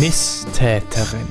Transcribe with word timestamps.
Misstäterin. 0.00 1.28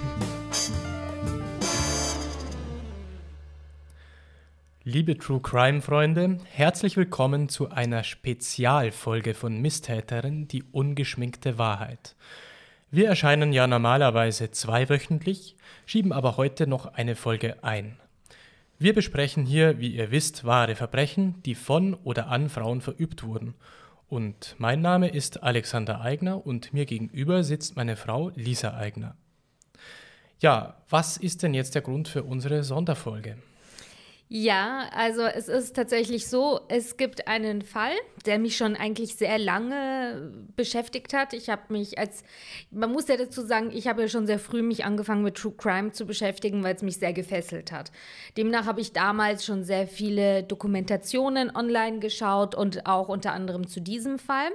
Liebe 4.83 5.17
True 5.17 5.41
Crime 5.41 5.81
Freunde, 5.81 6.37
herzlich 6.51 6.95
willkommen 6.95 7.49
zu 7.49 7.69
einer 7.69 8.05
Spezialfolge 8.05 9.33
von 9.33 9.61
Misstäterin, 9.61 10.47
die 10.47 10.63
ungeschminkte 10.63 11.57
Wahrheit. 11.57 12.15
Wir 12.89 13.07
erscheinen 13.09 13.51
ja 13.51 13.67
normalerweise 13.67 14.51
zweiwöchentlich, 14.51 15.57
schieben 15.85 16.13
aber 16.13 16.37
heute 16.37 16.67
noch 16.67 16.93
eine 16.93 17.15
Folge 17.15 17.61
ein. 17.63 18.00
Wir 18.81 18.95
besprechen 18.95 19.45
hier, 19.45 19.79
wie 19.79 19.95
ihr 19.95 20.09
wisst, 20.09 20.43
wahre 20.43 20.73
Verbrechen, 20.73 21.35
die 21.43 21.53
von 21.53 21.93
oder 21.93 22.29
an 22.29 22.49
Frauen 22.49 22.81
verübt 22.81 23.21
wurden 23.21 23.53
und 24.07 24.55
mein 24.57 24.81
Name 24.81 25.09
ist 25.09 25.43
Alexander 25.43 26.01
Eigner 26.01 26.47
und 26.47 26.73
mir 26.73 26.87
gegenüber 26.87 27.43
sitzt 27.43 27.75
meine 27.75 27.95
Frau 27.95 28.31
Lisa 28.33 28.73
Eigner. 28.73 29.15
Ja, 30.39 30.81
was 30.89 31.17
ist 31.17 31.43
denn 31.43 31.53
jetzt 31.53 31.75
der 31.75 31.83
Grund 31.83 32.07
für 32.07 32.23
unsere 32.23 32.63
Sonderfolge? 32.63 33.37
Ja, 34.33 34.87
also 34.95 35.23
es 35.23 35.49
ist 35.49 35.75
tatsächlich 35.75 36.29
so, 36.29 36.61
es 36.69 36.95
gibt 36.95 37.27
einen 37.27 37.63
Fall, 37.63 37.91
der 38.25 38.39
mich 38.39 38.55
schon 38.55 38.77
eigentlich 38.77 39.17
sehr 39.17 39.37
lange 39.37 40.31
beschäftigt 40.55 41.13
hat. 41.13 41.33
Ich 41.33 41.49
habe 41.49 41.63
mich 41.67 41.99
als, 41.99 42.23
man 42.71 42.93
muss 42.93 43.09
ja 43.09 43.17
dazu 43.17 43.41
sagen, 43.41 43.71
ich 43.73 43.89
habe 43.89 44.03
ja 44.03 44.07
schon 44.07 44.27
sehr 44.27 44.39
früh 44.39 44.61
mich 44.61 44.85
angefangen 44.85 45.23
mit 45.23 45.35
True 45.35 45.53
Crime 45.57 45.91
zu 45.91 46.05
beschäftigen, 46.05 46.63
weil 46.63 46.75
es 46.75 46.81
mich 46.81 46.95
sehr 46.95 47.11
gefesselt 47.11 47.73
hat. 47.73 47.91
Demnach 48.37 48.67
habe 48.67 48.79
ich 48.79 48.93
damals 48.93 49.43
schon 49.45 49.65
sehr 49.65 49.85
viele 49.85 50.43
Dokumentationen 50.43 51.53
online 51.53 51.99
geschaut 51.99 52.55
und 52.55 52.85
auch 52.85 53.09
unter 53.09 53.33
anderem 53.33 53.67
zu 53.67 53.81
diesem 53.81 54.17
Fall. 54.17 54.51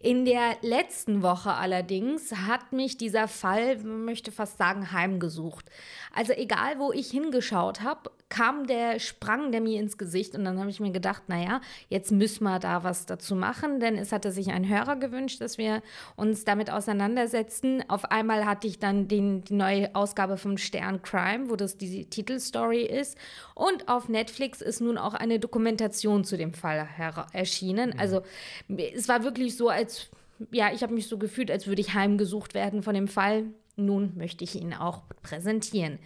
In 0.00 0.26
der 0.26 0.56
letzten 0.60 1.22
Woche 1.22 1.54
allerdings 1.54 2.32
hat 2.32 2.72
mich 2.72 2.98
dieser 2.98 3.26
Fall, 3.26 3.78
man 3.78 4.04
möchte 4.04 4.32
fast 4.32 4.58
sagen, 4.58 4.92
heimgesucht. 4.92 5.64
Also 6.12 6.34
egal, 6.34 6.78
wo 6.78 6.92
ich 6.92 7.10
hingeschaut 7.10 7.80
habe, 7.80 8.10
kam 8.34 8.66
der, 8.66 8.98
sprang 8.98 9.52
der 9.52 9.60
mir 9.60 9.78
ins 9.78 9.96
Gesicht 9.96 10.34
und 10.34 10.44
dann 10.44 10.58
habe 10.58 10.68
ich 10.68 10.80
mir 10.80 10.90
gedacht, 10.90 11.22
naja, 11.28 11.60
jetzt 11.88 12.10
müssen 12.10 12.42
wir 12.42 12.58
da 12.58 12.82
was 12.82 13.06
dazu 13.06 13.36
machen, 13.36 13.78
denn 13.78 13.96
es 13.96 14.10
hatte 14.10 14.32
sich 14.32 14.50
ein 14.50 14.68
Hörer 14.68 14.96
gewünscht, 14.96 15.40
dass 15.40 15.56
wir 15.56 15.82
uns 16.16 16.44
damit 16.44 16.68
auseinandersetzen. 16.68 17.84
Auf 17.86 18.06
einmal 18.06 18.44
hatte 18.44 18.66
ich 18.66 18.80
dann 18.80 19.06
den, 19.06 19.44
die 19.44 19.54
neue 19.54 19.94
Ausgabe 19.94 20.36
vom 20.36 20.58
Stern 20.58 21.00
Crime, 21.02 21.48
wo 21.48 21.54
das 21.54 21.76
die 21.76 22.06
Titelstory 22.06 22.82
ist 22.82 23.16
und 23.54 23.88
auf 23.88 24.08
Netflix 24.08 24.60
ist 24.60 24.80
nun 24.80 24.98
auch 24.98 25.14
eine 25.14 25.38
Dokumentation 25.38 26.24
zu 26.24 26.36
dem 26.36 26.54
Fall 26.54 26.88
erschienen. 27.32 27.90
Mhm. 27.90 28.00
Also 28.00 28.22
es 28.68 29.06
war 29.06 29.22
wirklich 29.22 29.56
so, 29.56 29.68
als 29.68 30.10
ja, 30.50 30.72
ich 30.72 30.82
habe 30.82 30.92
mich 30.92 31.06
so 31.06 31.18
gefühlt, 31.18 31.52
als 31.52 31.68
würde 31.68 31.80
ich 31.80 31.94
heimgesucht 31.94 32.54
werden 32.54 32.82
von 32.82 32.96
dem 32.96 33.06
Fall. 33.06 33.44
Nun 33.76 34.12
möchte 34.16 34.44
ich 34.44 34.54
ihn 34.60 34.72
auch 34.72 35.02
präsentieren. 35.22 35.98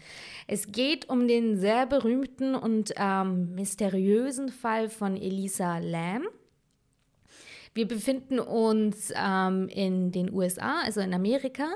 Es 0.46 0.72
geht 0.72 1.08
um 1.10 1.28
den 1.28 1.58
sehr 1.58 1.86
berühmten 1.86 2.54
und 2.54 2.94
ähm, 2.96 3.54
mysteriösen 3.54 4.48
Fall 4.48 4.88
von 4.88 5.16
Elisa 5.16 5.78
Lam. 5.78 6.26
Wir 7.74 7.86
befinden 7.86 8.40
uns 8.40 9.12
ähm, 9.14 9.68
in 9.68 10.10
den 10.10 10.32
USA, 10.32 10.80
also 10.84 11.00
in 11.00 11.12
Amerika. 11.12 11.68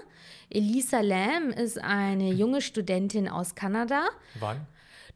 Elisa 0.48 1.00
Lam 1.00 1.50
ist 1.50 1.78
eine 1.78 2.32
junge 2.32 2.62
Studentin 2.62 3.28
aus 3.28 3.54
Kanada. 3.54 4.06
Wann? 4.40 4.66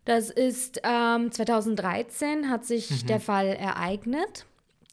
Das 0.05 0.31
ist 0.31 0.81
ähm, 0.85 1.33
2013 1.33 2.49
hat 2.49 2.65
sich 2.65 3.03
mhm. 3.03 3.07
der 3.09 3.21
Fall 3.21 3.49
ereignet. 3.49 4.47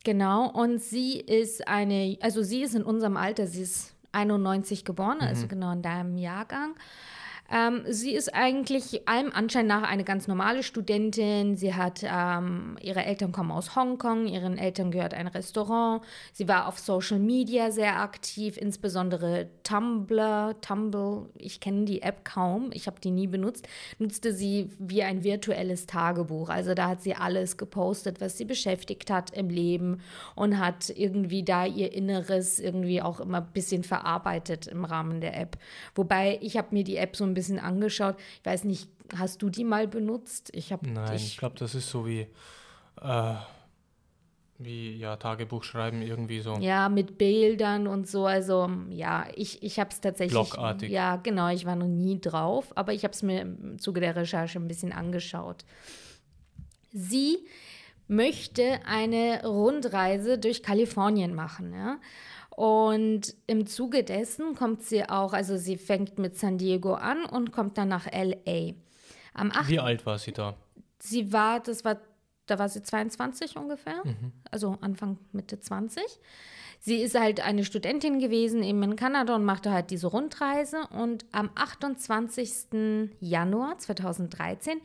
Genau. 0.04 0.50
Und 0.50 0.82
sie 0.82 1.20
ist 1.20 1.68
eine, 1.68 2.18
also 2.22 2.42
sie 2.42 2.64
ist 2.64 2.74
in 2.74 2.84
unserem 2.84 3.16
Alter, 3.16 3.46
sie 3.46 3.62
ist 3.62 3.93
91 4.14 4.86
geboren, 4.86 5.20
also 5.20 5.24
mhm. 5.24 5.30
also 5.30 5.48
genau 5.48 5.72
in 5.72 5.82
deinem 5.82 6.18
Jahrgang. 6.18 6.76
Ähm, 7.54 7.84
sie 7.88 8.16
ist 8.16 8.34
eigentlich 8.34 9.08
allem 9.08 9.32
Anschein 9.32 9.68
nach 9.68 9.84
eine 9.84 10.04
ganz 10.04 10.28
normale 10.28 10.64
Studentin. 10.64 11.56
Sie 11.56 11.76
hat, 11.76 12.02
ähm, 12.04 12.78
ihre 12.82 13.06
Eltern 13.06 13.32
kommen 13.32 13.52
aus 13.52 13.76
Hongkong, 13.76 14.26
ihren 14.26 14.58
Eltern 14.58 14.90
gehört 14.90 15.14
ein 15.14 15.28
Restaurant. 15.28 16.04
Sie 16.32 16.48
war 16.48 16.68
auf 16.68 16.80
Social 16.80 17.20
Media 17.20 17.70
sehr 17.70 18.00
aktiv, 18.00 18.58
insbesondere 18.58 19.50
Tumblr, 19.62 20.56
Tumble. 20.62 21.30
Ich 21.38 21.60
kenne 21.60 21.86
die 21.86 22.02
App 22.02 22.26
kaum, 22.26 22.72
ich 22.74 22.88
habe 22.88 23.00
die 23.00 23.12
nie 23.12 23.28
benutzt. 23.28 23.68
Nutzte 24.00 24.34
sie 24.34 24.70
wie 24.80 25.04
ein 25.04 25.24
virtuelles 25.24 25.86
Tagebuch. 25.86 26.50
Also 26.50 26.74
da 26.74 26.90
hat 26.90 27.04
sie 27.04 27.14
alles 27.14 27.58
gepostet, 27.58 28.20
was 28.20 28.36
sie 28.36 28.46
beschäftigt 28.46 29.12
hat 29.12 29.30
im 29.30 29.50
Leben 29.50 30.02
und 30.34 30.58
hat 30.58 30.90
irgendwie 30.90 31.44
da 31.44 31.68
ihr 31.68 31.94
Inneres 31.94 32.60
irgendwie 32.60 33.04
auch 33.04 33.20
immer 33.20 33.42
ein 33.42 33.54
bisschen 33.54 33.84
verarbeitet 33.84 34.66
im 34.66 34.86
Rahmen 34.86 35.22
der 35.22 35.40
App. 35.40 35.60
Wobei 35.94 36.40
ich 36.42 36.58
habe 36.58 36.70
mir 36.72 36.84
die 36.84 36.98
App 36.98 37.16
so 37.16 37.24
ein 37.24 37.36
bisschen 37.36 37.43
bisschen 37.44 37.60
angeschaut. 37.60 38.16
Ich 38.40 38.46
weiß 38.46 38.64
nicht, 38.64 38.90
hast 39.18 39.42
du 39.42 39.50
die 39.50 39.64
mal 39.64 39.88
benutzt? 39.88 40.50
Ich 40.54 40.72
habe 40.72 40.90
Nein, 40.90 41.16
ich, 41.16 41.28
ich 41.28 41.38
glaube, 41.38 41.56
das 41.60 41.76
ist 41.76 41.90
so 41.90 42.06
wie 42.06 42.28
äh, 43.02 43.36
wie 44.60 44.96
ja 44.96 45.16
Tagebuch 45.18 45.64
schreiben 45.64 46.02
irgendwie 46.02 46.40
so. 46.40 46.56
Ja, 46.60 46.90
mit 46.90 47.18
Bildern 47.18 47.88
und 47.88 48.08
so. 48.08 48.26
Also 48.26 48.70
ja, 48.90 49.28
ich, 49.36 49.62
ich 49.64 49.80
habe 49.80 49.90
es 49.92 50.00
tatsächlich. 50.00 50.34
Blockartig. 50.34 50.90
Ja, 50.90 51.18
genau. 51.18 51.50
Ich 51.50 51.66
war 51.66 51.76
noch 51.76 51.88
nie 51.88 52.20
drauf, 52.22 52.72
aber 52.76 52.94
ich 52.94 53.04
habe 53.04 53.14
es 53.14 53.24
mir 53.24 53.42
im 53.42 53.80
Zuge 53.80 54.00
der 54.00 54.16
Recherche 54.16 54.60
ein 54.60 54.68
bisschen 54.68 54.94
angeschaut. 54.94 55.66
Sie 56.92 57.40
möchte 58.08 58.80
eine 58.86 59.46
Rundreise 59.46 60.38
durch 60.38 60.62
Kalifornien 60.62 61.34
machen. 61.34 61.74
Ja? 61.74 62.00
Und 62.56 63.36
im 63.48 63.66
Zuge 63.66 64.04
dessen 64.04 64.54
kommt 64.54 64.84
sie 64.84 65.10
auch, 65.10 65.34
also 65.34 65.58
sie 65.58 65.78
fängt 65.78 66.20
mit 66.20 66.38
San 66.38 66.60
Diego 66.60 66.94
an 66.94 67.26
und 67.26 67.52
kommt 67.52 67.78
dann 67.80 67.88
nach 67.88 68.06
LA. 68.06 68.74
Am 69.34 69.52
8. 69.52 69.70
Wie 69.70 69.80
alt 69.80 70.06
war 70.06 70.20
sie 70.20 70.34
da? 70.34 70.56
Sie 71.00 71.34
war, 71.34 71.60
das 71.60 71.84
war, 71.84 71.98
da 72.46 72.60
war 72.60 72.70
sie 72.70 72.84
22 72.84 73.58
ungefähr, 73.58 74.04
mhm. 74.04 74.34
also 74.52 74.78
Anfang 74.82 75.18
Mitte 75.32 75.60
20. 75.60 76.04
Sie 76.80 76.98
ist 76.98 77.18
halt 77.18 77.40
eine 77.40 77.64
Studentin 77.64 78.20
gewesen, 78.20 78.62
eben 78.62 78.84
in 78.84 78.96
Kanada 78.98 79.36
und 79.36 79.46
machte 79.46 79.72
halt 79.72 79.90
diese 79.90 80.08
Rundreise. 80.08 80.82
Und 80.90 81.26
am 81.32 81.50
28. 81.56 83.10
Januar 83.20 83.80
2013 83.80 84.82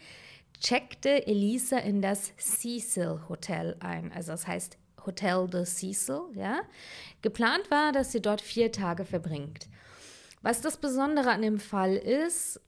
checkte 0.61 1.27
Elisa 1.27 1.77
in 1.79 2.01
das 2.01 2.33
Cecil 2.37 3.21
Hotel 3.29 3.77
ein. 3.81 4.13
Also 4.13 4.33
das 4.33 4.47
heißt 4.47 4.79
Hotel 5.09 5.49
de 5.49 5.65
Cecil, 5.65 6.21
ja. 6.35 6.61
Geplant 7.23 7.71
war, 7.71 7.93
dass 7.93 8.13
sie 8.13 8.23
dort 8.23 8.41
vier 8.41 8.71
Tage 8.71 9.05
verbringt. 9.05 9.69
Was 10.43 10.61
das 10.61 10.77
Besondere 10.77 11.31
an 11.31 11.43
dem 11.43 11.59
Fall 11.59 11.97
ist, 11.97 12.61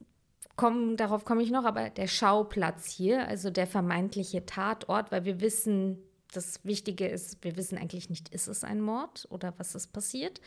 komm, 0.57 0.97
darauf 0.97 1.23
komme 1.23 1.41
ich 1.43 1.51
noch, 1.51 1.65
aber 1.65 1.89
der 1.89 2.07
Schauplatz 2.07 2.87
hier, 2.87 3.27
also 3.27 3.49
der 3.49 3.67
vermeintliche 3.67 4.45
Tatort, 4.45 5.11
weil 5.11 5.23
wir 5.23 5.39
wissen, 5.39 5.99
das 6.33 6.63
Wichtige 6.63 7.07
ist, 7.07 7.43
wir 7.43 7.57
wissen 7.57 7.77
eigentlich 7.77 8.09
nicht, 8.09 8.29
ist 8.29 8.47
es 8.47 8.63
ein 8.63 8.81
Mord 8.81 9.27
oder 9.29 9.53
was 9.57 9.75
ist 9.75 9.93
passiert. 9.93 10.41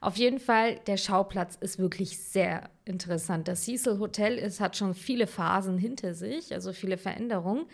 Auf 0.00 0.16
jeden 0.16 0.38
Fall, 0.38 0.80
der 0.86 0.96
Schauplatz 0.96 1.56
ist 1.60 1.78
wirklich 1.78 2.18
sehr 2.18 2.68
interessant. 2.84 3.48
Das 3.48 3.64
Cecil 3.64 3.98
Hotel 3.98 4.36
ist, 4.36 4.60
hat 4.60 4.76
schon 4.76 4.94
viele 4.94 5.26
Phasen 5.26 5.78
hinter 5.78 6.14
sich, 6.14 6.52
also 6.52 6.72
viele 6.72 6.98
Veränderungen. 6.98 7.66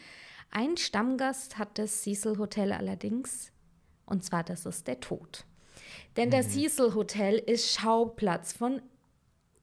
Ein 0.50 0.76
Stammgast 0.76 1.58
hat 1.58 1.78
das 1.78 2.02
Cecil 2.02 2.38
Hotel 2.38 2.72
allerdings, 2.72 3.52
und 4.04 4.24
zwar 4.24 4.42
das 4.42 4.66
ist 4.66 4.88
der 4.88 5.00
Tod. 5.00 5.44
Denn 6.16 6.28
mhm. 6.28 6.32
das 6.32 6.50
Cecil 6.50 6.94
Hotel 6.94 7.38
ist 7.38 7.72
Schauplatz 7.72 8.52
von 8.52 8.82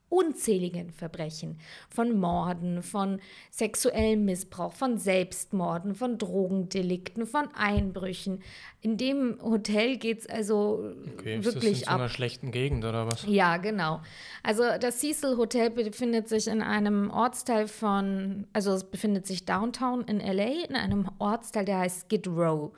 unzähligen 0.09 0.91
Verbrechen, 0.91 1.59
von 1.89 2.17
Morden, 2.17 2.81
von 2.81 3.19
sexuellem 3.51 4.25
Missbrauch, 4.25 4.73
von 4.73 4.97
Selbstmorden, 4.97 5.95
von 5.95 6.17
Drogendelikten, 6.17 7.25
von 7.25 7.49
Einbrüchen. 7.53 8.41
In 8.81 8.97
dem 8.97 9.37
Hotel 9.41 9.97
geht 9.97 10.19
es 10.19 10.29
also 10.29 10.93
okay, 11.17 11.43
wirklich 11.43 11.73
ist 11.73 11.81
das 11.81 11.81
in 11.81 11.87
ab. 11.87 11.93
so 11.93 11.99
einer 11.99 12.09
schlechten 12.09 12.51
Gegend 12.51 12.85
oder 12.85 13.05
was? 13.07 13.25
Ja, 13.27 13.57
genau. 13.57 14.01
Also 14.43 14.63
das 14.79 14.99
Cecil 14.99 15.37
Hotel 15.37 15.69
befindet 15.69 16.29
sich 16.29 16.47
in 16.47 16.61
einem 16.61 17.09
Ortsteil 17.09 17.67
von, 17.67 18.47
also 18.53 18.73
es 18.73 18.85
befindet 18.85 19.27
sich 19.27 19.45
downtown 19.45 20.03
in 20.03 20.19
LA, 20.19 20.65
in 20.69 20.75
einem 20.75 21.09
Ortsteil, 21.19 21.65
der 21.65 21.79
heißt 21.79 22.05
Skid 22.05 22.27
Row. 22.27 22.71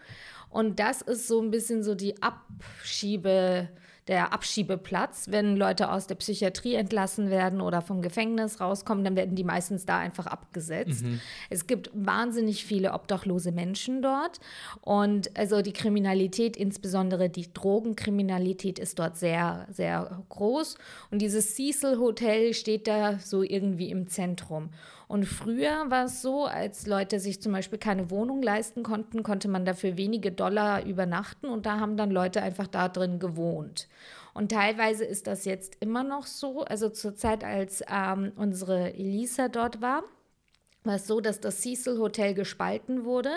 Und 0.49 0.79
das 0.79 1.03
ist 1.03 1.27
so 1.27 1.41
ein 1.41 1.51
bisschen 1.51 1.83
so 1.83 1.93
die 1.93 2.21
Abschiebe 2.23 3.69
der 4.09 4.33
Abschiebeplatz. 4.33 5.27
Wenn 5.29 5.55
Leute 5.55 5.91
aus 5.91 6.07
der 6.07 6.15
Psychiatrie 6.15 6.73
entlassen 6.73 7.29
werden 7.29 7.61
oder 7.61 7.81
vom 7.81 8.01
Gefängnis 8.01 8.59
rauskommen, 8.59 9.03
dann 9.03 9.15
werden 9.15 9.35
die 9.35 9.43
meistens 9.43 9.85
da 9.85 9.99
einfach 9.99 10.25
abgesetzt. 10.25 11.03
Mhm. 11.03 11.21
Es 11.51 11.67
gibt 11.67 11.91
wahnsinnig 11.93 12.65
viele 12.65 12.93
obdachlose 12.93 13.51
Menschen 13.51 14.01
dort 14.01 14.39
und 14.81 15.37
also 15.37 15.61
die 15.61 15.73
Kriminalität, 15.73 16.57
insbesondere 16.57 17.29
die 17.29 17.53
Drogenkriminalität, 17.53 18.79
ist 18.79 18.97
dort 18.97 19.15
sehr, 19.15 19.67
sehr 19.69 20.23
groß. 20.29 20.75
Und 21.11 21.21
dieses 21.21 21.55
Cecil 21.55 21.99
Hotel 21.99 22.55
steht 22.55 22.87
da 22.87 23.19
so 23.19 23.43
irgendwie 23.43 23.91
im 23.91 24.07
Zentrum. 24.07 24.71
Und 25.09 25.25
früher 25.25 25.89
war 25.89 26.05
es 26.05 26.21
so, 26.21 26.45
als 26.45 26.85
Leute 26.85 27.19
sich 27.19 27.41
zum 27.41 27.51
Beispiel 27.51 27.79
keine 27.79 28.11
Wohnung 28.11 28.43
leisten 28.43 28.83
konnten, 28.83 29.23
konnte 29.23 29.47
man 29.47 29.65
dafür 29.65 29.97
wenige 29.97 30.31
Dollar 30.31 30.85
übernachten 30.85 31.47
und 31.47 31.65
da 31.65 31.79
haben 31.79 31.97
dann 31.97 32.11
Leute 32.11 32.43
einfach 32.43 32.67
da 32.67 32.89
drin 32.89 33.17
gewohnt. 33.17 33.87
Und 34.35 34.51
teilweise 34.51 35.03
ist 35.03 35.25
das 35.25 35.45
jetzt 35.45 35.77
immer 35.79 36.03
noch 36.03 36.27
so. 36.27 36.63
Also 36.63 36.89
zur 36.89 37.15
Zeit, 37.15 37.43
als 37.43 37.83
ähm, 37.91 38.33
unsere 38.35 38.93
Elisa 38.93 39.47
dort 39.47 39.81
war, 39.81 40.03
war 40.83 40.95
es 40.97 41.07
so, 41.07 41.21
dass 41.21 41.39
das 41.39 41.61
Cecil 41.61 41.97
Hotel 41.97 42.35
gespalten 42.35 43.03
wurde 43.03 43.31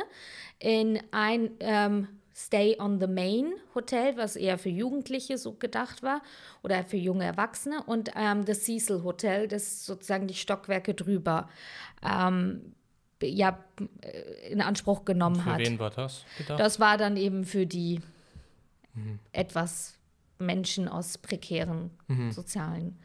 in 0.59 1.01
ein 1.11 1.53
ähm, 1.61 2.07
Stay 2.35 2.77
on 2.79 2.99
the 2.99 3.07
Main 3.07 3.53
Hotel, 3.75 4.17
was 4.17 4.37
eher 4.37 4.59
für 4.59 4.71
Jugendliche 4.71 5.37
so 5.37 5.53
gedacht 5.53 6.03
war 6.03 6.23
oder 6.63 6.85
für 6.85 6.97
junge 6.97 7.25
Erwachsene 7.25 7.83
und 7.83 8.11
ähm, 8.17 8.45
das 8.45 8.65
Cecil 8.65 9.03
Hotel, 9.03 9.49
das 9.49 9.85
sozusagen 9.85 10.27
die 10.27 10.35
Stockwerke 10.35 10.95
drüber 10.95 11.49
ähm, 12.03 12.75
ja, 13.23 13.59
in 14.51 14.61
Anspruch 14.61 15.05
genommen 15.05 15.37
und 15.37 15.43
für 15.43 15.51
hat. 15.51 15.61
Für 15.61 15.67
wen 15.67 15.79
war 15.79 15.91
das 15.91 16.25
gedacht? 16.39 16.59
Das 16.59 16.81
war 16.81 16.97
dann 16.97 17.17
eben 17.17 17.45
für 17.45 17.67
die 17.67 18.01
mhm. 18.95 19.19
etwas 19.33 19.99
Menschen 20.39 20.89
aus 20.89 21.19
prekären 21.19 21.91
mhm. 22.09 22.33
sozialen 22.33 22.99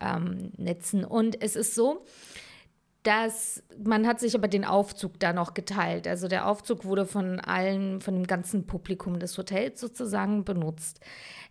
ähm, 0.00 0.52
Netzen. 0.56 1.04
Und 1.04 1.40
es 1.42 1.56
ist 1.56 1.74
so, 1.74 2.04
dass 3.02 3.62
man 3.82 4.06
hat 4.06 4.20
sich 4.20 4.34
aber 4.34 4.48
den 4.48 4.64
Aufzug 4.64 5.18
da 5.20 5.32
noch 5.32 5.54
geteilt. 5.54 6.08
Also 6.08 6.28
der 6.28 6.46
Aufzug 6.46 6.84
wurde 6.84 7.06
von 7.06 7.40
allen, 7.40 8.00
von 8.00 8.14
dem 8.14 8.26
ganzen 8.26 8.66
Publikum 8.66 9.18
des 9.18 9.38
Hotels 9.38 9.80
sozusagen 9.80 10.44
benutzt. 10.44 11.00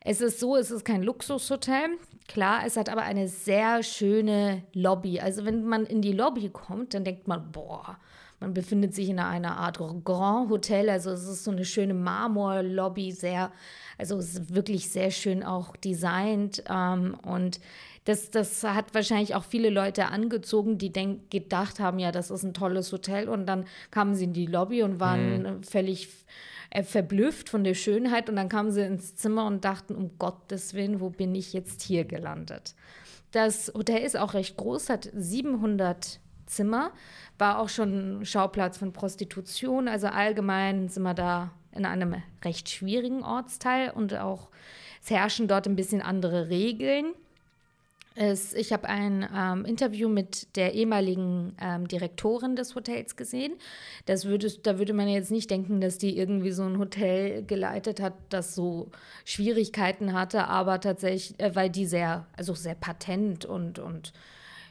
Es 0.01 0.21
ist 0.21 0.39
so, 0.39 0.55
es 0.55 0.71
ist 0.71 0.85
kein 0.85 1.03
Luxushotel. 1.03 1.97
Klar, 2.27 2.61
es 2.65 2.77
hat 2.77 2.89
aber 2.89 3.01
eine 3.03 3.27
sehr 3.27 3.81
schöne 3.81 4.63
Lobby. 4.73 5.19
Also 5.19 5.45
wenn 5.45 5.63
man 5.63 5.85
in 5.85 6.01
die 6.01 6.11
Lobby 6.11 6.49
kommt, 6.49 6.93
dann 6.93 7.03
denkt 7.03 7.27
man, 7.27 7.51
boah, 7.51 7.97
man 8.39 8.53
befindet 8.53 8.93
sich 8.93 9.09
in 9.09 9.19
einer 9.19 9.57
Art 9.57 9.79
Grand 9.79 10.49
Hotel. 10.49 10.89
Also 10.89 11.11
es 11.11 11.27
ist 11.27 11.43
so 11.43 11.51
eine 11.51 11.65
schöne 11.65 11.93
Marmorlobby, 11.93 13.11
sehr, 13.11 13.51
also 13.97 14.17
es 14.17 14.35
ist 14.35 14.53
wirklich 14.53 14.91
sehr 14.91 15.11
schön 15.11 15.43
auch 15.43 15.75
designt. 15.75 16.63
Ähm, 16.69 17.15
und 17.23 17.59
das, 18.07 18.31
das 18.31 18.63
hat 18.63 18.95
wahrscheinlich 18.95 19.35
auch 19.35 19.43
viele 19.43 19.69
Leute 19.69 20.05
angezogen, 20.05 20.77
die 20.77 20.93
denk, 20.93 21.29
gedacht 21.29 21.81
haben, 21.81 21.99
ja, 21.99 22.13
das 22.13 22.31
ist 22.31 22.43
ein 22.43 22.53
tolles 22.53 22.93
Hotel. 22.93 23.27
Und 23.27 23.45
dann 23.47 23.65
kamen 23.91 24.15
sie 24.15 24.23
in 24.23 24.33
die 24.33 24.45
Lobby 24.45 24.81
und 24.81 25.01
waren 25.01 25.41
mhm. 25.41 25.63
völlig 25.63 26.07
äh, 26.69 26.83
verblüfft 26.83 27.49
von 27.49 27.65
der 27.65 27.73
Schönheit. 27.73 28.29
Und 28.29 28.37
dann 28.37 28.47
kamen 28.47 28.71
sie 28.71 28.85
ins 28.85 29.17
Zimmer 29.17 29.45
und 29.45 29.65
dachten, 29.65 29.93
um 29.93 30.17
Gottes 30.19 30.73
Willen, 30.73 31.01
wo 31.01 31.09
bin 31.09 31.35
ich 31.35 31.51
jetzt 31.51 31.81
hier 31.81 32.05
gelandet? 32.05 32.75
Das 33.31 33.73
Hotel 33.75 34.01
ist 34.01 34.15
auch 34.15 34.35
recht 34.35 34.55
groß, 34.55 34.89
hat 34.89 35.09
700 35.13 36.21
Zimmer, 36.45 36.91
war 37.37 37.59
auch 37.59 37.67
schon 37.67 38.23
Schauplatz 38.23 38.77
von 38.77 38.93
Prostitution. 38.93 39.89
Also 39.89 40.07
allgemein 40.07 40.87
sind 40.87 41.03
wir 41.03 41.13
da 41.13 41.51
in 41.73 41.85
einem 41.85 42.15
recht 42.45 42.69
schwierigen 42.69 43.25
Ortsteil 43.25 43.89
und 43.89 44.15
auch 44.15 44.47
es 45.03 45.09
herrschen 45.09 45.49
dort 45.49 45.67
ein 45.67 45.75
bisschen 45.75 46.01
andere 46.01 46.47
Regeln. 46.47 47.13
Es, 48.19 48.53
ich 48.53 48.73
habe 48.73 48.89
ein 48.89 49.29
ähm, 49.35 49.63
Interview 49.63 50.09
mit 50.09 50.55
der 50.55 50.73
ehemaligen 50.73 51.55
ähm, 51.61 51.87
Direktorin 51.87 52.55
des 52.55 52.73
Hotels 52.73 53.15
gesehen. 53.15 53.53
Das 54.07 54.25
würde, 54.25 54.49
da 54.63 54.79
würde 54.79 54.93
man 54.93 55.07
jetzt 55.07 55.29
nicht 55.29 55.51
denken, 55.51 55.81
dass 55.81 55.99
die 55.99 56.17
irgendwie 56.17 56.51
so 56.51 56.63
ein 56.63 56.79
Hotel 56.79 57.43
geleitet 57.43 58.01
hat, 58.01 58.15
das 58.29 58.55
so 58.55 58.89
Schwierigkeiten 59.23 60.13
hatte, 60.13 60.47
aber 60.47 60.81
tatsächlich, 60.81 61.39
äh, 61.39 61.55
weil 61.55 61.69
die 61.69 61.85
sehr, 61.85 62.25
also 62.35 62.55
sehr 62.55 62.73
patent 62.73 63.45
und, 63.45 63.77
und 63.77 64.13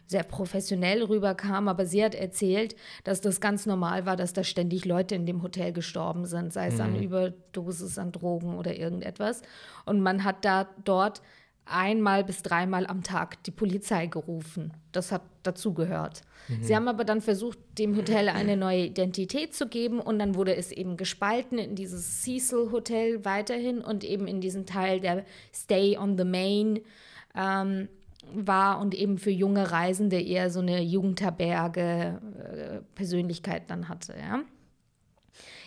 sehr 0.09 0.25
professionell 0.25 1.05
rüberkam, 1.05 1.69
aber 1.69 1.87
sie 1.87 2.05
hat 2.05 2.17
erzählt, 2.17 2.75
dass 3.05 3.21
das 3.21 3.41
ganz 3.41 3.65
normal 3.65 4.07
war, 4.07 4.17
dass 4.17 4.33
da 4.33 4.43
ständig 4.43 4.85
Leute 4.85 5.15
in 5.15 5.25
dem 5.25 5.43
Hotel 5.43 5.73
gestorben 5.73 6.27
sind, 6.27 6.53
sei 6.53 6.67
es 6.67 6.75
mhm. 6.75 6.81
an 6.81 7.03
Überdosis 7.03 7.97
an 7.99 8.11
Drogen 8.11 8.57
oder 8.57 8.77
irgendetwas. 8.77 9.43
Und 9.85 10.01
man 10.01 10.25
hat 10.25 10.45
da 10.45 10.69
dort 10.85 11.23
einmal 11.67 12.25
bis 12.25 12.43
dreimal 12.43 12.87
am 12.87 13.03
Tag 13.03 13.43
die 13.45 13.51
Polizei 13.51 14.07
gerufen. 14.07 14.73
Das 14.93 15.13
hat 15.13 15.23
dazugehört. 15.43 16.23
Mhm. 16.49 16.63
Sie 16.63 16.75
haben 16.75 16.89
aber 16.89 17.05
dann 17.05 17.21
versucht, 17.21 17.59
dem 17.79 17.97
Hotel 17.97 18.29
eine 18.29 18.57
neue 18.57 18.87
Identität 18.87 19.55
zu 19.55 19.69
geben 19.69 20.01
und 20.01 20.19
dann 20.19 20.35
wurde 20.35 20.55
es 20.57 20.73
eben 20.73 20.97
gespalten 20.97 21.59
in 21.59 21.75
dieses 21.75 22.23
Cecil 22.23 22.71
Hotel 22.73 23.25
weiterhin 23.25 23.81
und 23.81 24.05
eben 24.05 24.27
in 24.27 24.41
diesen 24.41 24.65
Teil, 24.65 25.01
der 25.01 25.25
Stay 25.53 25.99
on 25.99 26.17
the 26.17 26.25
Main 26.25 26.81
ähm, 27.35 27.89
war 28.33 28.81
und 28.81 28.95
eben 28.95 29.19
für 29.19 29.31
junge 29.31 29.71
Reisende 29.71 30.21
eher 30.21 30.51
so 30.51 30.61
eine 30.61 30.81
Jugendherberge 30.83 32.21
äh, 32.39 32.81
Persönlichkeit 32.95 33.65
dann 33.69 33.89
hatte. 33.89 34.15
Ja. 34.19 34.43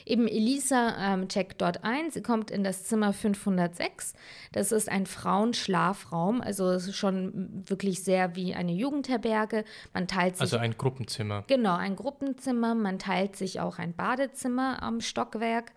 Eben 0.09 0.27
Elisa 0.27 1.13
ähm, 1.13 1.27
checkt 1.27 1.61
dort 1.61 1.83
ein. 1.83 2.09
Sie 2.09 2.23
kommt 2.23 2.50
in 2.50 2.63
das 2.63 2.85
Zimmer 2.85 3.13
506. 3.13 4.13
Das 4.51 4.71
ist 4.71 4.89
ein 4.89 5.06
Frauenschlafraum. 5.06 6.41
Also 6.41 6.67
es 6.71 6.88
ist 6.88 6.95
schon 6.95 7.63
wirklich 7.67 8.03
sehr 8.03 8.35
wie 8.35 8.56
eine 8.56 8.71
Jugendherberge. 8.71 9.63
Man 9.94 10.07
teilt 10.07 10.38
sich. 10.38 10.41
Also 10.41 10.57
ein 10.57 10.75
Gruppenzimmer. 10.75 11.44
Genau, 11.45 11.75
ein 11.75 11.95
Gruppenzimmer. 11.95 12.73
Man 12.73 12.97
teilt 12.97 13.35
sich 13.35 13.59
auch 13.59 13.77
ein 13.77 13.94
Badezimmer 13.94 14.81
am 14.81 15.00
Stockwerk. 15.00 15.73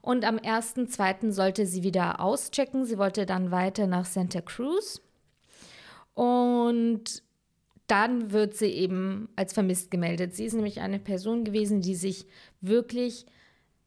Und 0.00 0.24
am 0.24 0.36
1.2. 0.36 1.32
sollte 1.32 1.66
sie 1.66 1.82
wieder 1.82 2.20
auschecken. 2.20 2.86
Sie 2.86 2.98
wollte 2.98 3.26
dann 3.26 3.50
weiter 3.50 3.88
nach 3.88 4.04
Santa 4.04 4.42
Cruz. 4.42 5.00
Und 6.14 7.24
dann 7.88 8.30
wird 8.30 8.54
sie 8.54 8.66
eben 8.66 9.28
als 9.34 9.52
vermisst 9.52 9.90
gemeldet. 9.90 10.36
Sie 10.36 10.44
ist 10.44 10.54
nämlich 10.54 10.80
eine 10.80 11.00
Person 11.00 11.42
gewesen, 11.42 11.80
die 11.80 11.96
sich 11.96 12.26
wirklich 12.60 13.26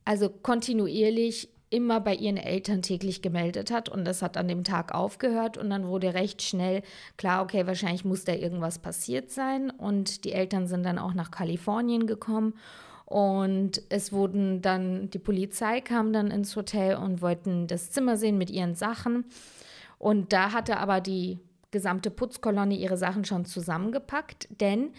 also 0.06 0.30
kontinuierlich 0.30 1.50
immer 1.72 2.00
bei 2.00 2.16
ihren 2.16 2.38
Eltern 2.38 2.82
täglich 2.82 3.22
gemeldet 3.22 3.72
hat 3.72 3.90
und 3.90 4.06
das 4.06 4.22
hat 4.22 4.38
an 4.38 4.48
dem 4.48 4.64
Tag 4.64 4.94
aufgehört 4.94 5.58
und 5.58 5.70
dann 5.70 5.88
wurde 5.88 6.14
recht 6.14 6.42
schnell 6.42 6.84
klar, 7.18 7.44
okay, 7.44 7.68
wahrscheinlich 7.68 8.06
muss 8.06 8.24
da 8.24 8.34
irgendwas 8.34 8.80
passiert 8.80 9.32
sein 9.32 9.72
und 9.72 10.24
die 10.24 10.32
Eltern 10.32 10.68
sind 10.68 10.84
dann 10.86 11.00
auch 11.00 11.14
nach 11.14 11.32
Kalifornien 11.32 12.06
gekommen 12.06 12.54
und 13.06 13.82
es 13.90 14.14
wurden 14.14 14.62
dann, 14.62 15.10
die 15.10 15.20
Polizei 15.20 15.82
kam 15.82 16.14
dann 16.14 16.32
ins 16.32 16.56
Hotel 16.56 16.96
und 16.96 17.22
wollten 17.22 17.68
das 17.68 17.92
Zimmer 17.92 18.16
sehen 18.16 18.38
mit 18.38 18.52
ihren 18.52 18.76
Sachen 18.76 19.26
und 19.98 20.34
da 20.34 20.54
hatte 20.54 20.78
aber 20.78 21.02
die 21.02 21.40
gesamte 21.72 22.10
Putzkolonne 22.10 22.76
ihre 22.76 22.96
Sachen 22.96 23.26
schon 23.26 23.44
zusammengepackt, 23.44 24.48
denn 24.62 24.92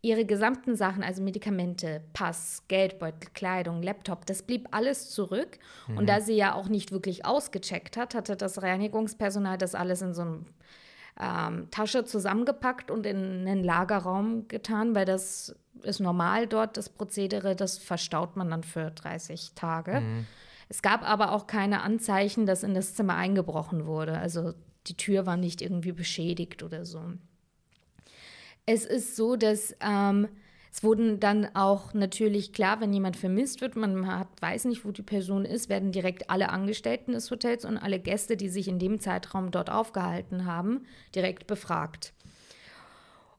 ihre 0.00 0.24
gesamten 0.24 0.76
Sachen, 0.76 1.02
also 1.02 1.22
Medikamente, 1.22 2.02
Pass, 2.12 2.62
Geldbeutel, 2.68 3.30
Kleidung, 3.34 3.82
Laptop, 3.82 4.26
das 4.26 4.42
blieb 4.42 4.68
alles 4.70 5.10
zurück. 5.10 5.58
Mhm. 5.88 5.98
Und 5.98 6.08
da 6.08 6.20
sie 6.20 6.34
ja 6.34 6.54
auch 6.54 6.68
nicht 6.68 6.92
wirklich 6.92 7.24
ausgecheckt 7.24 7.96
hat, 7.96 8.14
hatte 8.14 8.36
das 8.36 8.62
Reinigungspersonal 8.62 9.58
das 9.58 9.74
alles 9.74 10.02
in 10.02 10.14
so 10.14 10.22
eine 10.22 10.44
ähm, 11.20 11.70
Tasche 11.70 12.04
zusammengepackt 12.04 12.90
und 12.90 13.06
in 13.06 13.46
einen 13.46 13.64
Lagerraum 13.64 14.46
getan, 14.46 14.94
weil 14.94 15.04
das 15.04 15.56
ist 15.82 16.00
normal 16.00 16.46
dort, 16.46 16.76
das 16.76 16.88
Prozedere, 16.88 17.56
das 17.56 17.78
verstaut 17.78 18.36
man 18.36 18.50
dann 18.50 18.62
für 18.62 18.90
30 18.90 19.52
Tage. 19.54 20.00
Mhm. 20.00 20.26
Es 20.68 20.82
gab 20.82 21.08
aber 21.08 21.32
auch 21.32 21.46
keine 21.46 21.82
Anzeichen, 21.82 22.46
dass 22.46 22.62
in 22.62 22.74
das 22.74 22.94
Zimmer 22.94 23.16
eingebrochen 23.16 23.86
wurde. 23.86 24.18
Also 24.18 24.52
die 24.86 24.96
Tür 24.96 25.26
war 25.26 25.36
nicht 25.36 25.62
irgendwie 25.62 25.92
beschädigt 25.92 26.62
oder 26.62 26.84
so. 26.84 27.00
Es 28.70 28.84
ist 28.84 29.16
so, 29.16 29.36
dass 29.36 29.74
ähm, 29.80 30.28
es 30.70 30.84
wurden 30.84 31.20
dann 31.20 31.48
auch 31.56 31.94
natürlich 31.94 32.52
klar, 32.52 32.82
wenn 32.82 32.92
jemand 32.92 33.16
vermisst 33.16 33.62
wird, 33.62 33.76
man 33.76 34.06
hat, 34.06 34.28
weiß 34.42 34.66
nicht, 34.66 34.84
wo 34.84 34.90
die 34.90 35.00
Person 35.00 35.46
ist, 35.46 35.70
werden 35.70 35.90
direkt 35.90 36.28
alle 36.28 36.50
Angestellten 36.50 37.12
des 37.12 37.30
Hotels 37.30 37.64
und 37.64 37.78
alle 37.78 37.98
Gäste, 37.98 38.36
die 38.36 38.50
sich 38.50 38.68
in 38.68 38.78
dem 38.78 39.00
Zeitraum 39.00 39.52
dort 39.52 39.70
aufgehalten 39.70 40.44
haben, 40.44 40.84
direkt 41.14 41.46
befragt. 41.46 42.12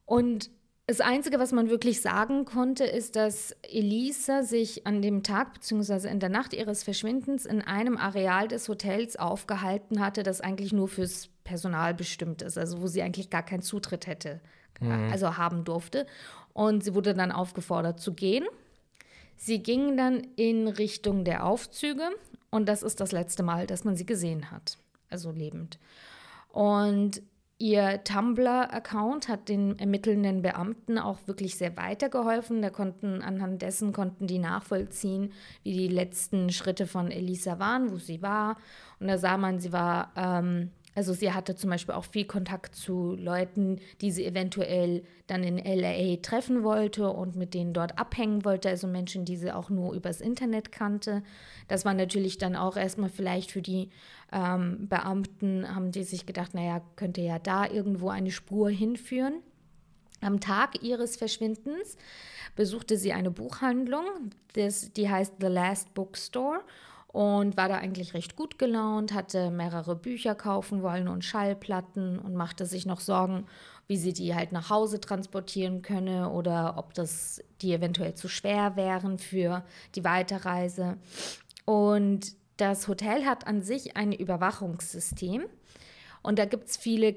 Und 0.08 0.50
das 0.88 1.00
Einzige, 1.00 1.38
was 1.38 1.52
man 1.52 1.70
wirklich 1.70 2.02
sagen 2.02 2.46
konnte, 2.46 2.86
ist, 2.86 3.16
dass 3.16 3.52
Elisa 3.62 4.42
sich 4.42 4.88
an 4.88 5.04
dem 5.04 5.22
Tag 5.22 5.54
bzw. 5.54 6.08
in 6.10 6.20
der 6.20 6.30
Nacht 6.30 6.56
ihres 6.56 6.84
Verschwindens 6.84 7.46
in 7.46 7.62
einem 7.62 7.98
Areal 7.98 8.48
des 8.48 8.68
Hotels 8.68 9.16
aufgehalten 9.16 10.00
hatte, 10.00 10.24
das 10.24 10.42
eigentlich 10.42 10.74
nur 10.74 10.88
fürs 10.88 11.30
Personal 11.50 11.96
bestimmt 11.96 12.44
ist, 12.44 12.58
also 12.58 12.82
wo 12.82 12.88
sie 12.88 13.02
eigentlich 13.02 13.32
gar 13.32 13.44
keinen 13.44 13.64
Zutritt 13.64 14.06
hätte 14.06 14.40
mhm. 14.80 15.10
also 15.12 15.38
haben 15.38 15.64
durfte. 15.64 16.06
Und 16.54 16.84
sie 16.84 16.94
wurde 16.94 17.14
dann 17.14 17.32
aufgefordert 17.32 18.00
zu 18.00 18.14
gehen. 18.14 18.46
Sie 19.38 19.64
ging 19.64 19.96
dann 19.96 20.28
in 20.36 20.68
Richtung 20.68 21.24
der 21.24 21.46
Aufzüge 21.46 22.10
und 22.50 22.68
das 22.68 22.84
ist 22.84 23.00
das 23.00 23.12
letzte 23.12 23.44
Mal, 23.44 23.68
dass 23.68 23.86
man 23.86 23.96
sie 23.96 24.06
gesehen 24.06 24.52
hat, 24.52 24.78
also 25.10 25.32
lebend. 25.32 25.80
Und 26.50 27.22
ihr 27.58 28.04
Tumblr-Account 28.04 29.30
hat 29.30 29.48
den 29.48 29.80
ermittelnden 29.80 30.42
Beamten 30.42 30.98
auch 30.98 31.20
wirklich 31.26 31.56
sehr 31.56 31.78
weitergeholfen. 31.78 32.62
Da 32.62 32.70
konnten 32.70 33.22
anhand 33.22 33.62
dessen 33.62 33.94
konnten 33.94 34.28
die 34.28 34.40
nachvollziehen, 34.40 35.32
wie 35.64 35.74
die 35.74 35.88
letzten 35.88 36.50
Schritte 36.50 36.86
von 36.86 37.10
Elisa 37.10 37.60
waren, 37.60 37.92
wo 37.92 37.98
sie 37.98 38.22
war. 38.22 38.58
Und 39.00 39.08
da 39.08 39.18
sah 39.18 39.38
man, 39.38 39.60
sie 39.60 39.72
war 39.72 40.12
ähm, 40.18 40.72
also 40.96 41.14
sie 41.14 41.32
hatte 41.32 41.56
zum 41.56 41.70
Beispiel 41.70 41.96
auch 41.96 42.06
viel 42.06 42.26
Kontakt 42.26 42.76
zu 42.76 43.16
Leuten, 43.16 43.80
die 44.02 44.12
sie 44.12 44.26
eventuell 44.26 45.04
dann 45.28 45.44
in 45.44 45.58
LA 45.58 46.18
treffen 46.18 46.64
wollte 46.64 47.10
und 47.10 47.36
mit 47.36 47.54
denen 47.54 47.74
dort 47.74 47.98
abhängen 47.98 48.44
wollte, 48.44 48.70
also 48.70 48.88
Menschen, 48.88 49.24
die 49.24 49.38
sie 49.38 49.54
auch 49.54 49.70
nur 49.70 49.94
übers 49.94 50.20
Internet 50.20 50.72
kannte. 50.72 51.24
Das 51.68 51.86
war 51.86 51.94
natürlich 51.94 52.38
dann 52.38 52.56
auch 52.56 52.76
erstmal 52.76 53.10
vielleicht 53.10 53.52
für 53.52 53.62
die 53.62 53.90
ähm, 54.32 54.88
Beamten, 54.90 55.74
haben 55.74 55.92
die 55.92 56.04
sich 56.04 56.26
gedacht, 56.26 56.54
naja, 56.54 56.82
könnte 56.96 57.22
ja 57.22 57.40
da 57.40 57.68
irgendwo 57.68 58.10
eine 58.10 58.32
Spur 58.32 58.70
hinführen. 58.70 59.42
Am 60.22 60.40
Tag 60.40 60.84
ihres 60.84 61.16
Verschwindens 61.16 61.98
besuchte 62.56 62.98
sie 62.98 63.14
eine 63.14 63.32
Buchhandlung, 63.32 64.04
das, 64.54 64.92
die 64.92 65.10
heißt 65.10 65.36
The 65.40 65.48
Last 65.48 65.94
Bookstore 65.94 66.62
und 67.12 67.58
war 67.58 67.68
da 67.68 67.76
eigentlich 67.76 68.14
recht 68.14 68.36
gut 68.36 68.60
gelaunt, 68.60 69.14
hatte 69.14 69.50
mehrere 69.50 69.96
Bücher 69.96 70.36
kaufen 70.36 70.84
wollen 70.84 71.08
und 71.08 71.26
Schallplatten 71.26 72.20
und 72.20 72.36
machte 72.36 72.68
sich 72.68 72.86
noch 72.86 73.00
Sorgen, 73.00 73.48
wie 73.88 73.98
sie 73.98 74.14
die 74.14 74.36
halt 74.36 74.52
nach 74.52 74.70
Hause 74.70 75.02
transportieren 75.02 75.82
könne 75.82 76.30
oder 76.30 76.76
ob 76.78 76.94
das 76.94 77.44
die 77.62 77.74
eventuell 77.74 78.14
zu 78.14 78.28
schwer 78.28 78.76
wären 78.76 79.18
für 79.18 79.64
die 79.96 80.04
Weiterreise. 80.04 80.98
Und 81.66 82.34
das 82.58 82.88
Hotel 82.88 83.26
hat 83.26 83.48
an 83.48 83.64
sich 83.64 83.98
ein 83.98 84.12
Überwachungssystem 84.12 85.46
und 86.22 86.38
da 86.38 86.46
gibt 86.46 86.70
es 86.70 86.78
viele 86.78 87.16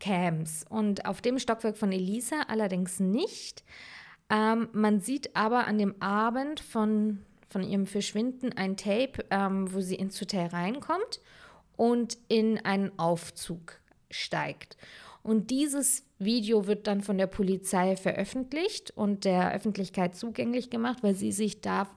Cams 0.00 0.64
und 0.68 1.04
auf 1.04 1.20
dem 1.20 1.38
Stockwerk 1.38 1.76
von 1.76 1.92
Elisa 1.92 2.42
allerdings 2.48 2.98
nicht. 2.98 3.62
Ähm, 4.30 4.68
man 4.72 5.00
sieht 5.00 5.36
aber 5.36 5.66
an 5.66 5.76
dem 5.76 6.00
Abend 6.00 6.60
von 6.60 7.20
von 7.54 7.62
ihrem 7.62 7.86
Verschwinden 7.86 8.52
ein 8.54 8.76
Tape, 8.76 9.24
ähm, 9.30 9.72
wo 9.72 9.80
sie 9.80 9.94
ins 9.94 10.20
Hotel 10.20 10.48
reinkommt 10.48 11.20
und 11.76 12.18
in 12.26 12.58
einen 12.64 12.98
Aufzug 12.98 13.78
steigt. 14.10 14.76
Und 15.22 15.52
dieses 15.52 16.04
Video 16.18 16.66
wird 16.66 16.88
dann 16.88 17.00
von 17.00 17.16
der 17.16 17.28
Polizei 17.28 17.94
veröffentlicht 17.94 18.90
und 18.96 19.24
der 19.24 19.54
Öffentlichkeit 19.54 20.16
zugänglich 20.16 20.68
gemacht, 20.68 21.04
weil 21.04 21.14
sie 21.14 21.30
sich 21.30 21.60
da 21.60 21.88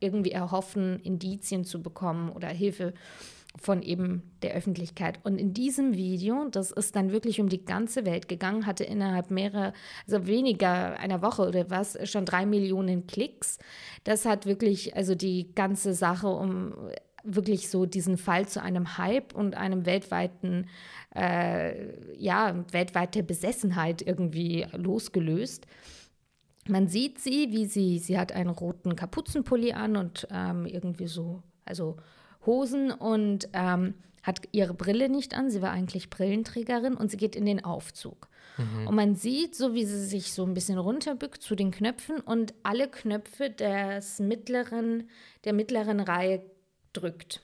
irgendwie 0.00 0.32
erhoffen, 0.32 1.00
Indizien 1.00 1.64
zu 1.64 1.82
bekommen 1.82 2.28
oder 2.28 2.48
Hilfe 2.48 2.92
von 3.58 3.82
eben 3.82 4.22
der 4.42 4.54
Öffentlichkeit. 4.54 5.18
Und 5.24 5.38
in 5.38 5.52
diesem 5.54 5.94
Video, 5.94 6.48
das 6.50 6.70
ist 6.70 6.96
dann 6.96 7.12
wirklich 7.12 7.40
um 7.40 7.48
die 7.48 7.64
ganze 7.64 8.04
Welt 8.06 8.28
gegangen, 8.28 8.66
hatte 8.66 8.84
innerhalb 8.84 9.30
mehrerer, 9.30 9.72
also 10.06 10.26
weniger 10.26 10.98
einer 10.98 11.22
Woche 11.22 11.46
oder 11.48 11.70
was, 11.70 11.98
schon 12.08 12.24
drei 12.24 12.46
Millionen 12.46 13.06
Klicks. 13.06 13.58
Das 14.04 14.24
hat 14.24 14.46
wirklich, 14.46 14.94
also 14.96 15.14
die 15.14 15.54
ganze 15.54 15.94
Sache 15.94 16.28
um 16.28 16.74
wirklich 17.26 17.68
so 17.68 17.86
diesen 17.86 18.18
Fall 18.18 18.46
zu 18.46 18.62
einem 18.62 18.98
Hype 18.98 19.34
und 19.34 19.56
einem 19.56 19.84
weltweiten, 19.84 20.68
äh, 21.14 22.16
ja, 22.16 22.64
weltweite 22.70 23.22
Besessenheit 23.22 24.00
irgendwie 24.00 24.66
losgelöst. 24.72 25.66
Man 26.68 26.88
sieht 26.88 27.18
sie, 27.18 27.50
wie 27.50 27.66
sie, 27.66 27.98
sie 27.98 28.18
hat 28.18 28.32
einen 28.32 28.50
roten 28.50 28.96
Kapuzenpulli 28.96 29.72
an 29.72 29.96
und 29.96 30.26
ähm, 30.30 30.66
irgendwie 30.66 31.06
so, 31.06 31.42
also 31.64 31.96
Hosen 32.46 32.90
und 32.90 33.48
ähm, 33.52 33.94
hat 34.22 34.40
ihre 34.52 34.74
Brille 34.74 35.08
nicht 35.08 35.34
an. 35.34 35.50
Sie 35.50 35.62
war 35.62 35.70
eigentlich 35.70 36.10
Brillenträgerin 36.10 36.94
und 36.94 37.10
sie 37.10 37.16
geht 37.16 37.36
in 37.36 37.46
den 37.46 37.64
Aufzug. 37.64 38.28
Mhm. 38.58 38.88
Und 38.88 38.94
man 38.94 39.14
sieht, 39.14 39.54
so 39.54 39.74
wie 39.74 39.84
sie 39.84 40.04
sich 40.04 40.32
so 40.32 40.44
ein 40.44 40.54
bisschen 40.54 40.78
runterbückt 40.78 41.42
zu 41.42 41.54
den 41.54 41.70
Knöpfen 41.70 42.20
und 42.20 42.54
alle 42.62 42.88
Knöpfe 42.88 43.50
des 43.50 44.18
mittleren, 44.18 45.08
der 45.44 45.52
mittleren 45.52 46.00
Reihe 46.00 46.42
drückt. 46.92 47.42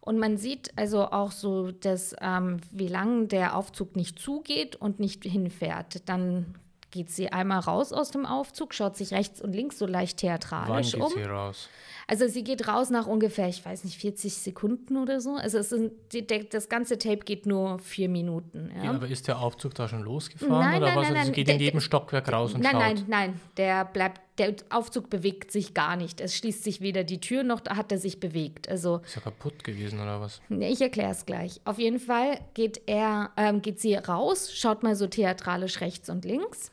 Und 0.00 0.18
man 0.18 0.38
sieht 0.38 0.76
also 0.76 1.04
auch 1.04 1.30
so, 1.30 1.70
dass 1.70 2.16
ähm, 2.20 2.56
wie 2.70 2.88
lange 2.88 3.26
der 3.26 3.54
Aufzug 3.56 3.96
nicht 3.96 4.18
zugeht 4.18 4.76
und 4.76 4.98
nicht 4.98 5.24
hinfährt. 5.24 6.08
Dann 6.08 6.54
geht 6.90 7.10
sie 7.10 7.32
einmal 7.32 7.60
raus 7.60 7.92
aus 7.92 8.10
dem 8.10 8.26
Aufzug, 8.26 8.74
schaut 8.74 8.96
sich 8.96 9.12
rechts 9.12 9.40
und 9.40 9.52
links 9.52 9.78
so 9.78 9.86
leicht 9.86 10.18
theatralisch 10.18 10.92
Wann 10.94 11.00
geht 11.00 11.02
um. 11.02 11.12
Sie 11.12 11.28
raus? 11.28 11.68
Also 12.10 12.26
sie 12.26 12.42
geht 12.42 12.66
raus 12.66 12.90
nach 12.90 13.06
ungefähr, 13.06 13.48
ich 13.48 13.64
weiß 13.64 13.84
nicht, 13.84 13.96
40 14.00 14.34
Sekunden 14.34 14.96
oder 14.96 15.20
so. 15.20 15.36
Also 15.36 15.62
sind, 15.62 15.92
die, 16.12 16.26
das 16.26 16.68
ganze 16.68 16.98
Tape 16.98 17.18
geht 17.18 17.46
nur 17.46 17.78
vier 17.78 18.08
Minuten. 18.08 18.72
Ja. 18.76 18.84
Ja, 18.84 18.90
aber 18.90 19.06
ist 19.06 19.28
der 19.28 19.38
Aufzug 19.38 19.76
da 19.76 19.86
schon 19.86 20.02
losgefahren 20.02 20.58
nein, 20.58 20.82
oder 20.82 20.86
nein, 20.86 20.96
was? 20.96 21.04
Nein, 21.04 21.16
also 21.16 21.26
sie 21.28 21.32
geht 21.32 21.46
der, 21.46 21.54
in 21.54 21.60
jedem 21.60 21.80
Stockwerk 21.80 22.32
raus 22.32 22.54
und 22.54 22.62
nein, 22.62 22.72
schaut? 22.72 22.80
Nein, 22.80 22.94
nein, 22.96 23.06
nein, 23.08 23.40
der 23.56 23.84
bleibt, 23.84 24.20
der 24.38 24.56
Aufzug 24.70 25.08
bewegt 25.08 25.52
sich 25.52 25.72
gar 25.72 25.94
nicht. 25.94 26.20
Es 26.20 26.36
schließt 26.36 26.64
sich 26.64 26.80
weder 26.80 27.04
die 27.04 27.20
Tür 27.20 27.44
noch 27.44 27.60
hat 27.66 27.92
er 27.92 27.98
sich 27.98 28.18
bewegt. 28.18 28.68
Also 28.68 29.02
ist 29.04 29.14
er 29.14 29.22
kaputt 29.22 29.62
gewesen 29.62 30.00
oder 30.00 30.20
was? 30.20 30.40
Ich 30.48 30.80
erkläre 30.80 31.12
es 31.12 31.26
gleich. 31.26 31.60
Auf 31.64 31.78
jeden 31.78 32.00
Fall 32.00 32.40
geht 32.54 32.80
er, 32.86 33.30
ähm, 33.36 33.62
geht 33.62 33.78
sie 33.78 33.94
raus, 33.94 34.52
schaut 34.52 34.82
mal 34.82 34.96
so 34.96 35.06
theatralisch 35.06 35.80
rechts 35.80 36.10
und 36.10 36.24
links 36.24 36.72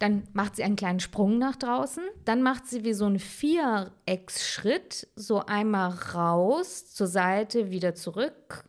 dann 0.00 0.22
macht 0.32 0.56
sie 0.56 0.64
einen 0.64 0.76
kleinen 0.76 0.98
Sprung 0.98 1.38
nach 1.38 1.56
draußen. 1.56 2.02
Dann 2.24 2.42
macht 2.42 2.66
sie 2.66 2.84
wie 2.84 2.94
so 2.94 3.04
einen 3.04 3.18
Vierecksschritt, 3.18 5.06
so 5.14 5.44
einmal 5.44 5.90
raus, 5.90 6.86
zur 6.86 7.06
Seite, 7.06 7.70
wieder 7.70 7.94
zurück 7.94 8.64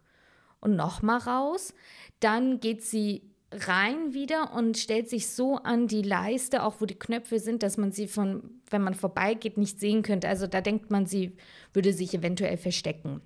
und 0.59 0.75
nochmal 0.75 1.19
raus. 1.19 1.73
Dann 2.19 2.59
geht 2.59 2.83
sie 2.83 3.31
rein 3.53 4.13
wieder 4.13 4.53
und 4.53 4.77
stellt 4.77 5.09
sich 5.09 5.29
so 5.29 5.55
an 5.55 5.87
die 5.87 6.01
Leiste, 6.01 6.63
auch 6.63 6.75
wo 6.79 6.85
die 6.85 6.99
Knöpfe 6.99 7.39
sind, 7.39 7.63
dass 7.63 7.77
man 7.77 7.93
sie 7.93 8.07
von, 8.07 8.61
wenn 8.69 8.81
man 8.81 8.93
vorbeigeht, 8.93 9.57
nicht 9.57 9.79
sehen 9.79 10.03
könnte. 10.03 10.27
Also 10.27 10.47
da 10.47 10.59
denkt 10.59 10.91
man, 10.91 11.05
sie 11.05 11.37
würde 11.71 11.93
sich 11.93 12.13
eventuell 12.13 12.57
verstecken. 12.57 13.21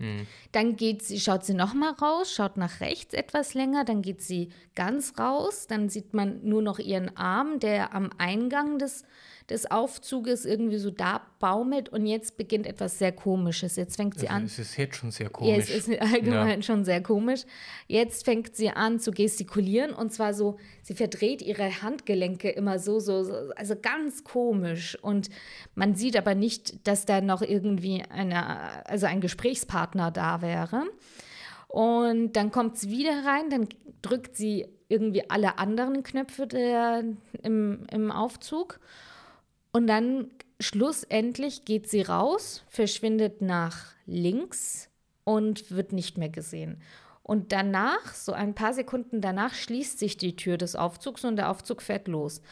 Hm. 0.00 0.26
Dann 0.52 0.76
geht 0.76 1.02
sie, 1.02 1.20
schaut 1.20 1.44
sie 1.44 1.52
nochmal 1.52 1.92
raus, 1.92 2.32
schaut 2.32 2.56
nach 2.56 2.80
rechts 2.80 3.12
etwas 3.12 3.52
länger, 3.52 3.84
dann 3.84 4.00
geht 4.00 4.22
sie 4.22 4.48
ganz 4.74 5.18
raus, 5.18 5.66
dann 5.66 5.90
sieht 5.90 6.14
man 6.14 6.40
nur 6.42 6.62
noch 6.62 6.78
ihren 6.78 7.14
Arm, 7.18 7.60
der 7.60 7.94
am 7.94 8.10
Eingang 8.16 8.78
des 8.78 9.04
des 9.50 9.70
Aufzuges 9.70 10.44
irgendwie 10.44 10.78
so 10.78 10.90
da 10.90 11.22
baumelt 11.40 11.88
und 11.88 12.06
jetzt 12.06 12.36
beginnt 12.36 12.66
etwas 12.66 12.98
sehr 12.98 13.12
Komisches. 13.12 13.76
Jetzt 13.76 13.96
fängt 13.96 14.18
sie 14.18 14.28
also 14.28 14.36
an. 14.36 14.44
Es 14.44 14.58
ist 14.58 14.76
jetzt 14.76 14.96
schon 14.96 15.10
sehr 15.10 15.28
komisch. 15.28 15.50
Ja, 15.50 15.58
es 15.58 15.70
ist 15.70 16.00
allgemein 16.00 16.60
ja. 16.60 16.62
schon 16.62 16.84
sehr 16.84 17.02
komisch. 17.02 17.42
Jetzt 17.88 18.24
fängt 18.24 18.54
sie 18.54 18.70
an 18.70 19.00
zu 19.00 19.10
gestikulieren 19.10 19.92
und 19.92 20.12
zwar 20.12 20.32
so, 20.32 20.58
sie 20.82 20.94
verdreht 20.94 21.42
ihre 21.42 21.82
Handgelenke 21.82 22.48
immer 22.50 22.78
so, 22.78 23.00
so, 23.00 23.24
so 23.24 23.34
also 23.56 23.74
ganz 23.80 24.22
komisch. 24.22 24.96
Und 25.02 25.28
man 25.74 25.96
sieht 25.96 26.16
aber 26.16 26.34
nicht, 26.34 26.86
dass 26.86 27.04
da 27.04 27.20
noch 27.20 27.42
irgendwie 27.42 28.02
eine, 28.08 28.86
also 28.86 29.06
ein 29.06 29.20
Gesprächspartner 29.20 30.10
da 30.10 30.40
wäre. 30.42 30.84
Und 31.66 32.32
dann 32.34 32.50
kommt 32.50 32.78
sie 32.78 32.90
wieder 32.90 33.24
rein, 33.24 33.50
dann 33.50 33.68
drückt 34.02 34.36
sie 34.36 34.66
irgendwie 34.88 35.28
alle 35.30 35.58
anderen 35.58 36.02
Knöpfe 36.02 36.46
der, 36.46 37.04
im, 37.42 37.86
im 37.90 38.10
Aufzug. 38.10 38.80
Und 39.72 39.86
dann 39.86 40.30
schlussendlich 40.58 41.64
geht 41.64 41.88
sie 41.88 42.02
raus, 42.02 42.64
verschwindet 42.68 43.40
nach 43.40 43.86
links 44.06 44.88
und 45.24 45.70
wird 45.70 45.92
nicht 45.92 46.18
mehr 46.18 46.28
gesehen. 46.28 46.82
Und 47.22 47.52
danach, 47.52 48.12
so 48.12 48.32
ein 48.32 48.56
paar 48.56 48.74
Sekunden 48.74 49.20
danach, 49.20 49.54
schließt 49.54 50.00
sich 50.00 50.16
die 50.16 50.34
Tür 50.34 50.58
des 50.58 50.74
Aufzugs 50.74 51.24
und 51.24 51.36
der 51.36 51.48
Aufzug 51.48 51.80
fährt 51.80 52.08
los. 52.08 52.42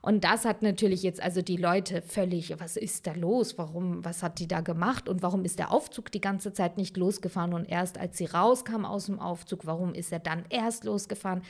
Und 0.00 0.22
das 0.22 0.44
hat 0.44 0.62
natürlich 0.62 1.02
jetzt 1.02 1.20
also 1.20 1.42
die 1.42 1.56
Leute 1.56 2.02
völlig, 2.02 2.54
was 2.60 2.76
ist 2.76 3.08
da 3.08 3.14
los? 3.14 3.58
Warum, 3.58 4.04
was 4.04 4.22
hat 4.22 4.38
die 4.38 4.46
da 4.46 4.60
gemacht? 4.60 5.08
Und 5.08 5.22
warum 5.22 5.44
ist 5.44 5.58
der 5.58 5.72
Aufzug 5.72 6.12
die 6.12 6.20
ganze 6.20 6.52
Zeit 6.52 6.76
nicht 6.76 6.96
losgefahren? 6.96 7.52
Und 7.52 7.64
erst 7.64 7.98
als 7.98 8.16
sie 8.16 8.26
rauskam 8.26 8.84
aus 8.84 9.06
dem 9.06 9.18
Aufzug, 9.18 9.66
warum 9.66 9.92
ist 9.92 10.12
er 10.12 10.20
dann 10.20 10.44
erst 10.50 10.84
losgefahren? 10.84 11.42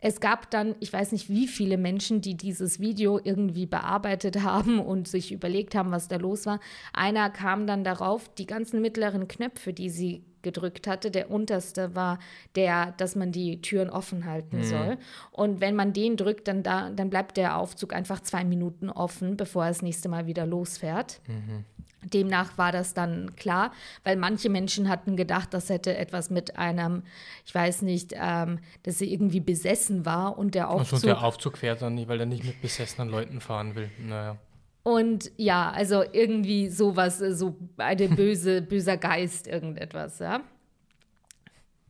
Es 0.00 0.20
gab 0.20 0.50
dann, 0.50 0.74
ich 0.80 0.92
weiß 0.92 1.12
nicht, 1.12 1.28
wie 1.28 1.46
viele 1.46 1.76
Menschen, 1.76 2.20
die 2.20 2.36
dieses 2.36 2.80
Video 2.80 3.20
irgendwie 3.22 3.66
bearbeitet 3.66 4.42
haben 4.42 4.80
und 4.80 5.08
sich 5.08 5.32
überlegt 5.32 5.74
haben, 5.74 5.90
was 5.90 6.08
da 6.08 6.16
los 6.16 6.46
war. 6.46 6.60
Einer 6.92 7.30
kam 7.30 7.66
dann 7.66 7.84
darauf, 7.84 8.28
die 8.34 8.46
ganzen 8.46 8.80
mittleren 8.80 9.28
Knöpfe, 9.28 9.72
die 9.72 9.90
sie 9.90 10.24
gedrückt 10.42 10.86
hatte. 10.86 11.10
Der 11.10 11.30
unterste 11.30 11.94
war 11.94 12.18
der, 12.54 12.92
dass 12.92 13.16
man 13.16 13.32
die 13.32 13.60
Türen 13.60 13.90
offen 13.90 14.24
halten 14.24 14.58
mhm. 14.58 14.64
soll. 14.64 14.98
Und 15.30 15.60
wenn 15.60 15.76
man 15.76 15.92
den 15.92 16.16
drückt, 16.16 16.48
dann, 16.48 16.62
da, 16.62 16.90
dann 16.90 17.10
bleibt 17.10 17.36
der 17.36 17.56
Aufzug 17.56 17.92
einfach 17.92 18.20
zwei 18.20 18.44
Minuten 18.44 18.90
offen, 18.90 19.36
bevor 19.36 19.64
er 19.64 19.70
das 19.70 19.82
nächste 19.82 20.08
Mal 20.08 20.26
wieder 20.26 20.46
losfährt. 20.46 21.20
Mhm. 21.26 21.64
Demnach 22.02 22.56
war 22.56 22.72
das 22.72 22.94
dann 22.94 23.36
klar, 23.36 23.72
weil 24.04 24.16
manche 24.16 24.48
Menschen 24.48 24.88
hatten 24.88 25.16
gedacht, 25.16 25.52
das 25.52 25.68
hätte 25.68 25.96
etwas 25.96 26.30
mit 26.30 26.56
einem, 26.56 27.02
ich 27.44 27.54
weiß 27.54 27.82
nicht, 27.82 28.14
ähm, 28.16 28.58
dass 28.84 28.98
sie 28.98 29.12
irgendwie 29.12 29.40
besessen 29.40 30.06
war 30.06 30.38
und 30.38 30.54
der 30.54 30.70
Aufzug. 30.70 30.94
Und 30.94 31.04
der 31.04 31.22
Aufzug 31.22 31.58
fährt 31.58 31.82
dann 31.82 31.94
nicht, 31.94 32.08
weil 32.08 32.20
er 32.20 32.26
nicht 32.26 32.44
mit 32.44 32.62
besessenen 32.62 33.10
Leuten 33.10 33.40
fahren 33.40 33.74
will. 33.74 33.90
Naja. 33.98 34.38
Und 34.82 35.30
ja, 35.36 35.70
also 35.70 36.02
irgendwie 36.12 36.68
sowas, 36.68 37.18
so 37.18 37.56
eine 37.76 38.08
böse, 38.08 38.62
böser 38.68 38.96
Geist, 38.96 39.46
irgendetwas, 39.46 40.18
ja. 40.18 40.42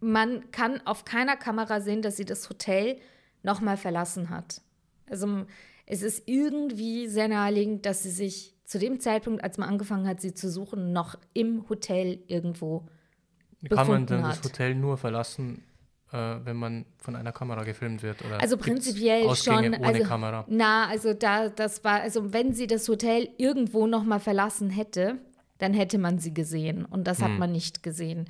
Man 0.00 0.50
kann 0.50 0.84
auf 0.86 1.04
keiner 1.04 1.36
Kamera 1.36 1.80
sehen, 1.80 2.02
dass 2.02 2.16
sie 2.16 2.24
das 2.24 2.48
Hotel 2.48 2.98
nochmal 3.42 3.76
verlassen 3.76 4.30
hat. 4.30 4.62
Also 5.08 5.44
es 5.86 6.02
ist 6.02 6.22
irgendwie 6.26 7.06
sehr 7.06 7.28
naheliegend, 7.28 7.84
dass 7.84 8.02
sie 8.02 8.10
sich 8.10 8.54
zu 8.64 8.78
dem 8.78 9.00
Zeitpunkt, 9.00 9.42
als 9.42 9.58
man 9.58 9.68
angefangen 9.68 10.06
hat, 10.06 10.20
sie 10.20 10.32
zu 10.32 10.48
suchen, 10.48 10.92
noch 10.92 11.16
im 11.34 11.68
Hotel 11.68 12.20
irgendwo 12.28 12.86
Kann 13.68 13.88
man 13.88 14.06
denn 14.06 14.22
hat. 14.22 14.38
das 14.38 14.44
Hotel 14.44 14.74
nur 14.76 14.96
verlassen, 14.96 15.56
äh, 15.58 15.69
wenn 16.12 16.56
man 16.56 16.84
von 16.98 17.16
einer 17.16 17.32
Kamera 17.32 17.62
gefilmt 17.64 18.02
wird? 18.02 18.24
Oder 18.24 18.40
also 18.40 18.56
prinzipiell 18.56 19.26
Ausgänge 19.26 19.74
schon. 19.74 19.74
Ohne 19.74 19.86
also, 19.86 20.02
Kamera? 20.04 20.44
Na, 20.48 20.86
also 20.88 21.14
da, 21.14 21.48
das 21.48 21.84
war, 21.84 22.00
also 22.00 22.32
wenn 22.32 22.52
sie 22.52 22.66
das 22.66 22.88
Hotel 22.88 23.28
irgendwo 23.38 23.86
nochmal 23.86 24.20
verlassen 24.20 24.70
hätte, 24.70 25.18
dann 25.58 25.74
hätte 25.74 25.98
man 25.98 26.18
sie 26.18 26.34
gesehen. 26.34 26.84
Und 26.84 27.06
das 27.06 27.22
hat 27.22 27.30
Hm. 27.30 27.38
man 27.38 27.52
nicht 27.52 27.82
gesehen. 27.82 28.26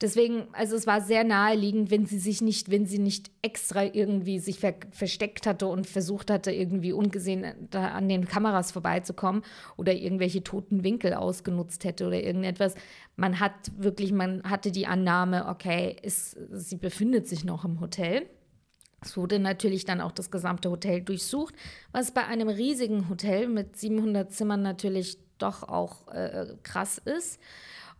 Deswegen, 0.00 0.44
also 0.52 0.76
es 0.76 0.86
war 0.86 1.02
sehr 1.02 1.24
naheliegend, 1.24 1.90
wenn 1.90 2.06
sie 2.06 2.18
sich 2.18 2.40
nicht, 2.40 2.70
wenn 2.70 2.86
sie 2.86 2.98
nicht 2.98 3.30
extra 3.42 3.84
irgendwie 3.84 4.38
sich 4.38 4.58
ver 4.58 4.74
versteckt 4.92 5.46
hatte 5.46 5.66
und 5.66 5.86
versucht 5.86 6.30
hatte, 6.30 6.50
irgendwie 6.52 6.94
ungesehen 6.94 7.44
da 7.68 7.88
an 7.88 8.08
den 8.08 8.26
Kameras 8.26 8.72
vorbeizukommen 8.72 9.42
oder 9.76 9.92
irgendwelche 9.92 10.42
toten 10.42 10.84
Winkel 10.84 11.12
ausgenutzt 11.12 11.84
hätte 11.84 12.06
oder 12.06 12.22
irgendetwas. 12.22 12.74
Man 13.20 13.38
hat 13.38 13.52
wirklich, 13.76 14.12
man 14.12 14.42
hatte 14.44 14.72
die 14.72 14.86
Annahme, 14.86 15.46
okay, 15.48 15.94
ist, 16.00 16.38
sie 16.52 16.76
befindet 16.76 17.28
sich 17.28 17.44
noch 17.44 17.66
im 17.66 17.78
Hotel. 17.78 18.26
Es 19.02 19.14
wurde 19.14 19.38
natürlich 19.38 19.84
dann 19.84 20.00
auch 20.00 20.12
das 20.12 20.30
gesamte 20.30 20.70
Hotel 20.70 21.02
durchsucht, 21.02 21.54
was 21.92 22.12
bei 22.12 22.24
einem 22.24 22.48
riesigen 22.48 23.10
Hotel 23.10 23.46
mit 23.46 23.76
700 23.76 24.32
Zimmern 24.32 24.62
natürlich 24.62 25.18
doch 25.36 25.64
auch 25.64 26.08
äh, 26.08 26.54
krass 26.62 26.96
ist. 26.96 27.38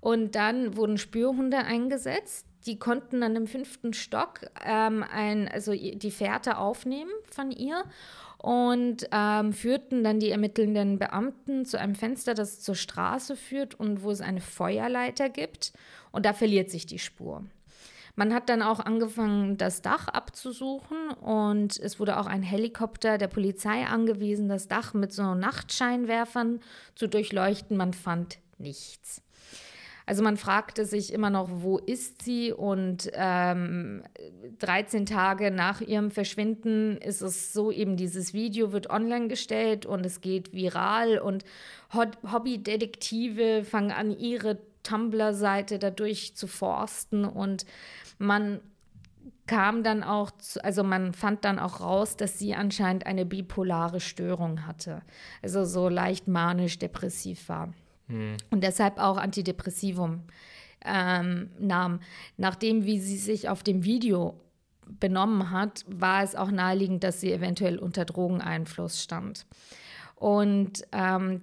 Und 0.01 0.37
dann 0.37 0.79
wurden 0.79 0.97
Spürhunde 0.97 1.59
eingesetzt. 1.59 2.47
Die 2.65 2.79
konnten 2.79 3.21
dann 3.21 3.37
im 3.37 3.47
fünften 3.47 3.93
Stock 3.93 4.47
ähm, 4.65 5.05
ein, 5.13 5.49
also 5.49 5.73
die 5.73 6.11
Fährte 6.11 6.57
aufnehmen 6.57 7.13
von 7.31 7.51
ihr 7.51 7.85
und 8.43 9.07
ähm, 9.13 9.53
führten 9.53 10.03
dann 10.03 10.19
die 10.19 10.31
ermittelnden 10.31 10.99
Beamten 10.99 11.67
zu 11.67 11.79
einem 11.79 11.95
Fenster, 11.95 12.33
das 12.33 12.61
zur 12.61 12.75
Straße 12.75 13.37
führt 13.37 13.75
und 13.75 14.03
wo 14.03 14.11
es 14.11 14.23
eine 14.23 14.41
Feuerleiter 14.41 15.29
gibt. 15.29 15.75
Und 16.11 16.25
da 16.25 16.33
verliert 16.33 16.71
sich 16.71 16.87
die 16.87 16.99
Spur. 16.99 17.45
Man 18.17 18.35
hat 18.35 18.49
dann 18.49 18.63
auch 18.63 18.81
angefangen, 18.81 19.57
das 19.57 19.83
Dach 19.83 20.09
abzusuchen 20.09 21.11
und 21.21 21.79
es 21.79 22.01
wurde 22.01 22.19
auch 22.19 22.27
ein 22.27 22.43
Helikopter 22.43 23.19
der 23.19 23.29
Polizei 23.29 23.87
angewiesen, 23.87 24.49
das 24.49 24.69
Dach 24.69 24.95
mit 24.95 25.13
so 25.13 25.35
Nachtscheinwerfern 25.35 26.61
zu 26.95 27.09
durchleuchten. 27.09 27.77
Man 27.77 27.93
fand 27.93 28.39
nichts. 28.59 29.23
Also 30.11 30.25
man 30.25 30.37
fragte 30.37 30.87
sich 30.87 31.13
immer 31.13 31.31
noch, 31.31 31.49
wo 31.53 31.79
ist 31.79 32.23
sie? 32.23 32.53
Und 32.53 33.09
ähm, 33.15 34.03
13 34.59 35.07
Tage 35.07 35.53
nach 35.53 35.81
ihrem 35.83 36.11
Verschwinden 36.11 36.97
ist 36.97 37.21
es 37.21 37.53
so, 37.53 37.71
eben 37.71 37.97
dieses 37.97 38.35
Video 38.35 38.73
wird 38.73 38.91
online 38.91 39.29
gestellt 39.29 39.87
und 39.87 40.05
es 40.05 40.21
geht 40.21 40.53
viral 40.53 41.21
und 41.21 41.45
Hobbydetektive 41.95 43.63
fangen 43.63 43.93
an, 43.93 44.11
ihre 44.11 44.59
Tumblr-Seite 44.83 45.79
dadurch 45.79 46.35
zu 46.35 46.49
forsten 46.49 47.25
und 47.25 47.65
man 48.19 48.59
kam 49.47 49.85
dann 49.85 50.03
auch, 50.03 50.33
zu, 50.33 50.65
also 50.65 50.83
man 50.83 51.13
fand 51.13 51.45
dann 51.45 51.61
auch 51.61 51.83
raus, 51.83 52.17
dass 52.17 52.37
sie 52.37 52.57
anscheinend 52.57 53.07
eine 53.07 53.25
bipolare 53.25 54.01
Störung 54.01 54.67
hatte. 54.67 55.03
Also 55.41 55.65
so 55.65 55.89
leicht 55.89 56.27
manisch-depressiv 56.27 57.49
war. 57.49 57.73
Hm. 58.11 58.37
Und 58.51 58.63
deshalb 58.63 58.99
auch 58.99 59.17
Antidepressivum 59.17 60.23
ähm, 60.85 61.51
nahm. 61.59 62.01
Nachdem, 62.37 62.85
wie 62.85 62.99
sie 62.99 63.17
sich 63.17 63.49
auf 63.49 63.63
dem 63.63 63.85
Video 63.85 64.35
benommen 64.99 65.51
hat, 65.51 65.85
war 65.87 66.23
es 66.23 66.35
auch 66.35 66.51
naheliegend, 66.51 67.05
dass 67.05 67.21
sie 67.21 67.33
eventuell 67.33 67.79
unter 67.79 68.05
Drogeneinfluss 68.05 69.03
stand. 69.03 69.47
Und 70.17 70.83
ähm, 70.93 71.43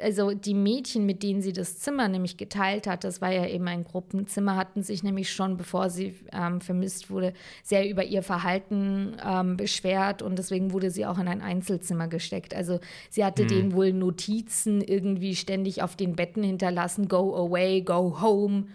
also 0.00 0.32
die 0.32 0.54
Mädchen, 0.54 1.06
mit 1.06 1.22
denen 1.22 1.42
sie 1.42 1.52
das 1.52 1.78
Zimmer 1.78 2.08
nämlich 2.08 2.36
geteilt 2.36 2.86
hat, 2.86 3.04
das 3.04 3.20
war 3.20 3.32
ja 3.32 3.46
eben 3.46 3.66
ein 3.68 3.84
Gruppenzimmer, 3.84 4.56
hatten 4.56 4.82
sich 4.82 5.02
nämlich 5.02 5.30
schon, 5.32 5.56
bevor 5.56 5.90
sie 5.90 6.14
ähm, 6.32 6.60
vermisst 6.60 7.10
wurde, 7.10 7.32
sehr 7.62 7.88
über 7.88 8.04
ihr 8.04 8.22
Verhalten 8.22 9.16
ähm, 9.24 9.56
beschwert 9.56 10.22
und 10.22 10.38
deswegen 10.38 10.72
wurde 10.72 10.90
sie 10.90 11.06
auch 11.06 11.18
in 11.18 11.28
ein 11.28 11.42
Einzelzimmer 11.42 12.08
gesteckt. 12.08 12.54
Also 12.54 12.80
sie 13.10 13.24
hatte 13.24 13.44
mhm. 13.44 13.48
denen 13.48 13.72
wohl 13.74 13.92
Notizen 13.92 14.80
irgendwie 14.80 15.34
ständig 15.36 15.82
auf 15.82 15.96
den 15.96 16.16
Betten 16.16 16.42
hinterlassen, 16.42 17.08
go 17.08 17.34
away, 17.36 17.82
go 17.82 18.20
home. 18.20 18.66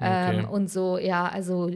Okay. 0.00 0.38
Ähm, 0.38 0.48
und 0.48 0.70
so, 0.70 0.96
ja, 0.96 1.26
also 1.26 1.70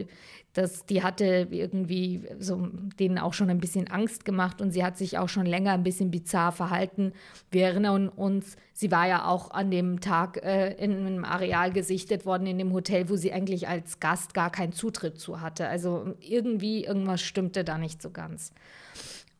das, 0.53 0.85
die 0.85 1.01
hatte 1.01 1.47
irgendwie 1.49 2.27
so 2.37 2.67
denen 2.99 3.17
auch 3.17 3.33
schon 3.33 3.49
ein 3.49 3.59
bisschen 3.59 3.89
Angst 3.89 4.23
gemacht 4.23 4.61
und 4.61 4.69
sie 4.69 4.83
hat 4.83 4.97
sich 4.97 5.17
auch 5.17 5.27
schon 5.27 5.47
länger 5.47 5.71
ein 5.71 5.81
bisschen 5.81 6.11
bizarr 6.11 6.51
verhalten. 6.51 7.13
Wir 7.49 7.65
erinnern 7.65 8.07
uns, 8.07 8.55
sie 8.71 8.91
war 8.91 9.07
ja 9.07 9.25
auch 9.25 9.49
an 9.49 9.71
dem 9.71 9.99
Tag 9.99 10.37
äh, 10.43 10.73
in 10.73 11.07
einem 11.07 11.25
Areal 11.25 11.71
gesichtet 11.71 12.27
worden 12.27 12.45
in 12.45 12.59
dem 12.59 12.71
Hotel, 12.71 13.09
wo 13.09 13.15
sie 13.15 13.33
eigentlich 13.33 13.67
als 13.67 13.99
Gast 13.99 14.35
gar 14.35 14.51
keinen 14.51 14.73
Zutritt 14.73 15.19
zu 15.19 15.41
hatte. 15.41 15.67
Also 15.67 16.13
irgendwie 16.19 16.85
irgendwas 16.85 17.21
stimmte 17.23 17.63
da 17.63 17.79
nicht 17.79 17.99
so 17.99 18.11
ganz. 18.11 18.53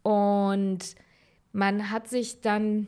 Und 0.02 0.96
man 1.52 1.92
hat 1.92 2.08
sich 2.08 2.42
dann 2.42 2.88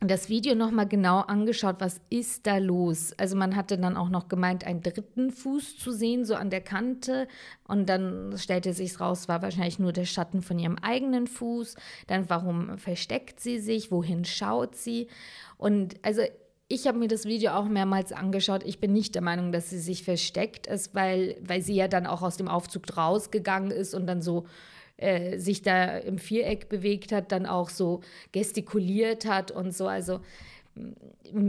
das 0.00 0.30
Video 0.30 0.54
nochmal 0.54 0.88
genau 0.88 1.20
angeschaut, 1.20 1.76
was 1.78 2.00
ist 2.08 2.46
da 2.46 2.56
los. 2.56 3.12
Also 3.18 3.36
man 3.36 3.54
hatte 3.54 3.76
dann 3.76 3.98
auch 3.98 4.08
noch 4.08 4.28
gemeint, 4.28 4.64
einen 4.64 4.80
dritten 4.80 5.30
Fuß 5.30 5.78
zu 5.78 5.92
sehen, 5.92 6.24
so 6.24 6.34
an 6.34 6.48
der 6.48 6.62
Kante. 6.62 7.28
Und 7.64 7.88
dann 7.88 8.32
stellte 8.38 8.72
sich 8.72 8.98
raus, 8.98 9.28
war 9.28 9.42
wahrscheinlich 9.42 9.78
nur 9.78 9.92
der 9.92 10.06
Schatten 10.06 10.40
von 10.40 10.58
ihrem 10.58 10.78
eigenen 10.78 11.26
Fuß. 11.26 11.76
Dann, 12.06 12.30
warum 12.30 12.78
versteckt 12.78 13.40
sie 13.40 13.58
sich? 13.58 13.90
Wohin 13.90 14.24
schaut 14.24 14.74
sie? 14.74 15.08
Und 15.58 15.96
also 16.02 16.22
ich 16.68 16.86
habe 16.86 16.98
mir 16.98 17.08
das 17.08 17.26
Video 17.26 17.52
auch 17.52 17.66
mehrmals 17.66 18.12
angeschaut. 18.12 18.62
Ich 18.64 18.80
bin 18.80 18.92
nicht 18.92 19.14
der 19.14 19.22
Meinung, 19.22 19.52
dass 19.52 19.68
sie 19.68 19.80
sich 19.80 20.04
versteckt 20.04 20.66
ist, 20.66 20.94
weil, 20.94 21.36
weil 21.42 21.60
sie 21.60 21.74
ja 21.74 21.88
dann 21.88 22.06
auch 22.06 22.22
aus 22.22 22.36
dem 22.36 22.48
Aufzug 22.48 22.96
rausgegangen 22.96 23.70
ist 23.70 23.92
und 23.92 24.06
dann 24.06 24.22
so 24.22 24.46
äh, 25.00 25.38
sich 25.38 25.62
da 25.62 25.96
im 25.98 26.18
Viereck 26.18 26.68
bewegt 26.68 27.12
hat, 27.12 27.32
dann 27.32 27.46
auch 27.46 27.70
so 27.70 28.00
gestikuliert 28.32 29.24
hat 29.24 29.50
und 29.50 29.74
so. 29.74 29.86
Also 29.86 30.20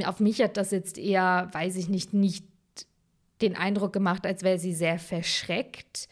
auf 0.06 0.20
mich 0.20 0.42
hat 0.42 0.58
das 0.58 0.72
jetzt 0.72 0.98
eher, 0.98 1.50
weiß 1.52 1.76
ich 1.76 1.90
nicht, 1.90 2.14
nicht 2.14 2.46
den 3.42 3.56
Eindruck 3.56 3.94
gemacht, 3.94 4.26
als 4.26 4.44
wäre 4.44 4.60
sie 4.60 4.74
sehr 4.74 5.00
verschreckt. 5.00 6.08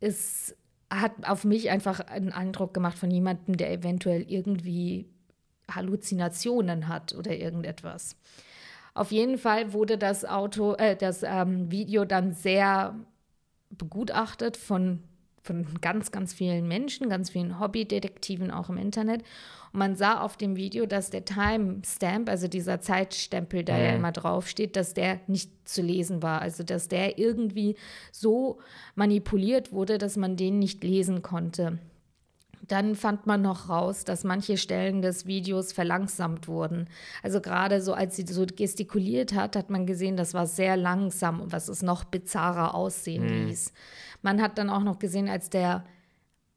Es 0.00 0.56
hat 0.90 1.12
auf 1.28 1.44
mich 1.44 1.70
einfach 1.70 2.00
einen 2.00 2.32
Eindruck 2.32 2.74
gemacht 2.74 2.98
von 2.98 3.10
jemandem, 3.10 3.56
der 3.56 3.72
eventuell 3.72 4.24
irgendwie 4.28 5.06
Halluzinationen 5.70 6.88
hat 6.88 7.14
oder 7.14 7.36
irgendetwas. 7.36 8.16
Auf 8.94 9.10
jeden 9.10 9.38
Fall 9.38 9.72
wurde 9.72 9.96
das 9.96 10.24
Auto, 10.24 10.74
äh, 10.74 10.96
das 10.96 11.22
ähm, 11.22 11.70
Video 11.70 12.04
dann 12.04 12.32
sehr 12.32 12.94
begutachtet 13.70 14.56
von 14.56 15.02
von 15.42 15.66
ganz, 15.80 16.12
ganz 16.12 16.32
vielen 16.32 16.68
Menschen, 16.68 17.08
ganz 17.08 17.30
vielen 17.30 17.58
Hobbydetektiven 17.58 18.50
auch 18.50 18.68
im 18.68 18.76
Internet. 18.76 19.22
Und 19.72 19.78
man 19.80 19.96
sah 19.96 20.20
auf 20.20 20.36
dem 20.36 20.56
Video, 20.56 20.86
dass 20.86 21.10
der 21.10 21.24
Timestamp, 21.24 22.28
also 22.28 22.46
dieser 22.46 22.80
Zeitstempel, 22.80 23.64
der 23.64 23.76
mhm. 23.76 23.82
ja 23.82 23.90
immer 23.94 24.12
draufsteht, 24.12 24.76
dass 24.76 24.94
der 24.94 25.20
nicht 25.26 25.50
zu 25.68 25.82
lesen 25.82 26.22
war. 26.22 26.40
Also 26.40 26.62
dass 26.62 26.88
der 26.88 27.18
irgendwie 27.18 27.76
so 28.12 28.60
manipuliert 28.94 29.72
wurde, 29.72 29.98
dass 29.98 30.16
man 30.16 30.36
den 30.36 30.58
nicht 30.60 30.84
lesen 30.84 31.22
konnte. 31.22 31.78
Dann 32.68 32.94
fand 32.94 33.26
man 33.26 33.42
noch 33.42 33.68
raus, 33.68 34.04
dass 34.04 34.24
manche 34.24 34.56
Stellen 34.56 35.02
des 35.02 35.26
Videos 35.26 35.72
verlangsamt 35.72 36.46
wurden. 36.46 36.88
Also 37.22 37.40
gerade 37.40 37.82
so, 37.82 37.92
als 37.92 38.16
sie 38.16 38.24
so 38.26 38.46
gestikuliert 38.46 39.34
hat, 39.34 39.56
hat 39.56 39.68
man 39.68 39.84
gesehen, 39.84 40.16
das 40.16 40.32
war 40.32 40.46
sehr 40.46 40.76
langsam, 40.76 41.42
was 41.46 41.68
es 41.68 41.82
noch 41.82 42.04
bizarrer 42.04 42.74
aussehen 42.74 43.24
mhm. 43.24 43.48
ließ. 43.48 43.72
Man 44.22 44.40
hat 44.40 44.58
dann 44.58 44.70
auch 44.70 44.82
noch 44.82 45.00
gesehen, 45.00 45.28
als 45.28 45.50
der 45.50 45.84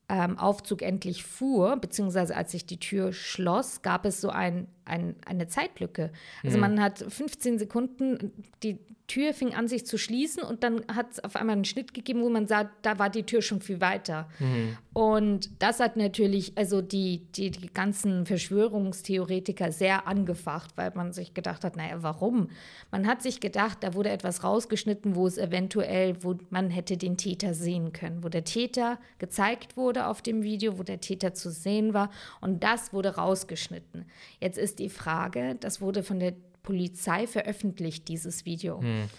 ähm, 0.08 0.38
Aufzug 0.38 0.82
endlich 0.82 1.24
fuhr, 1.24 1.78
beziehungsweise 1.78 2.36
als 2.36 2.52
sich 2.52 2.66
die 2.66 2.80
Tür 2.80 3.12
schloss, 3.12 3.82
gab 3.82 4.06
es 4.06 4.22
so 4.22 4.30
ein, 4.30 4.68
ein, 4.86 5.16
eine 5.26 5.48
Zeitlücke. 5.48 6.12
Also 6.44 6.58
mhm. 6.58 6.62
man 6.62 6.82
hat 6.82 7.00
15 7.00 7.60
Sekunden, 7.60 8.32
die 8.64 8.80
Tür 9.08 9.34
fing 9.34 9.54
an, 9.54 9.68
sich 9.68 9.86
zu 9.86 10.00
schließen 10.00 10.42
und 10.42 10.64
dann 10.64 10.84
hat 10.88 11.12
es 11.12 11.24
auf 11.24 11.36
einmal 11.36 11.56
einen 11.56 11.66
Schnitt 11.66 11.94
gegeben, 11.94 12.24
wo 12.24 12.30
man 12.30 12.48
sah, 12.48 12.72
da 12.82 12.98
war 12.98 13.12
die 13.12 13.24
Tür 13.24 13.44
schon 13.44 13.62
viel 13.62 13.80
weiter. 13.80 14.28
Mhm. 14.40 14.78
Und 14.94 15.62
das 15.62 15.80
hat 15.80 15.96
natürlich, 15.96 16.58
also 16.58 16.82
die, 16.82 17.28
die, 17.36 17.52
die 17.52 17.72
ganzen 17.72 18.26
Verschwörungstheoretiker 18.26 19.72
sehr 19.72 20.08
angefacht, 20.08 20.72
weil 20.76 20.92
man 20.96 21.12
sich 21.12 21.36
gedacht 21.36 21.64
hat, 21.64 21.76
naja, 21.76 21.98
warum? 22.00 22.50
Man 22.90 23.06
hat 23.06 23.22
sich 23.22 23.42
gedacht, 23.42 23.80
da 23.82 23.94
wurde 23.94 24.10
etwas 24.10 24.44
rausgeschnitten, 24.44 25.16
wo 25.16 25.28
es 25.28 25.38
eventuell, 25.38 26.24
wo 26.24 26.36
man 26.50 26.72
hätte 26.72 26.98
den 26.98 27.18
Täter 27.18 27.54
sehen 27.54 27.94
können, 27.94 28.24
wo 28.24 28.30
der 28.30 28.44
Täter 28.44 28.98
gezeigt 29.20 29.78
wurde 29.78 30.08
auf 30.08 30.24
dem 30.24 30.42
Video, 30.42 30.80
wo 30.80 30.84
der 30.84 31.00
Täter 31.00 31.36
zu 31.36 31.52
sehen 31.52 31.94
war 31.94 32.10
und 32.42 32.64
das 32.64 32.92
wurde 32.92 33.16
rausgeschnitten. 33.16 34.06
Jetzt 34.40 34.58
ist 34.58 34.75
die 34.80 34.90
Frage, 34.90 35.56
das 35.60 35.82
wurde 35.82 36.04
von 36.04 36.20
der 36.20 36.34
Polizei 36.64 37.28
veröffentlicht, 37.28 38.08
dieses 38.08 38.46
Video. 38.46 38.82
Hm. 38.82 39.10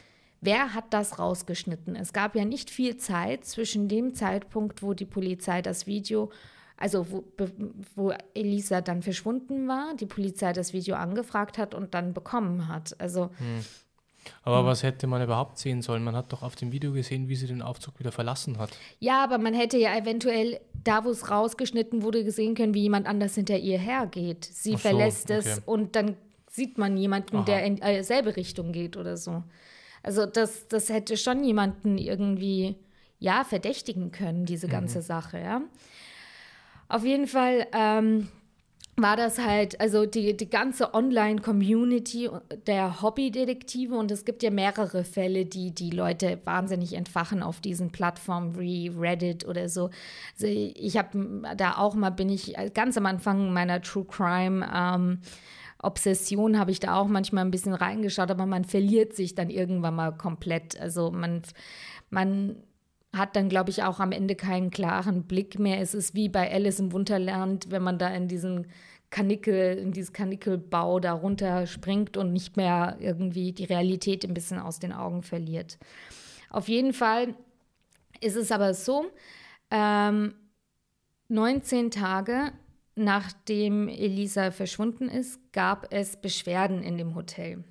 Wer 0.40 0.74
hat 0.74 0.92
das 0.92 1.18
rausgeschnitten? 1.18 1.96
Es 1.96 2.12
gab 2.12 2.34
ja 2.36 2.44
nicht 2.44 2.70
viel 2.70 2.96
Zeit 2.96 3.44
zwischen 3.44 3.88
dem 3.88 4.14
Zeitpunkt, 4.14 4.82
wo 4.82 4.94
die 4.94 5.06
Polizei 5.06 5.62
das 5.62 5.86
Video, 5.86 6.30
also 6.76 7.10
wo, 7.10 7.24
wo 7.94 8.12
Elisa 8.34 8.80
dann 8.80 9.02
verschwunden 9.02 9.66
war, 9.66 9.94
die 9.94 10.06
Polizei 10.06 10.52
das 10.52 10.72
Video 10.72 10.96
angefragt 10.96 11.56
hat 11.56 11.74
und 11.74 11.94
dann 11.94 12.12
bekommen 12.12 12.68
hat. 12.68 13.00
Also 13.00 13.30
hm. 13.38 13.64
Aber 14.42 14.64
was 14.64 14.82
hätte 14.82 15.06
man 15.06 15.22
überhaupt 15.22 15.58
sehen 15.58 15.82
sollen? 15.82 16.02
Man 16.04 16.16
hat 16.16 16.32
doch 16.32 16.42
auf 16.42 16.56
dem 16.56 16.72
Video 16.72 16.92
gesehen, 16.92 17.28
wie 17.28 17.36
sie 17.36 17.46
den 17.46 17.62
Aufzug 17.62 17.98
wieder 17.98 18.12
verlassen 18.12 18.58
hat. 18.58 18.70
Ja, 18.98 19.22
aber 19.22 19.38
man 19.38 19.54
hätte 19.54 19.78
ja 19.78 19.96
eventuell 19.96 20.60
da, 20.86 21.04
wo 21.04 21.10
es 21.10 21.30
rausgeschnitten 21.30 22.02
wurde, 22.02 22.24
gesehen 22.24 22.54
können, 22.54 22.74
wie 22.74 22.82
jemand 22.82 23.06
anders 23.06 23.34
hinter 23.34 23.58
ihr 23.58 23.78
hergeht. 23.78 24.44
Sie 24.44 24.72
so, 24.72 24.78
verlässt 24.78 25.30
okay. 25.30 25.40
es 25.44 25.62
und 25.66 25.96
dann 25.96 26.16
sieht 26.50 26.78
man 26.78 26.96
jemanden, 26.96 27.38
Aha. 27.38 27.44
der 27.44 27.64
in 27.64 27.76
dieselbe 27.76 28.36
Richtung 28.36 28.72
geht 28.72 28.96
oder 28.96 29.16
so. 29.16 29.42
Also 30.02 30.24
das, 30.24 30.68
das 30.68 30.88
hätte 30.88 31.16
schon 31.16 31.42
jemanden 31.44 31.98
irgendwie, 31.98 32.76
ja, 33.18 33.44
verdächtigen 33.44 34.12
können, 34.12 34.46
diese 34.46 34.68
ganze 34.68 35.02
Sache, 35.02 35.38
ja. 35.40 35.62
Auf 36.88 37.04
jeden 37.04 37.26
Fall 37.26 37.66
ähm, 37.72 38.28
war 38.98 39.16
das 39.16 39.38
halt, 39.38 39.78
also 39.80 40.06
die, 40.06 40.36
die 40.36 40.48
ganze 40.48 40.94
Online-Community 40.94 42.30
der 42.66 43.02
Hobbydetektive 43.02 43.94
und 43.94 44.10
es 44.10 44.24
gibt 44.24 44.42
ja 44.42 44.50
mehrere 44.50 45.04
Fälle, 45.04 45.44
die 45.44 45.74
die 45.74 45.90
Leute 45.90 46.38
wahnsinnig 46.44 46.94
entfachen 46.94 47.42
auf 47.42 47.60
diesen 47.60 47.92
Plattformen 47.92 48.58
wie 48.58 48.88
Reddit 48.88 49.46
oder 49.46 49.68
so. 49.68 49.90
Also 50.34 50.46
ich 50.46 50.96
habe 50.96 51.42
da 51.56 51.76
auch 51.76 51.94
mal, 51.94 52.10
bin 52.10 52.30
ich 52.30 52.54
ganz 52.72 52.96
am 52.96 53.04
Anfang 53.04 53.52
meiner 53.52 53.82
True 53.82 54.06
Crime 54.06 54.66
ähm, 54.74 55.18
Obsession 55.82 56.58
habe 56.58 56.70
ich 56.70 56.80
da 56.80 56.96
auch 56.96 57.06
manchmal 57.06 57.44
ein 57.44 57.50
bisschen 57.50 57.74
reingeschaut, 57.74 58.30
aber 58.30 58.46
man 58.46 58.64
verliert 58.64 59.14
sich 59.14 59.34
dann 59.34 59.50
irgendwann 59.50 59.94
mal 59.94 60.10
komplett. 60.10 60.80
Also 60.80 61.10
man, 61.10 61.42
man 62.08 62.56
hat 63.16 63.36
dann, 63.36 63.48
glaube 63.48 63.70
ich, 63.70 63.82
auch 63.82 64.00
am 64.00 64.12
Ende 64.12 64.34
keinen 64.34 64.70
klaren 64.70 65.24
Blick 65.24 65.58
mehr. 65.58 65.80
Es 65.80 65.94
ist 65.94 66.14
wie 66.14 66.28
bei 66.28 66.52
Alice 66.52 66.80
im 66.80 66.92
Wunderland, 66.92 67.70
wenn 67.70 67.82
man 67.82 67.98
da 67.98 68.08
in 68.08 68.28
diesen 68.28 68.66
Kanickel, 69.10 69.78
in 69.78 69.92
dieses 69.92 70.12
Kanickelbau 70.12 71.00
da 71.00 71.12
runter 71.12 71.66
springt 71.66 72.16
und 72.16 72.32
nicht 72.32 72.56
mehr 72.56 72.96
irgendwie 73.00 73.52
die 73.52 73.64
Realität 73.64 74.24
ein 74.24 74.34
bisschen 74.34 74.58
aus 74.58 74.78
den 74.78 74.92
Augen 74.92 75.22
verliert. 75.22 75.78
Auf 76.50 76.68
jeden 76.68 76.92
Fall 76.92 77.34
ist 78.20 78.36
es 78.36 78.50
aber 78.50 78.74
so, 78.74 79.06
ähm, 79.70 80.34
19 81.28 81.90
Tage 81.90 82.52
nachdem 82.96 83.88
Elisa 83.88 84.50
verschwunden 84.50 85.08
ist, 85.08 85.52
gab 85.52 85.92
es 85.92 86.16
Beschwerden 86.16 86.82
in 86.82 86.98
dem 86.98 87.14
Hotel. 87.14 87.62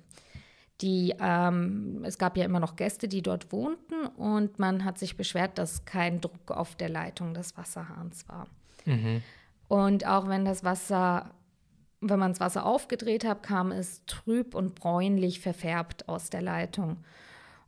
Die, 0.82 1.14
ähm, 1.20 2.02
es 2.04 2.18
gab 2.18 2.36
ja 2.36 2.44
immer 2.44 2.60
noch 2.60 2.76
Gäste, 2.76 3.08
die 3.08 3.22
dort 3.22 3.50
wohnten 3.50 4.06
und 4.16 4.58
man 4.58 4.84
hat 4.84 4.98
sich 4.98 5.16
beschwert, 5.16 5.56
dass 5.58 5.84
kein 5.86 6.20
Druck 6.20 6.50
auf 6.50 6.74
der 6.76 6.90
Leitung 6.90 7.32
des 7.32 7.56
Wasserhahns 7.56 8.28
war. 8.28 8.46
Und 9.68 10.06
auch 10.06 10.28
wenn 10.28 10.44
das 10.44 10.64
Wasser, 10.64 11.30
wenn 12.00 12.18
man 12.18 12.32
das 12.32 12.40
Wasser 12.40 12.66
aufgedreht 12.66 13.24
hat, 13.24 13.42
kam 13.42 13.72
es 13.72 14.04
trüb 14.06 14.54
und 14.54 14.74
bräunlich 14.74 15.40
verfärbt 15.40 16.08
aus 16.08 16.28
der 16.30 16.42
Leitung. 16.42 16.98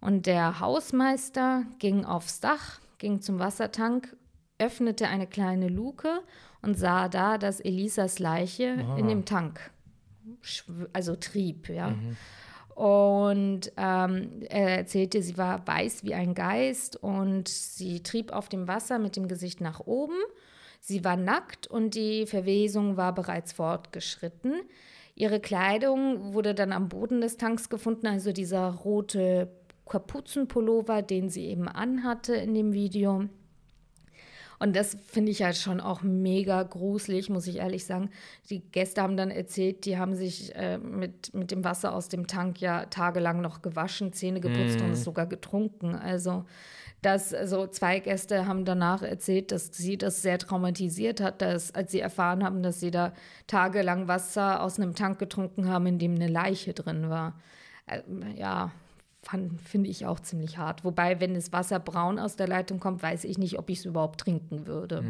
Und 0.01 0.27
der 0.27 0.61
Hausmeister 0.61 1.65
ging 1.79 2.05
aufs 2.05 2.41
Dach, 2.41 2.79
ging 2.99 3.21
zum 3.21 3.39
Wassertank, 3.39 4.17
öffnete 4.59 5.09
eine 5.09 5.27
kleine 5.27 5.69
Luke 5.69 6.21
und 6.63 6.79
sah 6.79 7.09
da, 7.09 7.39
dass 7.39 7.59
Elisas 7.61 8.19
Leiche 8.19 8.65
in 8.97 9.09
dem 9.09 9.25
Tank, 9.25 9.71
also 10.93 11.17
trieb, 11.17 11.69
ja. 11.69 11.95
Und 12.79 13.73
ähm, 13.77 14.41
er 14.49 14.79
erzählte, 14.79 15.21
sie 15.21 15.37
war 15.37 15.67
weiß 15.67 16.05
wie 16.05 16.15
ein 16.15 16.33
Geist 16.33 16.95
und 16.95 17.49
sie 17.49 18.05
trieb 18.05 18.31
auf 18.31 18.49
dem 18.49 18.69
Wasser 18.69 19.01
mit 19.01 19.17
dem 19.17 19.27
Gesicht 19.27 19.61
nach 19.61 19.81
oben. 19.81 20.15
Sie 20.79 21.05
war 21.05 21.17
nackt 21.17 21.67
und 21.67 21.97
die 21.97 22.25
Verwesung 22.25 22.97
war 22.97 23.13
bereits 23.13 23.53
fortgeschritten. 23.53 24.61
Ihre 25.17 25.41
Kleidung 25.41 26.35
wurde 26.35 26.55
dann 26.55 26.71
am 26.71 26.89
Boden 26.89 27.21
des 27.21 27.37
Tanks 27.37 27.69
gefunden, 27.69 28.07
also 28.07 28.31
dieser 28.31 28.69
rote 28.69 29.51
Kapuzenpullover, 29.89 31.03
den 31.03 31.31
sie 31.31 31.47
eben 31.47 31.67
anhatte 31.67 32.37
in 32.37 32.55
dem 32.55 32.73
Video. 32.73 33.29
Und 34.59 34.75
das 34.75 34.97
finde 35.07 35.31
ich 35.31 35.43
halt 35.43 35.57
schon 35.57 35.81
auch 35.81 36.03
mega 36.03 36.63
gruselig, 36.63 37.31
muss 37.31 37.47
ich 37.47 37.57
ehrlich 37.57 37.85
sagen. 37.85 38.11
Die 38.51 38.61
Gäste 38.61 39.03
haben 39.03 39.17
dann 39.17 39.31
erzählt, 39.31 39.85
die 39.85 39.99
haben 39.99 40.15
sich 40.15 40.55
äh, 40.57 40.79
mit, 40.79 41.33
mit 41.33 41.51
dem 41.51 41.65
Wasser 41.65 41.95
aus 41.95 42.09
dem 42.09 42.27
Tank 42.27 42.61
ja 42.61 42.87
tagelang 42.87 43.41
noch 43.41 43.63
gewaschen, 43.63 44.13
Zähne 44.13 44.41
geputzt 44.41 44.81
und 44.81 44.91
es 44.91 45.05
sogar 45.05 45.27
getrunken. 45.27 45.95
Also, 45.95 46.45
das, 47.03 47.33
also 47.33 47.69
zwei 47.69 48.01
Gäste 48.01 48.47
haben 48.47 48.65
danach 48.65 49.03
erzählt, 49.03 49.53
dass 49.53 49.69
sie 49.73 49.97
das 49.97 50.21
sehr 50.21 50.39
traumatisiert 50.39 51.21
hat, 51.21 51.41
dass, 51.43 51.73
als 51.73 51.93
sie 51.93 52.01
erfahren 52.01 52.43
haben, 52.43 52.63
dass 52.65 52.81
sie 52.81 52.91
da 52.91 53.13
tagelang 53.47 54.09
Wasser 54.09 54.63
aus 54.63 54.81
einem 54.81 54.97
Tank 54.97 55.21
getrunken 55.21 55.69
haben, 55.69 55.87
in 55.87 56.01
dem 56.01 56.17
eine 56.17 56.27
Leiche 56.27 56.75
drin 56.75 57.09
war. 57.09 57.39
Äh, 57.87 58.01
ja, 58.35 58.73
finde 59.65 59.91
ich 59.91 60.07
auch 60.07 60.21
ziemlich 60.21 60.59
hart. 60.59 60.85
Wobei, 60.85 61.21
wenn 61.21 61.35
das 61.35 61.53
Wasser 61.53 61.79
braun 61.79 62.19
aus 62.19 62.37
der 62.37 62.49
Leitung 62.49 62.81
kommt, 62.81 63.03
weiß 63.03 63.25
ich 63.25 63.39
nicht, 63.39 63.59
ob 63.59 63.71
ich 63.71 63.81
es 63.81 63.85
überhaupt 63.85 64.21
trinken 64.21 64.67
würde. 64.67 65.03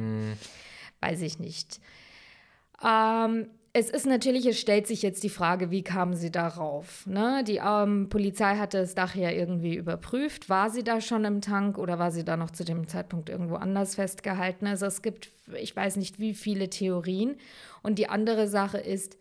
Weiß 1.00 1.22
ich 1.22 1.38
nicht. 1.38 1.80
Ähm, 2.84 3.46
es 3.72 3.90
ist 3.90 4.06
natürlich, 4.06 4.46
es 4.46 4.58
stellt 4.58 4.86
sich 4.86 5.02
jetzt 5.02 5.22
die 5.22 5.28
Frage, 5.28 5.70
wie 5.70 5.82
kamen 5.82 6.16
sie 6.16 6.30
darauf? 6.30 7.06
Ne? 7.06 7.44
Die 7.46 7.60
ähm, 7.64 8.08
Polizei 8.08 8.56
hatte 8.56 8.78
das 8.78 8.94
Dach 8.94 9.14
ja 9.14 9.30
irgendwie 9.30 9.76
überprüft. 9.76 10.48
War 10.48 10.70
sie 10.70 10.82
da 10.82 11.00
schon 11.00 11.24
im 11.24 11.40
Tank 11.40 11.78
oder 11.78 11.98
war 11.98 12.10
sie 12.10 12.24
da 12.24 12.36
noch 12.36 12.50
zu 12.50 12.64
dem 12.64 12.88
Zeitpunkt 12.88 13.28
irgendwo 13.28 13.56
anders 13.56 13.94
festgehalten? 13.94 14.66
Also 14.66 14.86
es 14.86 15.02
gibt, 15.02 15.30
ich 15.60 15.76
weiß 15.76 15.96
nicht, 15.96 16.18
wie 16.18 16.34
viele 16.34 16.70
Theorien. 16.70 17.36
Und 17.82 17.98
die 17.98 18.08
andere 18.08 18.48
Sache 18.48 18.78
ist, 18.78 19.16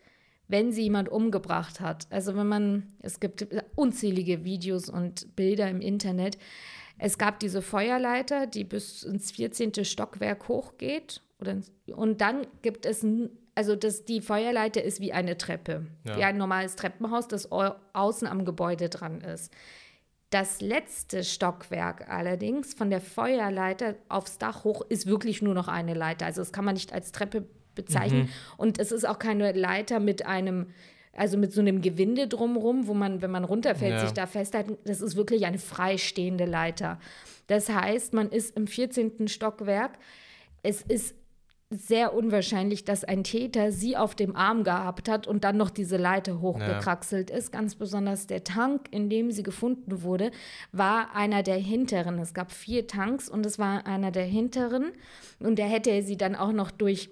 wenn 0.47 0.71
sie 0.71 0.83
jemand 0.83 1.09
umgebracht 1.09 1.79
hat. 1.79 2.07
Also 2.09 2.35
wenn 2.35 2.47
man, 2.47 2.87
es 3.01 3.19
gibt 3.19 3.47
unzählige 3.75 4.43
Videos 4.45 4.89
und 4.89 5.35
Bilder 5.35 5.69
im 5.69 5.81
Internet. 5.81 6.37
Es 6.99 7.17
gab 7.17 7.39
diese 7.39 7.61
Feuerleiter, 7.61 8.47
die 8.47 8.63
bis 8.63 9.03
ins 9.03 9.31
14. 9.31 9.85
Stockwerk 9.85 10.47
hochgeht. 10.47 11.21
Oder 11.39 11.57
und 11.95 12.21
dann 12.21 12.47
gibt 12.63 12.85
es, 12.87 13.05
also 13.53 13.75
das, 13.75 14.05
die 14.05 14.21
Feuerleiter 14.21 14.81
ist 14.83 14.99
wie 15.01 15.13
eine 15.13 15.37
Treppe, 15.37 15.85
Ja. 16.07 16.17
wie 16.17 16.23
ein 16.23 16.37
normales 16.37 16.75
Treppenhaus, 16.75 17.27
das 17.27 17.51
au- 17.51 17.75
außen 17.93 18.27
am 18.27 18.45
Gebäude 18.45 18.89
dran 18.89 19.21
ist. 19.21 19.53
Das 20.31 20.59
letzte 20.59 21.23
Stockwerk 21.23 22.09
allerdings 22.09 22.73
von 22.73 22.89
der 22.89 22.99
Feuerleiter 22.99 23.95
aufs 24.09 24.37
Dach 24.37 24.63
hoch 24.63 24.81
ist 24.89 25.05
wirklich 25.07 25.41
nur 25.41 25.53
noch 25.53 25.67
eine 25.69 25.93
Leiter. 25.93 26.25
Also 26.25 26.41
das 26.41 26.51
kann 26.51 26.65
man 26.65 26.73
nicht 26.73 26.91
als 26.91 27.11
Treppe 27.11 27.47
bezeichnen. 27.77 28.27
Und 28.57 28.79
es 28.79 28.91
ist 28.91 29.07
auch 29.07 29.19
keine 29.19 29.53
Leiter 29.53 30.01
mit 30.01 30.25
einem, 30.25 30.67
also 31.13 31.37
mit 31.37 31.53
so 31.53 31.61
einem 31.61 31.81
Gewinde 31.81 32.27
drumrum, 32.27 32.87
wo 32.87 32.93
man, 32.93 33.21
wenn 33.21 33.31
man 33.31 33.45
runterfällt, 33.45 33.93
Ja. 33.93 34.01
sich 34.01 34.11
da 34.11 34.25
festhalten. 34.27 34.77
Das 34.83 34.99
ist 35.01 35.15
wirklich 35.15 35.45
eine 35.45 35.57
freistehende 35.59 36.43
Leiter. 36.45 36.99
Das 37.47 37.69
heißt, 37.69 38.13
man 38.13 38.29
ist 38.29 38.57
im 38.57 38.67
14. 38.67 39.29
Stockwerk. 39.29 39.97
Es 40.63 40.81
ist 40.81 41.15
sehr 41.69 42.13
unwahrscheinlich, 42.13 42.85
dass 42.85 43.03
ein 43.03 43.25
Täter 43.25 43.73
sie 43.73 43.97
auf 43.97 44.15
dem 44.15 44.37
Arm 44.37 44.63
gehabt 44.63 45.09
hat 45.09 45.27
und 45.27 45.43
dann 45.43 45.57
noch 45.57 45.69
diese 45.69 45.97
Leiter 45.97 46.39
hochgekraxelt 46.39 47.29
ist. 47.29 47.51
Ganz 47.51 47.75
besonders 47.75 48.25
der 48.25 48.45
Tank, 48.45 48.87
in 48.91 49.09
dem 49.09 49.31
sie 49.31 49.43
gefunden 49.43 50.01
wurde, 50.01 50.31
war 50.71 51.13
einer 51.13 51.43
der 51.43 51.57
hinteren. 51.57 52.19
Es 52.19 52.33
gab 52.33 52.53
vier 52.53 52.87
Tanks 52.87 53.27
und 53.27 53.45
es 53.45 53.59
war 53.59 53.85
einer 53.85 54.11
der 54.11 54.23
hinteren. 54.23 54.93
Und 55.39 55.59
der 55.59 55.67
hätte 55.67 56.01
sie 56.03 56.15
dann 56.15 56.35
auch 56.35 56.53
noch 56.53 56.71
durch 56.71 57.09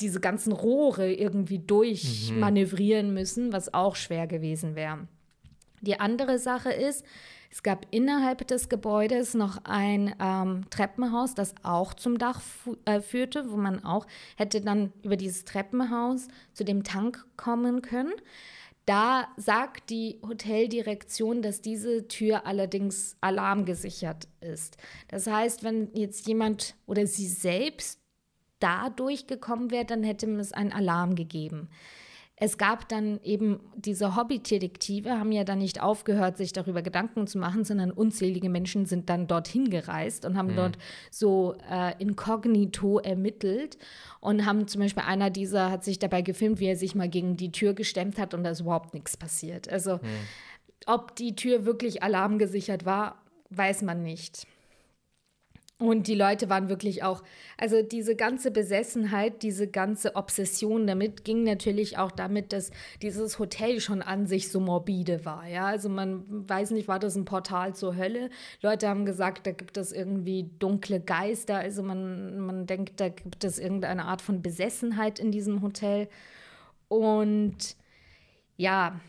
diese 0.00 0.20
ganzen 0.20 0.52
Rohre 0.52 1.12
irgendwie 1.12 1.58
durchmanövrieren 1.58 3.14
müssen, 3.14 3.52
was 3.52 3.72
auch 3.72 3.96
schwer 3.96 4.26
gewesen 4.26 4.74
wäre. 4.74 5.06
Die 5.80 6.00
andere 6.00 6.38
Sache 6.38 6.70
ist, 6.70 7.04
es 7.50 7.62
gab 7.62 7.86
innerhalb 7.92 8.48
des 8.48 8.68
Gebäudes 8.68 9.34
noch 9.34 9.58
ein 9.62 10.12
ähm, 10.20 10.64
Treppenhaus, 10.70 11.34
das 11.34 11.54
auch 11.62 11.94
zum 11.94 12.18
Dach 12.18 12.40
äh, 12.84 13.00
führte, 13.00 13.48
wo 13.52 13.56
man 13.56 13.84
auch 13.84 14.06
hätte 14.36 14.60
dann 14.60 14.92
über 15.04 15.16
dieses 15.16 15.44
Treppenhaus 15.44 16.26
zu 16.52 16.64
dem 16.64 16.82
Tank 16.82 17.24
kommen 17.36 17.80
können. 17.80 18.12
Da 18.86 19.28
sagt 19.36 19.88
die 19.90 20.18
Hoteldirektion, 20.26 21.42
dass 21.42 21.62
diese 21.62 22.08
Tür 22.08 22.44
allerdings 22.44 23.16
alarmgesichert 23.20 24.26
ist. 24.40 24.76
Das 25.08 25.28
heißt, 25.28 25.62
wenn 25.62 25.90
jetzt 25.94 26.26
jemand 26.26 26.74
oder 26.86 27.06
sie 27.06 27.28
selbst 27.28 28.03
da 28.60 28.90
durchgekommen 28.90 29.70
wäre, 29.70 29.84
dann 29.84 30.02
hätte 30.02 30.30
es 30.36 30.52
einen 30.52 30.72
Alarm 30.72 31.14
gegeben. 31.14 31.68
Es 32.36 32.58
gab 32.58 32.88
dann 32.88 33.20
eben 33.22 33.60
diese 33.76 34.16
Hobbydetektive, 34.16 35.18
haben 35.20 35.30
ja 35.30 35.44
dann 35.44 35.58
nicht 35.58 35.80
aufgehört, 35.80 36.36
sich 36.36 36.52
darüber 36.52 36.82
Gedanken 36.82 37.28
zu 37.28 37.38
machen, 37.38 37.64
sondern 37.64 37.92
unzählige 37.92 38.48
Menschen 38.48 38.86
sind 38.86 39.08
dann 39.08 39.28
dorthin 39.28 39.70
gereist 39.70 40.24
und 40.24 40.36
haben 40.36 40.56
dort 40.56 40.76
so 41.12 41.54
äh, 41.70 41.94
inkognito 42.02 42.98
ermittelt 42.98 43.78
und 44.20 44.46
haben 44.46 44.66
zum 44.66 44.80
Beispiel 44.80 45.04
einer 45.06 45.30
dieser 45.30 45.70
hat 45.70 45.84
sich 45.84 46.00
dabei 46.00 46.22
gefilmt, 46.22 46.58
wie 46.58 46.66
er 46.66 46.76
sich 46.76 46.96
mal 46.96 47.08
gegen 47.08 47.36
die 47.36 47.52
Tür 47.52 47.72
gestemmt 47.72 48.18
hat 48.18 48.34
und 48.34 48.42
da 48.42 48.50
ist 48.50 48.60
überhaupt 48.60 48.94
nichts 48.94 49.16
passiert. 49.16 49.68
Also 49.68 50.00
ob 50.86 51.14
die 51.14 51.36
Tür 51.36 51.64
wirklich 51.64 52.02
alarmgesichert 52.02 52.84
war, 52.84 53.22
weiß 53.50 53.82
man 53.82 54.02
nicht. 54.02 54.48
Und 55.88 56.06
die 56.06 56.14
Leute 56.14 56.48
waren 56.48 56.68
wirklich 56.68 57.02
auch, 57.02 57.22
also 57.58 57.82
diese 57.82 58.16
ganze 58.16 58.50
Besessenheit, 58.50 59.42
diese 59.42 59.68
ganze 59.68 60.16
Obsession 60.16 60.86
damit 60.86 61.24
ging 61.24 61.44
natürlich 61.44 61.98
auch 61.98 62.10
damit, 62.10 62.52
dass 62.52 62.70
dieses 63.02 63.38
Hotel 63.38 63.80
schon 63.80 64.02
an 64.02 64.26
sich 64.26 64.50
so 64.50 64.60
morbide 64.60 65.24
war. 65.24 65.46
Ja, 65.46 65.66
also 65.66 65.88
man 65.88 66.24
weiß 66.48 66.70
nicht, 66.72 66.88
war 66.88 66.98
das 66.98 67.16
ein 67.16 67.24
Portal 67.24 67.74
zur 67.74 67.96
Hölle? 67.96 68.30
Leute 68.62 68.88
haben 68.88 69.04
gesagt, 69.04 69.46
da 69.46 69.52
gibt 69.52 69.76
es 69.76 69.92
irgendwie 69.92 70.50
dunkle 70.58 71.00
Geister. 71.00 71.56
Also 71.56 71.82
man, 71.82 72.38
man 72.40 72.66
denkt, 72.66 73.00
da 73.00 73.08
gibt 73.08 73.44
es 73.44 73.58
irgendeine 73.58 74.04
Art 74.04 74.22
von 74.22 74.42
Besessenheit 74.42 75.18
in 75.18 75.30
diesem 75.30 75.62
Hotel. 75.62 76.08
Und 76.88 77.76
ja, 78.56 79.00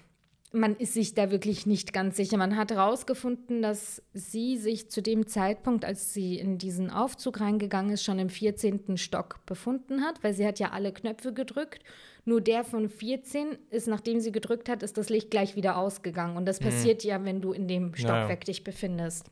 man 0.55 0.75
ist 0.75 0.93
sich 0.93 1.13
da 1.13 1.31
wirklich 1.31 1.65
nicht 1.65 1.93
ganz 1.93 2.17
sicher. 2.17 2.37
Man 2.37 2.55
hat 2.55 2.71
herausgefunden, 2.71 3.61
dass 3.61 4.01
sie 4.13 4.57
sich 4.57 4.89
zu 4.89 5.01
dem 5.01 5.27
Zeitpunkt, 5.27 5.85
als 5.85 6.13
sie 6.13 6.39
in 6.39 6.57
diesen 6.57 6.89
Aufzug 6.89 7.39
reingegangen 7.41 7.91
ist, 7.91 8.03
schon 8.03 8.19
im 8.19 8.29
14. 8.29 8.97
Stock 8.97 9.45
befunden 9.45 10.01
hat, 10.01 10.23
weil 10.23 10.33
sie 10.33 10.45
hat 10.45 10.59
ja 10.59 10.71
alle 10.71 10.93
Knöpfe 10.93 11.33
gedrückt. 11.33 11.83
Nur 12.23 12.41
der 12.41 12.63
von 12.63 12.89
14 12.89 13.57
ist, 13.69 13.87
nachdem 13.87 14.19
sie 14.19 14.31
gedrückt 14.31 14.67
hat, 14.69 14.81
ist 14.81 14.97
das 14.97 15.09
Licht 15.09 15.29
gleich 15.29 15.55
wieder 15.55 15.77
ausgegangen. 15.77 16.37
Und 16.37 16.45
das 16.45 16.59
mhm. 16.59 16.65
passiert 16.65 17.03
ja, 17.03 17.23
wenn 17.23 17.41
du 17.41 17.51
in 17.51 17.67
dem 17.67 17.93
Stockwerk 17.93 18.29
naja. 18.29 18.45
dich 18.45 18.63
befindest. 18.63 19.29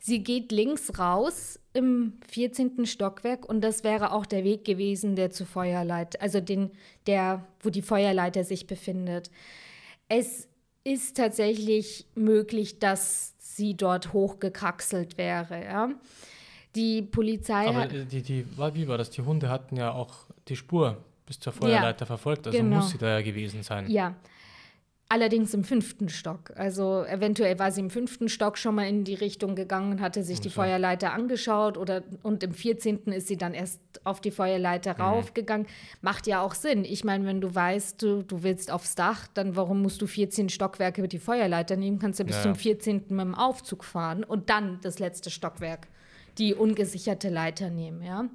Sie 0.00 0.22
geht 0.22 0.52
links 0.52 0.98
raus 0.98 1.58
im 1.72 2.18
14. 2.28 2.86
Stockwerk 2.86 3.48
und 3.48 3.62
das 3.62 3.82
wäre 3.82 4.12
auch 4.12 4.26
der 4.26 4.44
Weg 4.44 4.64
gewesen, 4.64 5.16
der 5.16 5.30
zur 5.30 5.46
Feuerleiter, 5.46 6.22
also 6.22 6.40
den, 6.40 6.70
der, 7.06 7.44
wo 7.60 7.70
die 7.70 7.82
Feuerleiter 7.82 8.44
sich 8.44 8.66
befindet. 8.66 9.30
Es 10.08 10.48
ist 10.84 11.16
tatsächlich 11.16 12.06
möglich, 12.14 12.78
dass 12.78 13.34
sie 13.38 13.76
dort 13.76 14.12
hochgekraxelt 14.12 15.18
wäre. 15.18 15.64
Ja. 15.64 15.90
Die 16.74 17.02
Polizei. 17.02 17.66
Aber 17.66 17.86
die, 17.86 18.22
die, 18.22 18.46
wie 18.46 18.88
war 18.88 18.98
das? 18.98 19.10
Die 19.10 19.22
Hunde 19.22 19.48
hatten 19.48 19.76
ja 19.76 19.92
auch 19.92 20.26
die 20.48 20.56
Spur 20.56 20.96
bis 21.26 21.38
zur 21.38 21.52
Feuerleiter 21.52 22.04
ja, 22.04 22.06
verfolgt, 22.06 22.46
also 22.46 22.58
genau. 22.58 22.76
muss 22.76 22.90
sie 22.90 22.98
da 22.98 23.18
ja 23.18 23.22
gewesen 23.22 23.62
sein. 23.62 23.90
Ja, 23.90 24.14
Allerdings 25.10 25.54
im 25.54 25.64
fünften 25.64 26.10
Stock. 26.10 26.52
Also 26.56 27.02
eventuell 27.04 27.58
war 27.58 27.72
sie 27.72 27.80
im 27.80 27.88
fünften 27.88 28.28
Stock 28.28 28.58
schon 28.58 28.74
mal 28.74 28.86
in 28.86 29.04
die 29.04 29.14
Richtung 29.14 29.54
gegangen 29.54 29.92
und 29.92 30.00
hatte 30.02 30.22
sich 30.22 30.38
die 30.38 30.50
Feuerleiter 30.50 31.14
angeschaut 31.14 31.78
oder 31.78 32.02
und 32.22 32.42
im 32.42 32.52
14. 32.52 33.06
ist 33.06 33.26
sie 33.26 33.38
dann 33.38 33.54
erst 33.54 33.80
auf 34.04 34.20
die 34.20 34.30
Feuerleiter 34.30 34.94
mhm. 34.94 35.00
raufgegangen. 35.00 35.66
Macht 36.02 36.26
ja 36.26 36.42
auch 36.42 36.52
Sinn. 36.52 36.84
Ich 36.84 37.04
meine, 37.04 37.24
wenn 37.24 37.40
du 37.40 37.54
weißt, 37.54 38.02
du, 38.02 38.22
du 38.22 38.42
willst 38.42 38.70
aufs 38.70 38.96
Dach, 38.96 39.28
dann 39.32 39.56
warum 39.56 39.80
musst 39.80 40.02
du 40.02 40.06
14 40.06 40.50
Stockwerke 40.50 41.00
mit 41.00 41.12
die 41.12 41.18
Feuerleiter 41.18 41.76
nehmen? 41.76 41.98
Kannst 41.98 42.20
du 42.20 42.24
bis 42.24 42.36
ja, 42.36 42.42
zum 42.42 42.54
14. 42.54 42.96
mit 43.08 43.20
dem 43.20 43.34
Aufzug 43.34 43.84
fahren 43.84 44.24
und 44.24 44.50
dann 44.50 44.78
das 44.82 44.98
letzte 44.98 45.30
Stockwerk, 45.30 45.88
die 46.36 46.54
ungesicherte 46.54 47.30
Leiter 47.30 47.70
nehmen, 47.70 48.02
ja. 48.02 48.28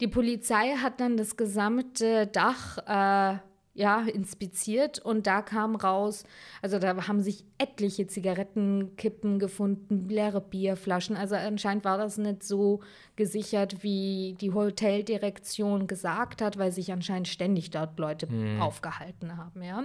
Die 0.00 0.08
Polizei 0.08 0.76
hat 0.82 0.98
dann 0.98 1.18
das 1.18 1.36
gesamte 1.36 2.26
Dach 2.26 2.78
äh, 2.86 3.38
ja, 3.72 4.02
inspiziert 4.02 4.98
und 4.98 5.26
da 5.26 5.42
kam 5.42 5.76
raus, 5.76 6.24
also 6.60 6.78
da 6.78 7.06
haben 7.06 7.22
sich 7.22 7.44
etliche 7.56 8.06
Zigarettenkippen 8.06 9.38
gefunden, 9.38 10.08
leere 10.08 10.40
Bierflaschen. 10.40 11.16
Also 11.16 11.36
anscheinend 11.36 11.84
war 11.84 11.96
das 11.96 12.18
nicht 12.18 12.42
so 12.42 12.80
gesichert, 13.16 13.82
wie 13.82 14.36
die 14.40 14.52
Hoteldirektion 14.52 15.86
gesagt 15.86 16.42
hat, 16.42 16.58
weil 16.58 16.72
sich 16.72 16.92
anscheinend 16.92 17.28
ständig 17.28 17.70
dort 17.70 17.98
Leute 17.98 18.26
mhm. 18.26 18.60
aufgehalten 18.60 19.36
haben, 19.36 19.62
ja. 19.62 19.84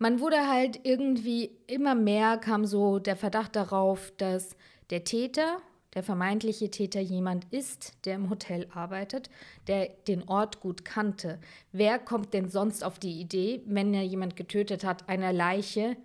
Man 0.00 0.18
wurde 0.18 0.48
halt 0.48 0.80
irgendwie 0.82 1.52
immer 1.68 1.94
mehr 1.94 2.36
kam 2.38 2.66
so 2.66 2.98
der 2.98 3.14
Verdacht 3.16 3.54
darauf, 3.54 4.12
dass 4.16 4.56
der 4.90 5.04
Täter 5.04 5.58
der 5.94 6.02
vermeintliche 6.02 6.70
Täter 6.70 7.00
jemand 7.00 7.46
ist, 7.52 7.94
der 8.04 8.16
im 8.16 8.30
Hotel 8.30 8.66
arbeitet, 8.72 9.30
der 9.66 9.88
den 10.08 10.28
Ort 10.28 10.60
gut 10.60 10.84
kannte. 10.84 11.38
Wer 11.72 11.98
kommt 11.98 12.34
denn 12.34 12.48
sonst 12.48 12.84
auf 12.84 12.98
die 12.98 13.20
Idee, 13.20 13.62
wenn 13.66 13.94
er 13.94 14.02
jemand 14.02 14.36
getötet 14.36 14.84
hat, 14.84 15.08
eine 15.08 15.32
Leiche 15.32 15.96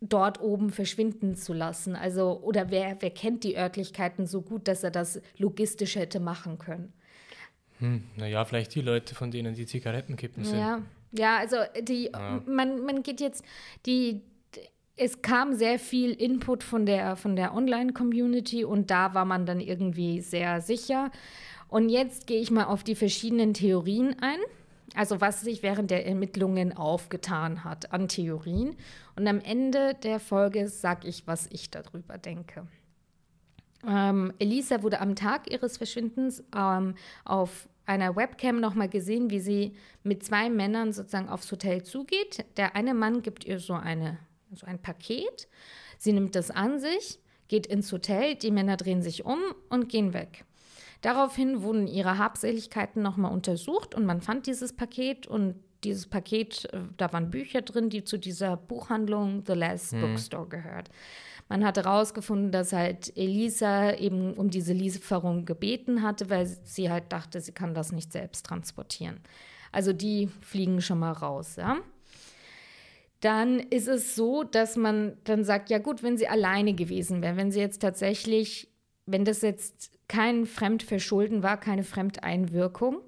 dort 0.00 0.40
oben 0.40 0.70
verschwinden 0.70 1.36
zu 1.36 1.52
lassen? 1.52 1.96
Also, 1.96 2.40
oder 2.42 2.70
wer, 2.70 2.96
wer 3.00 3.10
kennt 3.10 3.44
die 3.44 3.56
Örtlichkeiten 3.56 4.26
so 4.26 4.42
gut, 4.42 4.68
dass 4.68 4.82
er 4.82 4.90
das 4.90 5.20
logistisch 5.38 5.96
hätte 5.96 6.20
machen 6.20 6.58
können? 6.58 6.92
Hm, 7.78 8.04
naja, 8.16 8.44
vielleicht 8.44 8.74
die 8.74 8.80
Leute, 8.80 9.14
von 9.14 9.30
denen 9.30 9.54
die 9.54 9.66
Zigaretten 9.66 10.16
kippen 10.16 10.44
sind. 10.44 10.58
Ja, 10.58 10.82
ja 11.12 11.38
also 11.38 11.56
die, 11.82 12.10
ja. 12.12 12.42
Man, 12.46 12.84
man 12.84 13.02
geht 13.02 13.20
jetzt, 13.20 13.44
die, 13.86 14.22
es 14.96 15.22
kam 15.22 15.54
sehr 15.54 15.78
viel 15.78 16.12
Input 16.12 16.62
von 16.62 16.86
der, 16.86 17.16
von 17.16 17.36
der 17.36 17.54
Online-Community 17.54 18.64
und 18.64 18.90
da 18.90 19.14
war 19.14 19.24
man 19.24 19.46
dann 19.46 19.60
irgendwie 19.60 20.20
sehr 20.20 20.60
sicher. 20.60 21.10
Und 21.68 21.88
jetzt 21.88 22.26
gehe 22.26 22.40
ich 22.40 22.50
mal 22.50 22.64
auf 22.64 22.84
die 22.84 22.94
verschiedenen 22.94 23.54
Theorien 23.54 24.16
ein. 24.20 24.38
Also 24.94 25.22
was 25.22 25.40
sich 25.40 25.62
während 25.62 25.90
der 25.90 26.06
Ermittlungen 26.06 26.76
aufgetan 26.76 27.64
hat 27.64 27.92
an 27.92 28.08
Theorien. 28.08 28.76
Und 29.16 29.26
am 29.26 29.40
Ende 29.40 29.94
der 29.94 30.20
Folge 30.20 30.68
sage 30.68 31.08
ich, 31.08 31.26
was 31.26 31.48
ich 31.50 31.70
darüber 31.70 32.18
denke. 32.18 32.66
Ähm, 33.88 34.34
Elisa 34.38 34.82
wurde 34.82 35.00
am 35.00 35.16
Tag 35.16 35.50
ihres 35.50 35.78
Verschwindens 35.78 36.44
ähm, 36.54 36.94
auf 37.24 37.68
einer 37.86 38.14
Webcam 38.14 38.60
nochmal 38.60 38.90
gesehen, 38.90 39.30
wie 39.30 39.40
sie 39.40 39.74
mit 40.02 40.24
zwei 40.24 40.50
Männern 40.50 40.92
sozusagen 40.92 41.30
aufs 41.30 41.50
Hotel 41.50 41.82
zugeht. 41.82 42.44
Der 42.58 42.76
eine 42.76 42.92
Mann 42.92 43.22
gibt 43.22 43.44
ihr 43.44 43.58
so 43.58 43.72
eine 43.72 44.18
so 44.56 44.66
ein 44.66 44.80
Paket. 44.80 45.48
Sie 45.98 46.12
nimmt 46.12 46.34
das 46.34 46.50
an 46.50 46.78
sich, 46.78 47.20
geht 47.48 47.66
ins 47.66 47.92
Hotel, 47.92 48.34
die 48.34 48.50
Männer 48.50 48.76
drehen 48.76 49.02
sich 49.02 49.24
um 49.24 49.38
und 49.68 49.88
gehen 49.88 50.14
weg. 50.14 50.44
Daraufhin 51.00 51.62
wurden 51.62 51.88
ihre 51.88 52.18
Habseligkeiten 52.18 53.02
nochmal 53.02 53.32
untersucht 53.32 53.94
und 53.94 54.06
man 54.06 54.20
fand 54.20 54.46
dieses 54.46 54.72
Paket 54.72 55.26
und 55.26 55.56
dieses 55.84 56.06
Paket, 56.06 56.72
äh, 56.72 56.80
da 56.96 57.12
waren 57.12 57.30
Bücher 57.30 57.62
drin, 57.62 57.90
die 57.90 58.04
zu 58.04 58.18
dieser 58.18 58.56
Buchhandlung 58.56 59.42
The 59.44 59.54
Last 59.54 59.92
hm. 59.92 60.00
Bookstore 60.00 60.46
gehört. 60.46 60.90
Man 61.48 61.64
hat 61.64 61.76
herausgefunden, 61.76 62.52
dass 62.52 62.72
halt 62.72 63.16
Elisa 63.16 63.92
eben 63.94 64.34
um 64.34 64.48
diese 64.48 64.72
Lieferung 64.72 65.44
gebeten 65.44 66.02
hatte, 66.02 66.30
weil 66.30 66.46
sie 66.46 66.88
halt 66.88 67.12
dachte, 67.12 67.40
sie 67.40 67.52
kann 67.52 67.74
das 67.74 67.90
nicht 67.90 68.12
selbst 68.12 68.46
transportieren. 68.46 69.20
Also 69.72 69.92
die 69.92 70.28
fliegen 70.40 70.80
schon 70.80 71.00
mal 71.00 71.12
raus, 71.12 71.56
ja 71.56 71.78
dann 73.22 73.60
ist 73.60 73.86
es 73.86 74.16
so, 74.16 74.42
dass 74.42 74.76
man 74.76 75.16
dann 75.24 75.44
sagt, 75.44 75.70
ja 75.70 75.78
gut, 75.78 76.02
wenn 76.02 76.18
sie 76.18 76.26
alleine 76.26 76.74
gewesen 76.74 77.22
wäre, 77.22 77.36
wenn 77.36 77.52
sie 77.52 77.60
jetzt 77.60 77.80
tatsächlich, 77.80 78.68
wenn 79.06 79.24
das 79.24 79.42
jetzt 79.42 79.92
kein 80.08 80.44
Fremdverschulden 80.44 81.42
war, 81.42 81.58
keine 81.58 81.84
Fremdeinwirkung, 81.84 83.00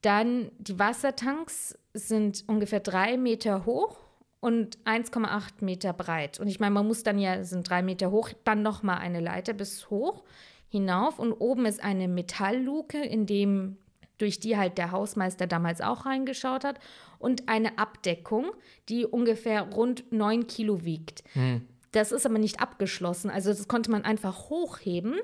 dann 0.00 0.50
die 0.58 0.78
Wassertanks 0.78 1.78
sind 1.92 2.44
ungefähr 2.46 2.80
drei 2.80 3.18
Meter 3.18 3.66
hoch 3.66 3.98
und 4.40 4.78
1,8 4.84 5.62
Meter 5.62 5.92
breit. 5.92 6.40
Und 6.40 6.48
ich 6.48 6.58
meine, 6.58 6.72
man 6.72 6.86
muss 6.86 7.02
dann 7.02 7.18
ja, 7.18 7.44
sind 7.44 7.68
drei 7.68 7.82
Meter 7.82 8.10
hoch, 8.10 8.30
dann 8.44 8.62
nochmal 8.62 8.98
eine 8.98 9.20
Leiter 9.20 9.52
bis 9.52 9.90
hoch 9.90 10.24
hinauf 10.70 11.18
und 11.18 11.32
oben 11.32 11.66
ist 11.66 11.84
eine 11.84 12.08
Metallluke, 12.08 13.04
in 13.04 13.26
dem 13.26 13.76
durch 14.18 14.40
die 14.40 14.56
halt 14.56 14.78
der 14.78 14.92
Hausmeister 14.92 15.46
damals 15.46 15.80
auch 15.80 16.06
reingeschaut 16.06 16.64
hat, 16.64 16.78
und 17.18 17.48
eine 17.48 17.78
Abdeckung, 17.78 18.50
die 18.90 19.06
ungefähr 19.06 19.62
rund 19.62 20.04
9 20.12 20.46
Kilo 20.46 20.84
wiegt. 20.84 21.24
Hm. 21.32 21.66
Das 21.90 22.12
ist 22.12 22.26
aber 22.26 22.38
nicht 22.38 22.60
abgeschlossen. 22.60 23.30
Also 23.30 23.50
das 23.50 23.66
konnte 23.66 23.90
man 23.90 24.04
einfach 24.04 24.50
hochheben. 24.50 25.14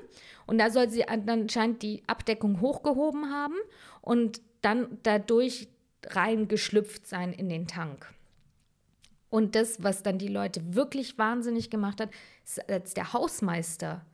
Und 0.47 0.57
da 0.57 0.71
soll 0.71 0.89
sie 0.89 1.07
anscheinend 1.07 1.83
die 1.83 2.01
Abdeckung 2.07 2.61
hochgehoben 2.61 3.31
haben 3.31 3.55
und 4.01 4.41
dann 4.61 4.97
dadurch 5.03 5.67
reingeschlüpft 6.07 7.05
sein 7.05 7.33
in 7.33 7.49
den 7.49 7.67
Tank. 7.67 8.11
Und 9.29 9.55
das, 9.55 9.83
was 9.83 10.01
dann 10.01 10.17
die 10.17 10.27
Leute 10.27 10.73
wirklich 10.73 11.17
wahnsinnig 11.17 11.69
gemacht 11.69 12.01
hat, 12.01 12.09
ist, 12.43 12.67
als 12.69 12.93
der 12.93 13.13
Hausmeister 13.13 14.05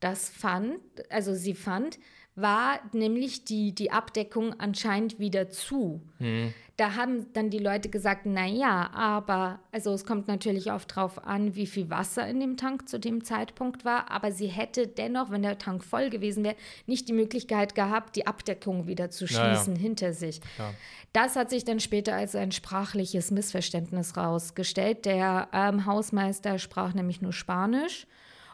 das 0.00 0.28
fand, 0.28 0.78
also 1.10 1.34
sie 1.34 1.54
fand, 1.54 1.98
war 2.40 2.80
nämlich 2.92 3.44
die, 3.44 3.74
die 3.74 3.90
Abdeckung 3.90 4.58
anscheinend 4.58 5.18
wieder 5.18 5.50
zu. 5.50 6.00
Mhm. 6.18 6.54
Da 6.76 6.94
haben 6.94 7.32
dann 7.32 7.50
die 7.50 7.58
Leute 7.58 7.88
gesagt, 7.88 8.24
naja, 8.24 8.90
aber, 8.94 9.58
also 9.72 9.92
es 9.92 10.04
kommt 10.04 10.28
natürlich 10.28 10.70
oft 10.70 10.94
drauf 10.94 11.26
an, 11.26 11.56
wie 11.56 11.66
viel 11.66 11.90
Wasser 11.90 12.24
in 12.28 12.38
dem 12.38 12.56
Tank 12.56 12.88
zu 12.88 13.00
dem 13.00 13.24
Zeitpunkt 13.24 13.84
war, 13.84 14.12
aber 14.12 14.30
sie 14.30 14.46
hätte 14.46 14.86
dennoch, 14.86 15.30
wenn 15.30 15.42
der 15.42 15.58
Tank 15.58 15.82
voll 15.82 16.08
gewesen 16.08 16.44
wäre, 16.44 16.54
nicht 16.86 17.08
die 17.08 17.14
Möglichkeit 17.14 17.74
gehabt, 17.74 18.14
die 18.14 18.28
Abdeckung 18.28 18.86
wieder 18.86 19.10
zu 19.10 19.26
schließen 19.26 19.72
naja. 19.72 19.82
hinter 19.82 20.12
sich. 20.12 20.40
Ja. 20.56 20.72
Das 21.12 21.34
hat 21.34 21.50
sich 21.50 21.64
dann 21.64 21.80
später 21.80 22.14
als 22.14 22.36
ein 22.36 22.52
sprachliches 22.52 23.32
Missverständnis 23.32 24.16
rausgestellt. 24.16 25.04
Der 25.04 25.48
ähm, 25.52 25.84
Hausmeister 25.84 26.60
sprach 26.60 26.94
nämlich 26.94 27.20
nur 27.20 27.32
Spanisch. 27.32 28.06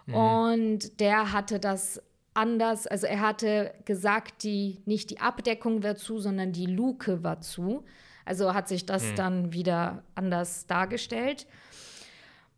Mhm. 0.06 0.14
Und 0.14 1.00
der 1.00 1.32
hatte 1.32 1.60
das 1.60 2.00
anders, 2.34 2.86
also 2.86 3.06
er 3.06 3.20
hatte 3.20 3.72
gesagt, 3.84 4.42
die, 4.42 4.82
nicht 4.84 5.10
die 5.10 5.20
Abdeckung 5.20 5.82
war 5.82 5.96
zu, 5.96 6.18
sondern 6.18 6.52
die 6.52 6.66
Luke 6.66 7.22
war 7.22 7.40
zu. 7.40 7.84
Also 8.24 8.54
hat 8.54 8.68
sich 8.68 8.86
das 8.86 9.08
hm. 9.08 9.16
dann 9.16 9.52
wieder 9.52 10.02
anders 10.14 10.66
dargestellt. 10.66 11.46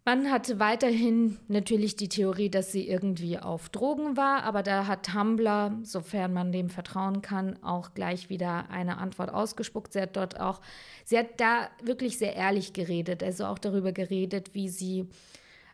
Man 0.09 0.31
hatte 0.31 0.61
weiterhin 0.61 1.37
natürlich 1.49 1.97
die 1.97 2.09
Theorie, 2.09 2.49
dass 2.49 2.71
sie 2.71 2.89
irgendwie 2.89 3.41
auf 3.41 3.71
Drogen 3.71 4.17
war, 4.17 4.45
aber 4.45 4.63
da 4.63 4.87
hat 4.87 5.07
Tumblr, 5.07 5.81
sofern 5.83 6.33
man 6.33 6.53
dem 6.53 6.71
vertrauen 6.71 7.23
kann, 7.23 7.61
auch 7.65 7.93
gleich 7.93 8.31
wieder 8.31 8.71
eine 8.71 8.99
Antwort 8.99 9.35
ausgespuckt. 9.35 9.93
Sie 9.93 10.01
hat 10.01 10.17
dort 10.17 10.39
auch, 10.39 10.61
sie 11.05 11.19
hat 11.19 11.41
da 11.41 11.71
wirklich 11.83 12.19
sehr 12.19 12.37
ehrlich 12.37 12.73
geredet, 12.73 13.25
also 13.25 13.47
auch 13.47 13.59
darüber 13.59 13.91
geredet, 13.91 14.55
wie 14.55 14.69
sie 14.69 15.09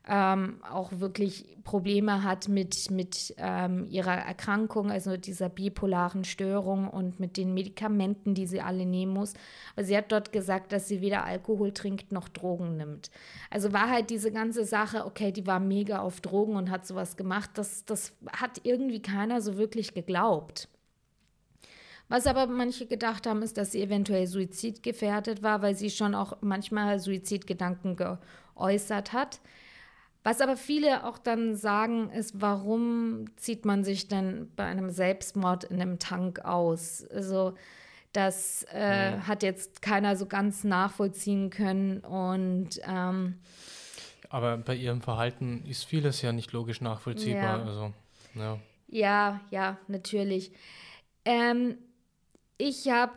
ähm, 0.09 0.61
auch 0.69 0.91
wirklich 0.93 1.57
Probleme 1.63 2.25
hat 2.25 2.49
mit, 2.49 2.91
mit 2.91 3.35
ähm, 3.39 3.87
ihrer 3.89 4.17
Erkrankung, 4.17 4.91
also 4.91 5.17
dieser 5.17 5.49
bipolaren 5.49 6.25
Störung 6.25 6.89
und 6.89 7.21
mit 7.21 7.37
den 7.37 7.55
Medikamenten, 7.55 8.35
die 8.35 8.47
sie 8.47 8.61
alle 8.61 8.85
nehmen 8.85 9.13
muss. 9.13 9.35
Aber 9.77 9.85
sie 9.85 9.97
hat 9.97 10.11
dort 10.11 10.33
gesagt, 10.33 10.73
dass 10.73 10.89
sie 10.89 11.01
weder 11.01 11.25
Alkohol 11.25 11.73
trinkt 11.73 12.11
noch 12.11 12.29
Drogen 12.29 12.77
nimmt. 12.77 13.11
Also 13.49 13.73
war 13.73 13.91
halt 13.91 14.11
diese 14.11 14.33
ganze 14.33 14.65
Sache, 14.65 15.07
okay, 15.07 15.31
die 15.31 15.47
war 15.47 15.61
mega 15.61 16.01
auf 16.01 16.21
Drogen 16.21 16.57
und 16.57 16.71
hat 16.71 16.85
sowas 16.85 17.17
gemacht, 17.17 17.51
das, 17.55 17.85
das 17.85 18.13
hat 18.33 18.61
irgendwie 18.65 19.03
keiner 19.03 19.41
so 19.41 19.57
wirklich 19.57 19.95
geglaubt. 19.95 20.69
Was 22.09 22.27
aber 22.27 22.47
manche 22.47 22.87
gedacht 22.87 23.27
haben, 23.27 23.41
ist, 23.41 23.57
dass 23.57 23.73
sie 23.73 23.83
eventuell 23.83 24.27
suizidgefährdet 24.27 25.43
war, 25.43 25.63
weil 25.63 25.77
sie 25.77 25.91
schon 25.91 26.15
auch 26.15 26.39
manchmal 26.41 26.99
Suizidgedanken 26.99 27.97
geäußert 27.97 29.13
hat. 29.13 29.41
Was 30.25 30.41
aber 30.41 30.57
viele 30.57 31.05
auch 31.05 31.19
dann 31.19 31.57
sagen, 31.57 32.11
ist, 32.11 32.41
warum 32.41 33.25
zieht 33.37 33.65
man 33.65 33.83
sich 33.83 34.09
denn 34.09 34.51
bei 34.55 34.65
einem 34.65 34.91
Selbstmord 34.91 35.65
in 35.65 35.81
einem 35.81 35.99
Tank 35.99 36.45
aus? 36.45 37.05
Also 37.09 37.55
das 38.13 38.65
äh, 38.73 39.13
mhm. 39.13 39.27
hat 39.27 39.43
jetzt 39.43 39.83
keiner 39.83 40.17
so 40.17 40.27
ganz 40.27 40.65
nachvollziehen 40.65 41.51
können 41.51 42.01
und 42.01 42.81
ähm, 42.87 43.39
aber 44.33 44.57
bei 44.57 44.75
ihrem 44.75 45.03
Verhalten 45.03 45.63
ist 45.67 45.85
vieles 45.85 46.23
ja 46.23 46.33
nicht 46.33 46.53
logisch 46.53 46.81
nachvollziehbar. 46.81 47.59
Ja, 47.59 47.65
also, 47.65 47.93
ja. 48.35 48.59
ja, 48.89 49.41
ja, 49.51 49.79
natürlich. 49.89 50.53
Ähm, 51.27 51.77
ich 52.57 52.89
habe 52.89 53.13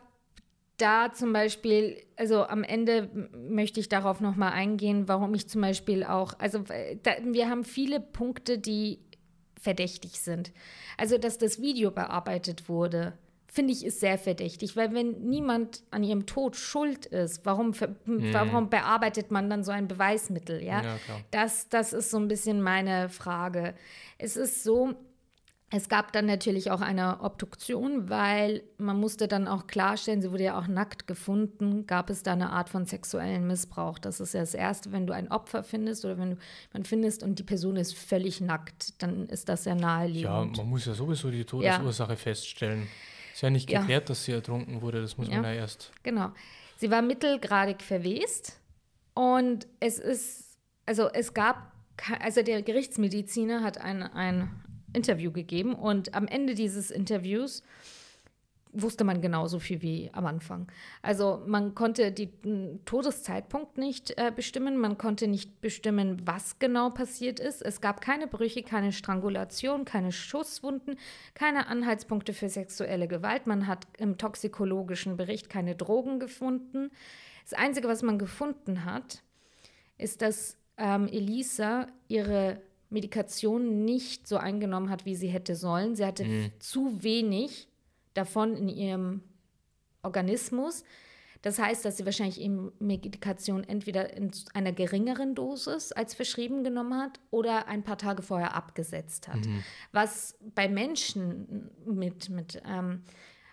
da 0.78 1.14
zum 1.14 1.32
Beispiel, 1.34 2.02
also 2.18 2.44
am 2.44 2.64
Ende 2.64 3.10
möchte 3.50 3.80
ich 3.80 3.90
darauf 3.90 4.20
nochmal 4.20 4.52
eingehen, 4.52 5.08
warum 5.08 5.34
ich 5.34 5.48
zum 5.48 5.62
Beispiel 5.62 6.04
auch, 6.04 6.34
also 6.40 6.64
da, 7.04 7.12
wir 7.24 7.50
haben 7.50 7.64
viele 7.64 8.00
Punkte, 8.00 8.58
die 8.58 9.00
verdächtig 9.60 10.20
sind. 10.20 10.52
Also, 10.98 11.18
dass 11.18 11.38
das 11.38 11.62
Video 11.62 11.92
bearbeitet 11.92 12.70
wurde, 12.70 13.18
finde 13.48 13.72
ich, 13.72 13.86
ist 13.86 14.02
sehr 14.02 14.18
verdächtig, 14.18 14.76
weil 14.76 14.94
wenn 14.94 15.22
niemand 15.30 15.82
an 15.90 16.04
ihrem 16.04 16.26
Tod 16.26 16.58
schuld 16.58 17.06
ist, 17.06 17.46
warum, 17.46 17.74
mhm. 18.06 18.34
warum 18.34 18.70
bearbeitet 18.70 19.32
man 19.32 19.50
dann 19.50 19.64
so 19.64 19.72
ein 19.72 19.88
Beweismittel? 19.88 20.62
Ja, 20.62 20.84
ja 20.84 20.98
das, 21.32 21.70
das 21.70 21.94
ist 21.94 22.12
so 22.12 22.18
ein 22.18 22.28
bisschen 22.28 22.62
meine 22.62 23.08
Frage. 23.08 23.74
Es 24.18 24.36
ist 24.36 24.64
so, 24.64 24.94
es 25.76 25.90
gab 25.90 26.14
dann 26.14 26.26
natürlich 26.26 26.72
auch 26.72 26.82
eine 26.82 27.22
Obduktion, 27.22 28.10
weil 28.10 28.64
man 28.78 29.00
musste 29.00 29.28
dann 29.28 29.48
auch 29.48 29.68
klarstellen, 29.68 30.22
sie 30.22 30.32
wurde 30.32 30.46
ja 30.46 30.60
auch 30.60 30.68
nackt 30.68 31.06
gefunden, 31.06 31.86
gab 31.86 32.10
es 32.10 32.24
da 32.24 32.34
eine 32.34 32.52
Art 32.52 32.70
von 32.70 32.86
sexuellen 32.86 33.46
Missbrauch. 33.46 34.00
Das 34.00 34.20
ist 34.20 34.34
ja 34.34 34.40
das 34.40 34.54
Erste, 34.54 34.92
wenn 34.92 35.06
du 35.06 35.14
ein 35.14 35.30
Opfer 35.30 35.64
findest 35.64 36.06
oder 36.06 36.18
wenn 36.18 36.32
du 36.32 36.38
man 36.74 36.86
findest 36.86 37.24
und 37.24 37.40
die 37.40 37.44
Person 37.44 37.76
ist 37.76 37.96
völlig 37.96 38.42
nackt, 38.42 39.02
dann 39.02 39.28
ist 39.28 39.50
das 39.50 39.66
sehr 39.66 39.76
naheliegend. 39.76 40.24
Ja, 40.24 40.46
man 40.64 40.70
muss 40.70 40.86
ja 40.86 40.94
sowieso 40.94 41.30
die 41.30 41.44
Todesursache 41.44 42.12
ja. 42.12 42.16
feststellen. 42.16 42.88
Ist 43.34 43.42
ja 43.42 43.50
nicht 43.50 43.68
geklärt, 43.68 43.90
ja. 43.90 44.08
dass 44.08 44.24
sie 44.24 44.32
ertrunken 44.32 44.82
wurde, 44.82 45.02
das 45.02 45.18
muss 45.18 45.28
ja. 45.28 45.36
man 45.36 45.44
ja 45.44 45.54
erst. 45.54 45.92
Genau. 46.04 46.32
Sie 46.78 46.90
war 46.90 47.02
mittelgradig 47.02 47.82
verwest 47.82 48.60
und 49.14 49.68
es 49.80 50.00
ist, 50.00 50.58
also 50.86 51.10
es 51.12 51.34
gab, 51.34 51.74
also 52.22 52.44
der 52.44 52.62
Gerichtsmediziner 52.62 53.62
hat 53.62 53.78
ein, 53.78 54.04
ein 54.04 54.50
Interview 54.96 55.32
gegeben 55.32 55.76
und 55.76 56.16
am 56.16 56.28
Ende 56.28 56.56
dieses 56.56 56.92
Interviews 56.92 57.62
wusste 58.82 59.04
man 59.04 59.22
genauso 59.22 59.60
viel 59.60 59.82
wie 59.82 60.10
am 60.14 60.26
Anfang. 60.26 60.68
Also 61.02 61.42
man 61.46 61.76
konnte 61.76 62.12
den 62.12 62.84
Todeszeitpunkt 62.86 63.78
nicht 63.78 64.18
äh, 64.18 64.32
bestimmen, 64.36 64.78
man 64.78 64.98
konnte 64.98 65.28
nicht 65.28 65.62
bestimmen, 65.62 66.22
was 66.26 66.60
genau 66.60 66.90
passiert 66.90 67.40
ist. 67.40 67.62
Es 67.62 67.82
gab 67.82 68.02
keine 68.02 68.28
Brüche, 68.28 68.64
keine 68.64 68.92
Strangulation, 68.92 69.86
keine 69.86 70.12
Schusswunden, 70.12 70.98
keine 71.34 71.68
Anhaltspunkte 71.68 72.34
für 72.34 72.50
sexuelle 72.50 73.08
Gewalt. 73.08 73.48
Man 73.48 73.68
hat 73.68 73.88
im 73.98 74.18
toxikologischen 74.18 75.18
Bericht 75.18 75.50
keine 75.50 75.76
Drogen 75.76 76.20
gefunden. 76.20 76.92
Das 77.44 77.54
Einzige, 77.54 77.88
was 77.88 78.02
man 78.02 78.20
gefunden 78.20 78.86
hat, 78.86 79.24
ist, 79.98 80.22
dass 80.22 80.58
ähm, 80.78 81.08
Elisa 81.08 81.88
ihre 82.08 82.62
Medikation 82.90 83.86
nicht 83.86 84.28
so 84.28 84.38
eingenommen 84.38 84.90
hat, 84.90 85.06
wie 85.06 85.16
sie 85.16 85.28
hätte 85.28 85.56
sollen. 85.56 85.96
Sie 85.96 86.06
hatte 86.06 86.24
mhm. 86.24 86.52
zu 86.60 87.04
wenig 87.04 87.68
davon 88.14 88.56
in 88.56 88.70
ihrem 88.70 89.22
Organismus. 90.04 90.84
Das 91.42 91.60
heißt, 91.60 91.86
dass 91.86 91.98
sie 91.98 92.06
wahrscheinlich 92.06 92.42
eben 92.42 92.72
Medikation 92.80 93.64
entweder 93.64 94.14
in 94.14 94.32
einer 94.56 94.72
geringeren 94.72 95.36
Dosis 95.36 95.92
als 95.92 96.16
verschrieben 96.16 96.64
genommen 96.64 97.00
hat 97.00 97.20
oder 97.30 97.68
ein 97.68 97.84
paar 97.84 98.00
Tage 98.00 98.24
vorher 98.24 98.56
abgesetzt 98.56 99.28
hat. 99.28 99.46
Mhm. 99.46 99.64
Was 99.92 100.40
bei 100.56 100.68
Menschen 100.68 101.70
mit, 101.86 102.30
mit 102.30 102.64
ähm, 102.68 103.04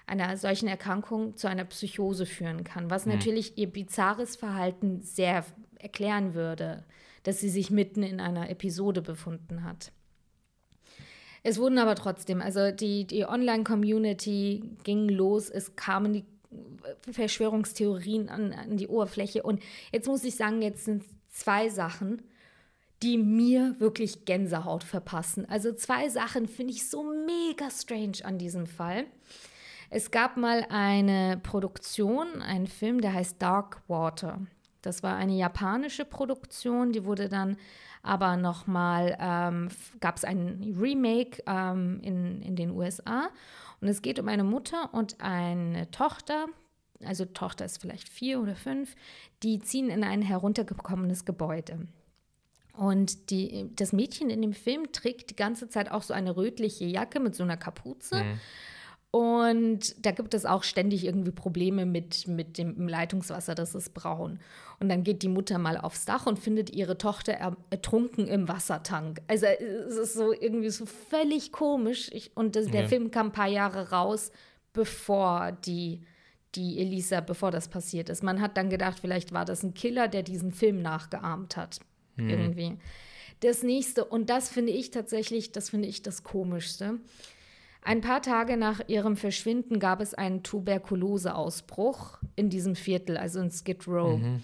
einer 0.06 0.36
solchen 0.38 0.68
Erkrankung 0.68 1.36
zu 1.36 1.48
einer 1.48 1.64
Psychose 1.64 2.24
führen 2.24 2.64
kann, 2.64 2.90
was 2.90 3.04
mhm. 3.04 3.12
natürlich 3.12 3.58
ihr 3.58 3.70
bizarres 3.70 4.36
Verhalten 4.36 5.02
sehr 5.02 5.44
erklären 5.78 6.32
würde 6.32 6.84
dass 7.22 7.40
sie 7.40 7.48
sich 7.48 7.70
mitten 7.70 8.02
in 8.02 8.20
einer 8.20 8.50
Episode 8.50 9.02
befunden 9.02 9.64
hat. 9.64 9.92
Es 11.42 11.58
wurden 11.58 11.78
aber 11.78 11.96
trotzdem, 11.96 12.40
also 12.40 12.70
die, 12.70 13.04
die 13.04 13.24
Online-Community 13.26 14.62
ging 14.84 15.08
los, 15.08 15.50
es 15.50 15.74
kamen 15.74 16.12
die 16.12 16.24
Verschwörungstheorien 17.10 18.28
an, 18.28 18.52
an 18.52 18.76
die 18.76 18.86
Oberfläche. 18.86 19.42
Und 19.42 19.60
jetzt 19.92 20.06
muss 20.06 20.24
ich 20.24 20.36
sagen, 20.36 20.62
jetzt 20.62 20.84
sind 20.84 21.04
zwei 21.30 21.68
Sachen, 21.68 22.22
die 23.02 23.18
mir 23.18 23.74
wirklich 23.80 24.24
Gänsehaut 24.24 24.84
verpassen. 24.84 25.46
Also 25.48 25.72
zwei 25.72 26.08
Sachen 26.08 26.46
finde 26.46 26.74
ich 26.74 26.88
so 26.88 27.02
mega 27.02 27.68
strange 27.70 28.18
an 28.22 28.38
diesem 28.38 28.66
Fall. 28.66 29.06
Es 29.90 30.10
gab 30.10 30.36
mal 30.36 30.64
eine 30.68 31.40
Produktion, 31.42 32.40
einen 32.40 32.68
Film, 32.68 33.00
der 33.00 33.12
heißt 33.12 33.42
Dark 33.42 33.82
Water. 33.88 34.40
Das 34.82 35.02
war 35.02 35.16
eine 35.16 35.34
japanische 35.34 36.04
Produktion, 36.04 36.92
die 36.92 37.04
wurde 37.04 37.28
dann 37.28 37.56
aber 38.02 38.36
nochmal, 38.36 39.16
ähm, 39.20 39.68
gab 40.00 40.16
es 40.16 40.24
ein 40.24 40.76
Remake 40.78 41.42
ähm, 41.46 42.00
in, 42.02 42.42
in 42.42 42.56
den 42.56 42.72
USA. 42.72 43.28
Und 43.80 43.88
es 43.88 44.02
geht 44.02 44.18
um 44.18 44.28
eine 44.28 44.44
Mutter 44.44 44.92
und 44.92 45.20
eine 45.20 45.90
Tochter, 45.90 46.46
also 47.04 47.24
Tochter 47.24 47.64
ist 47.64 47.80
vielleicht 47.80 48.08
vier 48.08 48.40
oder 48.40 48.54
fünf, 48.54 48.94
die 49.42 49.60
ziehen 49.60 49.88
in 49.88 50.04
ein 50.04 50.22
heruntergekommenes 50.22 51.24
Gebäude. 51.24 51.86
Und 52.74 53.30
die, 53.30 53.70
das 53.76 53.92
Mädchen 53.92 54.30
in 54.30 54.40
dem 54.40 54.54
Film 54.54 54.92
trägt 54.92 55.30
die 55.30 55.36
ganze 55.36 55.68
Zeit 55.68 55.90
auch 55.90 56.02
so 56.02 56.14
eine 56.14 56.36
rötliche 56.36 56.86
Jacke 56.86 57.20
mit 57.20 57.34
so 57.34 57.42
einer 57.42 57.56
Kapuze. 57.56 58.24
Mhm. 58.24 58.40
Und 59.12 60.06
da 60.06 60.10
gibt 60.10 60.32
es 60.32 60.46
auch 60.46 60.62
ständig 60.62 61.04
irgendwie 61.04 61.32
Probleme 61.32 61.84
mit, 61.84 62.26
mit 62.26 62.56
dem 62.56 62.88
Leitungswasser, 62.88 63.54
das 63.54 63.74
ist 63.74 63.92
braun. 63.92 64.38
Und 64.80 64.88
dann 64.88 65.04
geht 65.04 65.22
die 65.22 65.28
Mutter 65.28 65.58
mal 65.58 65.76
aufs 65.76 66.06
Dach 66.06 66.24
und 66.24 66.38
findet 66.38 66.74
ihre 66.74 66.96
Tochter 66.96 67.34
ertrunken 67.68 68.26
im 68.26 68.48
Wassertank. 68.48 69.20
Also 69.28 69.44
es 69.44 69.96
ist 69.96 70.14
so 70.14 70.32
irgendwie 70.32 70.70
so 70.70 70.86
völlig 70.86 71.52
komisch. 71.52 72.08
Ich, 72.10 72.34
und 72.34 72.56
das, 72.56 72.68
der 72.68 72.82
ja. 72.82 72.88
Film 72.88 73.10
kam 73.10 73.26
ein 73.26 73.32
paar 73.32 73.48
Jahre 73.48 73.90
raus, 73.90 74.32
bevor 74.72 75.52
die, 75.52 76.00
die 76.54 76.78
Elisa, 76.78 77.20
bevor 77.20 77.50
das 77.50 77.68
passiert 77.68 78.08
ist. 78.08 78.22
Man 78.22 78.40
hat 78.40 78.56
dann 78.56 78.70
gedacht, 78.70 78.98
vielleicht 78.98 79.32
war 79.32 79.44
das 79.44 79.62
ein 79.62 79.74
Killer, 79.74 80.08
der 80.08 80.22
diesen 80.22 80.52
Film 80.52 80.80
nachgeahmt 80.80 81.58
hat. 81.58 81.80
Mhm. 82.16 82.30
Irgendwie. 82.30 82.78
Das 83.40 83.62
nächste, 83.62 84.06
und 84.06 84.30
das 84.30 84.48
finde 84.48 84.72
ich 84.72 84.90
tatsächlich, 84.90 85.52
das 85.52 85.68
finde 85.68 85.88
ich 85.88 86.00
das 86.00 86.22
Komischste 86.22 86.98
ein 87.82 88.00
paar 88.00 88.22
Tage 88.22 88.56
nach 88.56 88.80
ihrem 88.86 89.16
Verschwinden 89.16 89.80
gab 89.80 90.00
es 90.00 90.14
einen 90.14 90.42
Tuberkuloseausbruch 90.42 92.18
in 92.36 92.48
diesem 92.48 92.76
Viertel, 92.76 93.16
also 93.16 93.40
in 93.40 93.50
Skid 93.50 93.88
Row. 93.88 94.18
Mhm. 94.18 94.40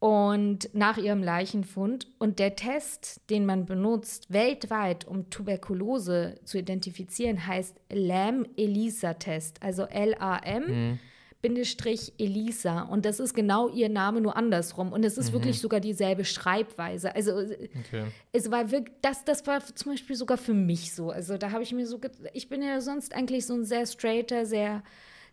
Und 0.00 0.68
nach 0.74 0.98
ihrem 0.98 1.22
Leichenfund. 1.22 2.08
Und 2.18 2.38
der 2.38 2.56
Test, 2.56 3.22
den 3.30 3.46
man 3.46 3.64
benutzt 3.64 4.30
weltweit, 4.32 5.06
um 5.06 5.30
Tuberkulose 5.30 6.40
zu 6.44 6.58
identifizieren, 6.58 7.46
heißt 7.46 7.80
LAM-ELISA-Test. 7.90 9.62
Also 9.62 9.84
L-A-M. 9.84 10.66
Mhm. 10.66 10.98
Bindestrich 11.44 12.14
Elisa. 12.16 12.84
Und 12.84 13.04
das 13.04 13.20
ist 13.20 13.34
genau 13.34 13.68
ihr 13.68 13.90
Name, 13.90 14.22
nur 14.22 14.34
andersrum. 14.34 14.94
Und 14.94 15.04
es 15.04 15.18
ist 15.18 15.28
mhm. 15.28 15.34
wirklich 15.34 15.60
sogar 15.60 15.78
dieselbe 15.78 16.24
Schreibweise. 16.24 17.14
Also 17.14 17.32
okay. 17.36 18.04
es 18.32 18.50
war 18.50 18.70
wirklich, 18.70 18.96
das, 19.02 19.26
das 19.26 19.46
war 19.46 19.62
zum 19.62 19.92
Beispiel 19.92 20.16
sogar 20.16 20.38
für 20.38 20.54
mich 20.54 20.94
so. 20.94 21.10
Also 21.10 21.36
da 21.36 21.50
habe 21.50 21.62
ich 21.62 21.74
mir 21.74 21.86
so, 21.86 22.00
ich 22.32 22.48
bin 22.48 22.62
ja 22.62 22.80
sonst 22.80 23.14
eigentlich 23.14 23.44
so 23.44 23.52
ein 23.52 23.66
sehr 23.66 23.84
straighter, 23.84 24.46
sehr, 24.46 24.82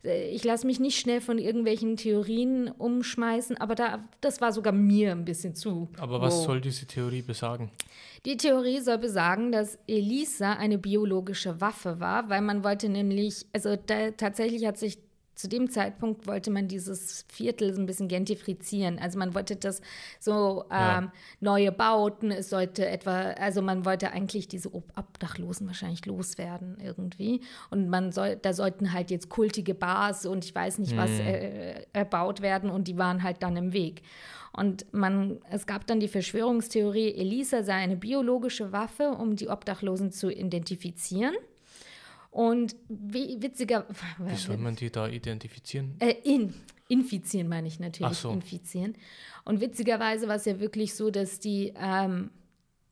äh, 0.03 0.29
ich 0.31 0.43
lasse 0.43 0.67
mich 0.67 0.81
nicht 0.81 0.99
schnell 0.99 1.21
von 1.21 1.37
irgendwelchen 1.37 1.95
Theorien 1.95 2.67
umschmeißen, 2.67 3.55
aber 3.55 3.75
da, 3.75 4.03
das 4.19 4.41
war 4.41 4.51
sogar 4.51 4.73
mir 4.73 5.13
ein 5.13 5.23
bisschen 5.23 5.55
zu. 5.55 5.87
Aber 5.97 6.19
was 6.19 6.35
wow. 6.39 6.45
soll 6.45 6.59
diese 6.59 6.87
Theorie 6.87 7.21
besagen? 7.21 7.71
Die 8.25 8.35
Theorie 8.35 8.81
soll 8.81 8.97
besagen, 8.97 9.53
dass 9.53 9.79
Elisa 9.87 10.55
eine 10.55 10.77
biologische 10.77 11.61
Waffe 11.61 12.01
war, 12.01 12.27
weil 12.29 12.41
man 12.41 12.65
wollte 12.65 12.89
nämlich, 12.89 13.45
also 13.53 13.77
da, 13.77 14.11
tatsächlich 14.11 14.65
hat 14.65 14.77
sich 14.77 14.97
zu 15.35 15.47
dem 15.47 15.69
Zeitpunkt 15.69 16.27
wollte 16.27 16.51
man 16.51 16.67
dieses 16.67 17.25
Viertel 17.29 17.73
so 17.73 17.81
ein 17.81 17.85
bisschen 17.85 18.07
gentrifizieren. 18.07 18.99
Also 18.99 19.17
man 19.17 19.33
wollte 19.33 19.55
das 19.55 19.81
so 20.19 20.65
ähm, 20.69 20.69
ja. 20.69 21.11
neue 21.39 21.71
Bauten, 21.71 22.31
es 22.31 22.49
sollte 22.49 22.87
etwa, 22.87 23.31
also 23.31 23.61
man 23.61 23.85
wollte 23.85 24.11
eigentlich 24.11 24.47
diese 24.47 24.73
Obdachlosen 24.73 25.67
wahrscheinlich 25.67 26.05
loswerden 26.05 26.77
irgendwie. 26.83 27.41
Und 27.69 27.89
man 27.89 28.11
soll, 28.11 28.35
da 28.35 28.53
sollten 28.53 28.93
halt 28.93 29.09
jetzt 29.09 29.29
kultige 29.29 29.73
Bars 29.73 30.25
und 30.25 30.45
ich 30.45 30.53
weiß 30.53 30.79
nicht 30.79 30.95
was 30.97 31.09
mhm. 31.09 31.19
äh, 31.19 31.85
erbaut 31.93 32.41
werden 32.41 32.69
und 32.69 32.87
die 32.87 32.97
waren 32.97 33.23
halt 33.23 33.41
dann 33.41 33.55
im 33.55 33.73
Weg. 33.73 34.03
Und 34.53 34.93
man, 34.93 35.39
es 35.49 35.65
gab 35.65 35.87
dann 35.87 35.99
die 35.99 36.09
Verschwörungstheorie, 36.09 37.13
Elisa 37.15 37.63
sei 37.63 37.75
eine 37.75 37.95
biologische 37.95 38.71
Waffe, 38.71 39.11
um 39.11 39.35
die 39.35 39.47
Obdachlosen 39.47 40.11
zu 40.11 40.29
identifizieren. 40.29 41.33
Und 42.31 42.75
wie, 42.87 43.39
witziger. 43.41 43.85
Wie 44.17 44.35
soll 44.35 44.57
man 44.57 44.77
die 44.77 44.89
da 44.89 45.07
identifizieren? 45.07 45.95
Äh, 45.99 46.15
in, 46.23 46.53
infizieren 46.87 47.49
meine 47.49 47.67
ich 47.67 47.79
natürlich. 47.79 48.17
So. 48.17 48.31
Infizieren. 48.31 48.95
Und 49.43 49.59
witzigerweise 49.59 50.29
war 50.29 50.37
es 50.37 50.45
ja 50.45 50.61
wirklich 50.61 50.95
so, 50.95 51.11
dass 51.11 51.39
die, 51.39 51.73
ähm, 51.77 52.31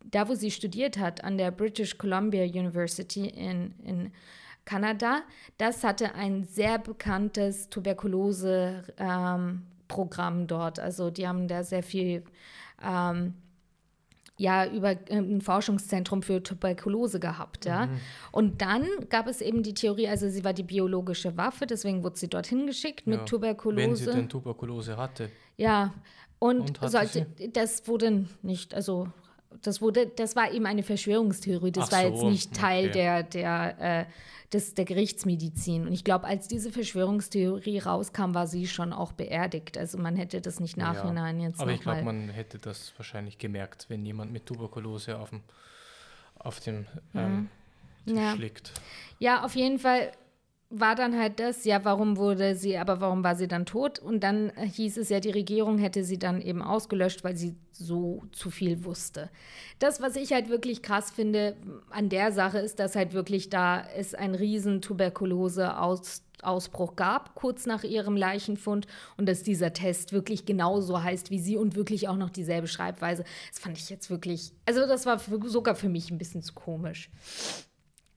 da 0.03 0.27
wo 0.27 0.35
sie 0.35 0.51
studiert 0.51 0.97
hat, 0.97 1.23
an 1.23 1.37
der 1.37 1.51
British 1.51 1.97
Columbia 1.97 2.43
University 2.43 3.27
in, 3.27 3.73
in 3.85 4.11
Kanada, 4.65 5.21
das 5.57 5.85
hatte 5.85 6.15
ein 6.15 6.43
sehr 6.43 6.77
bekanntes 6.77 7.69
Tuberkulose-Programm 7.69 10.39
ähm, 10.41 10.47
dort. 10.47 10.79
Also 10.79 11.11
die 11.11 11.25
haben 11.27 11.47
da 11.47 11.63
sehr 11.63 11.83
viel. 11.83 12.23
Ähm, 12.83 13.35
ja 14.39 14.65
über 14.65 14.95
ähm, 15.09 15.37
ein 15.37 15.41
Forschungszentrum 15.41 16.23
für 16.23 16.41
Tuberkulose 16.41 17.19
gehabt, 17.19 17.65
ja. 17.65 17.85
Mhm. 17.85 17.99
Und 18.31 18.61
dann 18.61 18.87
gab 19.09 19.27
es 19.27 19.41
eben 19.41 19.63
die 19.63 19.73
Theorie, 19.73 20.07
also 20.07 20.29
sie 20.29 20.43
war 20.43 20.53
die 20.53 20.63
biologische 20.63 21.37
Waffe, 21.37 21.67
deswegen 21.67 22.03
wurde 22.03 22.17
sie 22.17 22.29
dorthin 22.29 22.65
geschickt 22.65 23.05
mit 23.05 23.19
ja, 23.19 23.25
Tuberkulose. 23.25 23.81
Wenn 23.83 23.95
sie 23.95 24.05
denn 24.05 24.29
Tuberkulose 24.29 24.97
hatte. 24.97 25.29
Ja, 25.57 25.93
und, 26.39 26.81
und 26.81 26.89
sollte, 26.89 27.27
das 27.51 27.87
wurde 27.87 28.25
nicht, 28.41 28.73
also 28.73 29.09
das 29.61 29.81
wurde, 29.81 30.07
das 30.07 30.35
war 30.35 30.51
eben 30.51 30.65
eine 30.65 30.83
Verschwörungstheorie. 30.83 31.71
Das 31.71 31.87
Ach 31.87 31.91
war 31.93 32.01
so, 32.01 32.07
jetzt 32.07 32.23
nicht 32.23 32.53
Teil 32.53 32.89
okay. 32.89 32.93
der, 32.93 33.23
der, 33.23 34.01
äh, 34.01 34.05
des, 34.53 34.73
der 34.73 34.85
Gerichtsmedizin. 34.85 35.85
Und 35.87 35.93
ich 35.93 36.03
glaube, 36.03 36.25
als 36.25 36.47
diese 36.47 36.71
Verschwörungstheorie 36.71 37.79
rauskam, 37.79 38.33
war 38.33 38.47
sie 38.47 38.67
schon 38.67 38.93
auch 38.93 39.11
beerdigt. 39.11 39.77
Also 39.77 39.97
man 39.97 40.15
hätte 40.15 40.41
das 40.41 40.59
nicht 40.59 40.77
nachhinein 40.77 41.39
ja, 41.39 41.47
jetzt. 41.47 41.59
Aber 41.59 41.71
ich 41.71 41.81
glaube, 41.81 42.03
man 42.03 42.29
hätte 42.29 42.57
das 42.57 42.93
wahrscheinlich 42.97 43.37
gemerkt, 43.37 43.85
wenn 43.89 44.05
jemand 44.05 44.31
mit 44.31 44.45
Tuberkulose 44.45 45.17
auf 45.19 45.29
dem, 45.29 45.41
auf 46.37 46.59
dem 46.59 46.85
ähm, 47.13 47.49
Tisch 48.05 48.15
ja. 48.15 48.33
liegt. 48.33 48.71
Ja, 49.19 49.43
auf 49.43 49.55
jeden 49.55 49.79
Fall 49.79 50.11
war 50.71 50.93
dann 50.93 51.17
halt 51.17 51.39
das, 51.39 51.65
ja, 51.65 51.83
warum 51.83 52.17
wurde 52.17 52.55
sie, 52.55 52.77
aber 52.77 53.01
warum 53.01 53.23
war 53.23 53.35
sie 53.35 53.47
dann 53.47 53.65
tot? 53.65 53.97
Und 53.97 54.23
dann 54.23 54.51
hieß 54.55 54.97
es 54.97 55.09
ja, 55.09 55.19
die 55.19 55.31
Regierung 55.31 55.79
hätte 55.79 56.03
sie 56.03 56.19
dann 56.19 56.41
eben 56.41 56.61
ausgelöscht, 56.61 57.23
weil 57.23 57.35
sie 57.35 57.55
so 57.71 58.21
zu 58.31 58.51
viel 58.51 58.85
wusste. 58.85 59.31
Das, 59.79 59.99
was 59.99 60.15
ich 60.15 60.31
halt 60.31 60.49
wirklich 60.49 60.83
krass 60.83 61.09
finde 61.09 61.57
an 61.89 62.09
der 62.09 62.31
Sache, 62.31 62.59
ist, 62.59 62.77
dass 62.79 62.95
halt 62.95 63.13
wirklich 63.13 63.49
da 63.49 63.83
es 63.95 64.13
ein 64.13 64.35
riesen 64.35 64.83
Tuberkulose-Ausbruch 64.83 66.95
gab, 66.95 67.33
kurz 67.33 67.65
nach 67.65 67.83
ihrem 67.83 68.15
Leichenfund 68.15 68.85
und 69.17 69.27
dass 69.27 69.41
dieser 69.41 69.73
Test 69.73 70.13
wirklich 70.13 70.45
genauso 70.45 71.01
heißt 71.01 71.31
wie 71.31 71.39
sie 71.39 71.57
und 71.57 71.75
wirklich 71.75 72.07
auch 72.07 72.17
noch 72.17 72.29
dieselbe 72.29 72.67
Schreibweise. 72.67 73.23
Das 73.49 73.57
fand 73.57 73.75
ich 73.75 73.89
jetzt 73.89 74.11
wirklich, 74.11 74.51
also 74.67 74.85
das 74.85 75.07
war 75.07 75.17
für, 75.17 75.39
sogar 75.49 75.73
für 75.73 75.89
mich 75.89 76.11
ein 76.11 76.19
bisschen 76.19 76.43
zu 76.43 76.53
komisch. 76.53 77.09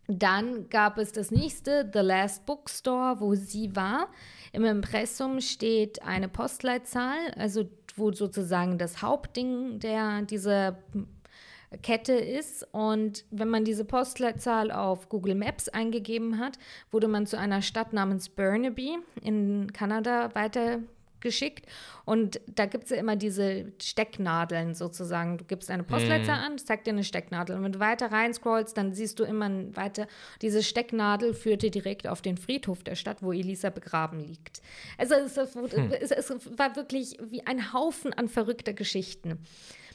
Dann 0.08 0.68
gab 0.68 0.98
es 0.98 1.12
das 1.12 1.30
nächste, 1.30 1.88
The 1.92 2.00
Last 2.00 2.44
Bookstore, 2.44 3.20
wo 3.20 3.34
sie 3.34 3.74
war. 3.76 4.08
Im 4.52 4.64
Impressum 4.64 5.40
steht 5.40 6.02
eine 6.02 6.28
Postleitzahl, 6.28 7.32
also 7.36 7.64
wo 7.96 8.12
sozusagen 8.12 8.78
das 8.78 9.02
Hauptding 9.02 9.78
der 9.78 10.22
dieser 10.22 10.78
Kette 11.82 12.12
ist. 12.12 12.66
Und 12.72 13.24
wenn 13.30 13.48
man 13.48 13.64
diese 13.64 13.84
Postleitzahl 13.84 14.70
auf 14.70 15.08
Google 15.08 15.34
Maps 15.34 15.68
eingegeben 15.68 16.38
hat, 16.38 16.58
wurde 16.90 17.08
man 17.08 17.26
zu 17.26 17.38
einer 17.38 17.62
Stadt 17.62 17.92
namens 17.92 18.28
Burnaby 18.28 18.98
in 19.22 19.72
Kanada 19.72 20.34
weiter 20.34 20.80
geschickt. 21.22 21.66
Und 22.04 22.40
da 22.46 22.66
gibt 22.66 22.84
es 22.84 22.90
ja 22.90 22.96
immer 22.96 23.16
diese 23.16 23.72
Stecknadeln 23.80 24.74
sozusagen. 24.74 25.38
Du 25.38 25.44
gibst 25.44 25.70
eine 25.70 25.84
Postleitzahl 25.84 26.38
mhm. 26.38 26.44
an, 26.52 26.58
zeigt 26.58 26.86
dir 26.86 26.90
eine 26.90 27.04
Stecknadel. 27.04 27.56
Und 27.56 27.64
wenn 27.64 27.72
du 27.72 27.80
weiter 27.80 28.12
rein 28.12 28.34
scrollst, 28.34 28.76
dann 28.76 28.92
siehst 28.92 29.18
du 29.18 29.24
immer 29.24 29.50
weiter. 29.74 30.06
Diese 30.42 30.62
Stecknadel 30.62 31.32
führte 31.32 31.70
direkt 31.70 32.06
auf 32.06 32.20
den 32.20 32.36
Friedhof 32.36 32.82
der 32.82 32.96
Stadt, 32.96 33.22
wo 33.22 33.32
Elisa 33.32 33.70
begraben 33.70 34.20
liegt. 34.20 34.60
Also 34.98 35.14
es, 35.14 35.36
hm. 35.36 35.90
es, 36.00 36.10
es 36.10 36.58
war 36.58 36.76
wirklich 36.76 37.16
wie 37.22 37.46
ein 37.46 37.72
Haufen 37.72 38.12
an 38.12 38.28
verrückter 38.28 38.72
Geschichten. 38.72 39.38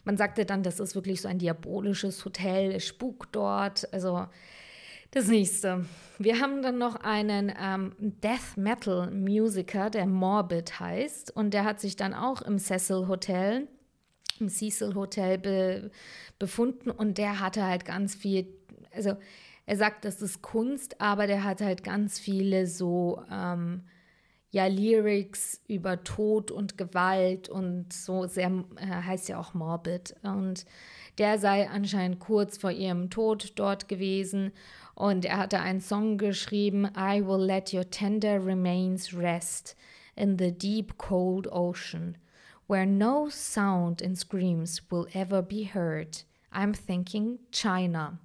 Man 0.04 0.16
sagte 0.16 0.46
dann, 0.46 0.64
das 0.64 0.80
ist 0.80 0.96
wirklich 0.96 1.22
so 1.22 1.28
ein 1.28 1.38
diabolisches 1.38 2.24
Hotel, 2.24 2.72
es 2.72 2.88
spukt 2.88 3.36
dort. 3.36 3.94
Also 3.94 4.28
das 5.12 5.28
nächste. 5.28 5.86
Wir 6.20 6.40
haben 6.40 6.62
dann 6.62 6.78
noch 6.78 6.96
einen 6.96 7.54
ähm, 7.60 7.94
Death 8.00 8.58
Metal 8.58 9.12
Musiker, 9.12 9.90
der 9.90 10.08
Morbid 10.08 10.80
heißt. 10.80 11.36
Und 11.36 11.54
der 11.54 11.64
hat 11.64 11.80
sich 11.80 11.96
dann 11.96 12.14
auch 12.14 12.42
im 12.42 12.58
Cecil 12.58 13.08
Hotel, 13.08 13.68
im 14.40 14.50
Cecil 14.50 14.96
Hotel 14.96 15.38
be 15.38 15.92
befunden. 16.40 16.92
Und 16.92 17.18
der 17.18 17.40
hatte 17.40 17.66
halt 17.66 17.86
ganz 17.86 18.16
viel, 18.16 18.48
also 18.94 19.16
er 19.66 19.78
sagt, 19.78 20.06
das 20.06 20.22
ist 20.22 20.42
Kunst, 20.42 21.02
aber 21.02 21.28
der 21.28 21.44
hat 21.44 21.62
halt 21.62 21.84
ganz 21.84 22.20
viele 22.20 22.68
so, 22.68 23.22
ähm, 23.32 23.84
ja, 24.50 24.66
Lyrics 24.68 25.62
über 25.68 26.04
Tod 26.04 26.52
und 26.52 26.78
Gewalt 26.78 27.50
und 27.50 27.92
so 27.92 28.28
sehr, 28.28 28.64
äh, 28.78 28.88
heißt 28.88 29.30
ja 29.30 29.40
auch 29.40 29.54
Morbid. 29.54 30.16
Und 30.24 30.66
der 31.18 31.38
sei 31.38 31.70
anscheinend 31.70 32.20
kurz 32.20 32.58
vor 32.58 32.72
ihrem 32.72 33.10
Tod 33.10 33.54
dort 33.56 33.88
gewesen 33.88 34.52
und 34.98 35.26
er 35.26 35.38
hatte 35.38 35.60
einen 35.60 35.80
Song 35.80 36.18
geschrieben, 36.18 36.90
I 36.98 37.22
will 37.22 37.38
let 37.38 37.72
your 37.72 37.88
tender 37.88 38.44
remains 38.44 39.14
rest 39.14 39.76
in 40.16 40.38
the 40.38 40.52
deep 40.52 40.98
cold 40.98 41.48
ocean, 41.52 42.18
where 42.66 42.88
no 42.88 43.30
sound 43.30 44.02
and 44.02 44.18
screams 44.18 44.82
will 44.90 45.06
ever 45.14 45.44
be 45.44 45.66
heard. 45.66 46.24
I'm 46.52 46.74
thinking 46.74 47.38
China. 47.52 48.18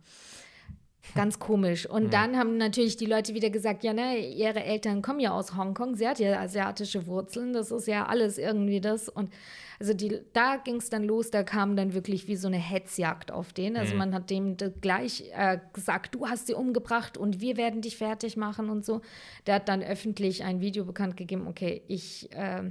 Ganz 1.14 1.38
komisch. 1.38 1.84
Und 1.84 2.04
ja. 2.04 2.10
dann 2.10 2.36
haben 2.38 2.56
natürlich 2.56 2.96
die 2.96 3.06
Leute 3.06 3.34
wieder 3.34 3.50
gesagt, 3.50 3.84
ja, 3.84 3.92
ne, 3.92 4.18
ihre 4.18 4.62
Eltern 4.62 5.02
kommen 5.02 5.20
ja 5.20 5.32
aus 5.32 5.56
Hongkong, 5.56 5.96
sie 5.96 6.08
hat 6.08 6.18
ja 6.18 6.40
asiatische 6.40 7.06
Wurzeln, 7.06 7.52
das 7.52 7.70
ist 7.70 7.86
ja 7.86 8.06
alles 8.06 8.38
irgendwie 8.38 8.80
das. 8.80 9.08
Und 9.08 9.30
also 9.78 9.94
die, 9.94 10.20
da 10.32 10.56
ging 10.56 10.76
es 10.76 10.90
dann 10.90 11.02
los, 11.02 11.30
da 11.30 11.42
kam 11.42 11.76
dann 11.76 11.92
wirklich 11.92 12.28
wie 12.28 12.36
so 12.36 12.46
eine 12.46 12.56
Hetzjagd 12.56 13.32
auf 13.32 13.52
den. 13.52 13.76
Also 13.76 13.92
mhm. 13.92 13.98
man 13.98 14.14
hat 14.14 14.30
dem 14.30 14.56
gleich 14.80 15.24
äh, 15.34 15.58
gesagt, 15.72 16.14
du 16.14 16.28
hast 16.28 16.46
sie 16.46 16.54
umgebracht 16.54 17.18
und 17.18 17.40
wir 17.40 17.56
werden 17.56 17.82
dich 17.82 17.96
fertig 17.96 18.36
machen 18.36 18.70
und 18.70 18.84
so. 18.84 19.02
Der 19.46 19.56
hat 19.56 19.68
dann 19.68 19.82
öffentlich 19.82 20.44
ein 20.44 20.60
Video 20.60 20.84
bekannt 20.84 21.16
gegeben, 21.16 21.46
okay, 21.46 21.82
ich 21.88 22.30
äh, 22.32 22.62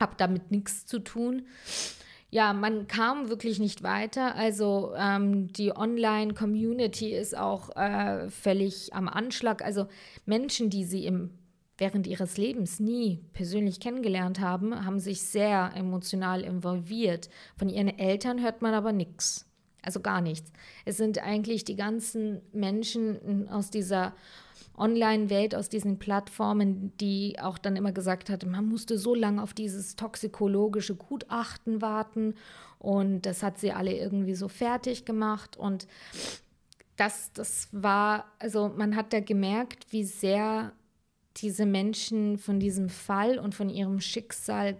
habe 0.00 0.14
damit 0.16 0.50
nichts 0.50 0.86
zu 0.86 0.98
tun 0.98 1.42
ja, 2.34 2.52
man 2.52 2.88
kam 2.88 3.28
wirklich 3.28 3.60
nicht 3.60 3.84
weiter. 3.84 4.34
Also 4.34 4.92
ähm, 4.96 5.52
die 5.52 5.70
Online-Community 5.70 7.14
ist 7.14 7.38
auch 7.38 7.76
äh, 7.76 8.28
völlig 8.28 8.92
am 8.92 9.06
Anschlag. 9.06 9.62
Also 9.64 9.86
Menschen, 10.26 10.68
die 10.68 10.82
sie 10.82 11.06
im, 11.06 11.30
während 11.78 12.08
ihres 12.08 12.36
Lebens 12.36 12.80
nie 12.80 13.20
persönlich 13.34 13.78
kennengelernt 13.78 14.40
haben, 14.40 14.84
haben 14.84 14.98
sich 14.98 15.22
sehr 15.22 15.74
emotional 15.76 16.40
involviert. 16.40 17.30
Von 17.56 17.68
ihren 17.68 18.00
Eltern 18.00 18.42
hört 18.42 18.62
man 18.62 18.74
aber 18.74 18.90
nichts. 18.90 19.48
Also 19.80 20.00
gar 20.00 20.20
nichts. 20.20 20.50
Es 20.84 20.96
sind 20.96 21.22
eigentlich 21.22 21.62
die 21.64 21.76
ganzen 21.76 22.40
Menschen 22.52 23.48
aus 23.48 23.70
dieser 23.70 24.12
Online-Welt, 24.76 25.54
aus 25.54 25.68
diesen 25.68 25.98
Plattformen, 25.98 26.92
die 26.98 27.36
auch 27.40 27.58
dann 27.58 27.76
immer 27.76 27.92
gesagt 27.92 28.30
hat, 28.30 28.44
man 28.44 28.66
musste 28.66 28.98
so 28.98 29.14
lange 29.14 29.42
auf 29.42 29.54
dieses 29.54 29.96
toxikologische 29.96 30.96
Gutachten 30.96 31.80
warten 31.80 32.34
und 32.78 33.22
das 33.22 33.42
hat 33.42 33.58
sie 33.58 33.72
alle 33.72 33.96
irgendwie 33.96 34.34
so 34.34 34.48
fertig 34.48 35.04
gemacht 35.04 35.56
und 35.56 35.86
das, 36.96 37.32
das 37.32 37.68
war, 37.72 38.26
also 38.38 38.72
man 38.76 38.96
hat 38.96 39.12
da 39.12 39.20
gemerkt, 39.20 39.86
wie 39.90 40.04
sehr 40.04 40.72
diese 41.36 41.66
Menschen 41.66 42.38
von 42.38 42.60
diesem 42.60 42.88
Fall 42.88 43.38
und 43.38 43.54
von 43.54 43.68
ihrem 43.68 44.00
Schicksal 44.00 44.76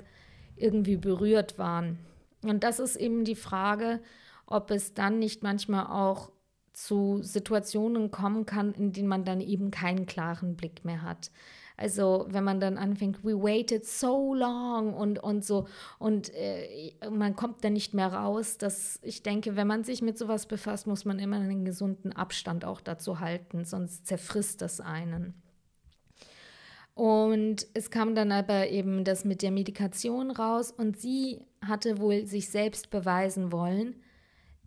irgendwie 0.57 0.97
berührt 0.97 1.59
waren. 1.59 1.99
Und 2.42 2.62
das 2.62 2.78
ist 2.78 2.97
eben 2.97 3.24
die 3.24 3.34
Frage, 3.34 4.01
ob 4.47 4.70
es 4.70 4.95
dann 4.95 5.18
nicht 5.18 5.42
manchmal 5.42 5.86
auch 5.86 6.30
zu 6.75 7.20
Situationen 7.22 8.11
kommen 8.11 8.47
kann, 8.47 8.75
in 8.75 8.93
denen 8.93 9.09
man 9.09 9.25
dann 9.25 9.41
eben 9.41 9.70
keinen 9.70 10.07
klaren 10.07 10.57
Blick 10.57 10.85
mehr 10.85 11.03
hat. 11.03 11.31
Also 11.77 12.27
wenn 12.29 12.45
man 12.45 12.61
dann 12.61 12.79
anfängt, 12.79 13.25
we 13.25 13.35
waited 13.35 13.85
so 13.85 14.33
long 14.35 14.95
und, 14.95 15.18
und 15.18 15.45
so 15.45 15.66
und 15.99 16.33
äh, 16.35 16.93
man 17.11 17.35
kommt 17.35 17.64
dann 17.64 17.72
nicht 17.72 17.95
mehr 17.95 18.12
raus, 18.12 18.59
dass 18.59 19.01
ich 19.03 19.25
denke, 19.25 19.57
wenn 19.57 19.66
man 19.66 19.83
sich 19.83 20.01
mit 20.01 20.16
sowas 20.16 20.47
befasst, 20.47 20.87
muss 20.87 21.05
man 21.05 21.18
immer 21.18 21.37
einen 21.37 21.64
gesunden 21.64 22.12
Abstand 22.12 22.64
auch 22.64 22.81
dazu 22.81 23.18
halten, 23.18 23.64
sonst 23.64 24.07
zerfrisst 24.07 24.62
das 24.62 24.81
einen. 24.81 25.35
Und 26.95 27.66
es 27.75 27.91
kam 27.91 28.14
dann 28.14 28.31
aber 28.31 28.68
eben 28.68 29.03
das 29.03 29.25
mit 29.25 29.43
der 29.43 29.51
Medikation 29.51 30.31
raus 30.31 30.70
und 30.70 30.97
sie 30.97 31.45
hatte 31.61 31.99
wohl 31.99 32.25
sich 32.27 32.51
selbst 32.51 32.91
beweisen 32.91 33.51
wollen, 33.51 33.97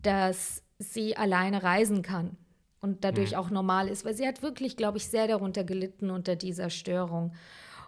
dass 0.02 0.62
sie 0.78 1.16
alleine 1.16 1.62
reisen 1.62 2.02
kann 2.02 2.36
und 2.80 3.04
dadurch 3.04 3.32
mhm. 3.32 3.38
auch 3.38 3.50
normal 3.50 3.88
ist, 3.88 4.04
weil 4.04 4.14
sie 4.14 4.26
hat 4.26 4.42
wirklich, 4.42 4.76
glaube 4.76 4.98
ich, 4.98 5.08
sehr 5.08 5.26
darunter 5.26 5.64
gelitten 5.64 6.10
unter 6.10 6.36
dieser 6.36 6.70
Störung. 6.70 7.32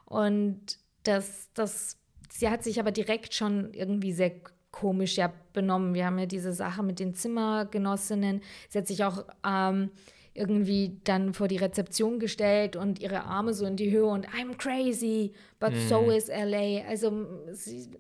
Und 0.07 0.79
das, 1.05 1.49
das, 1.55 1.97
sie 2.31 2.49
hat 2.49 2.65
sich 2.65 2.81
aber 2.81 2.91
direkt 2.91 3.35
schon 3.35 3.73
irgendwie 3.73 4.13
sehr 4.13 4.33
komisch 4.73 5.17
ja 5.17 5.33
benommen. 5.53 5.95
Wir 5.95 6.07
haben 6.07 6.19
ja 6.19 6.27
diese 6.27 6.53
Sache 6.53 6.83
mit 6.83 6.99
den 6.99 7.15
Zimmergenossinnen. 7.15 8.43
Sie 8.69 8.79
hat 8.79 8.87
sich 8.87 9.05
auch 9.05 9.25
ähm, 9.47 9.91
irgendwie 10.35 11.01
dann 11.05 11.35
vor 11.35 11.49
die 11.49 11.57
Rezeption 11.57 12.19
gestellt 12.19 12.77
und 12.77 13.01
ihre 13.01 13.25
Arme 13.25 13.53
so 13.53 13.67
in 13.67 13.77
die 13.77 13.91
Höhe 13.91 14.07
und 14.07 14.29
I'm 14.29 14.57
crazy, 14.57 15.33
but 15.59 15.73
mhm. 15.73 15.89
so 15.89 16.11
is 16.11 16.29
LA. 16.29 16.87
Also 16.89 17.27
sie, 17.53 17.91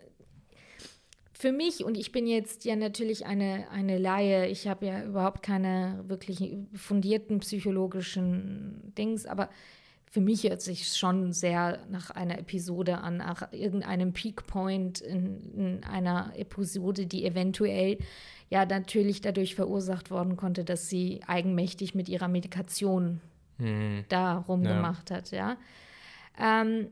für 1.40 1.52
mich, 1.52 1.84
und 1.86 1.96
ich 1.96 2.12
bin 2.12 2.26
jetzt 2.26 2.66
ja 2.66 2.76
natürlich 2.76 3.24
eine, 3.24 3.70
eine 3.70 3.96
Laie, 3.96 4.48
ich 4.48 4.68
habe 4.68 4.84
ja 4.84 5.02
überhaupt 5.02 5.42
keine 5.42 6.04
wirklich 6.06 6.52
fundierten 6.74 7.40
psychologischen 7.40 8.92
Dings, 8.98 9.24
aber 9.24 9.48
für 10.10 10.20
mich 10.20 10.42
hört 10.42 10.60
sich 10.60 10.88
schon 10.88 11.32
sehr 11.32 11.78
nach 11.88 12.10
einer 12.10 12.38
Episode 12.38 12.98
an, 12.98 13.16
nach 13.16 13.52
irgendeinem 13.52 14.12
Peakpoint 14.12 15.00
in, 15.00 15.54
in 15.54 15.84
einer 15.84 16.34
Episode, 16.36 17.06
die 17.06 17.24
eventuell 17.24 17.96
ja 18.50 18.66
natürlich 18.66 19.22
dadurch 19.22 19.54
verursacht 19.54 20.10
worden 20.10 20.36
konnte, 20.36 20.62
dass 20.62 20.90
sie 20.90 21.22
eigenmächtig 21.26 21.94
mit 21.94 22.10
ihrer 22.10 22.28
Medikation 22.28 23.22
hm. 23.56 24.04
da 24.10 24.36
rumgemacht 24.36 25.08
ja. 25.08 25.16
hat, 25.16 25.30
ja. 25.30 25.56
Ähm, 26.38 26.90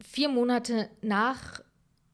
vier 0.00 0.30
Monate 0.30 0.88
nach 1.02 1.60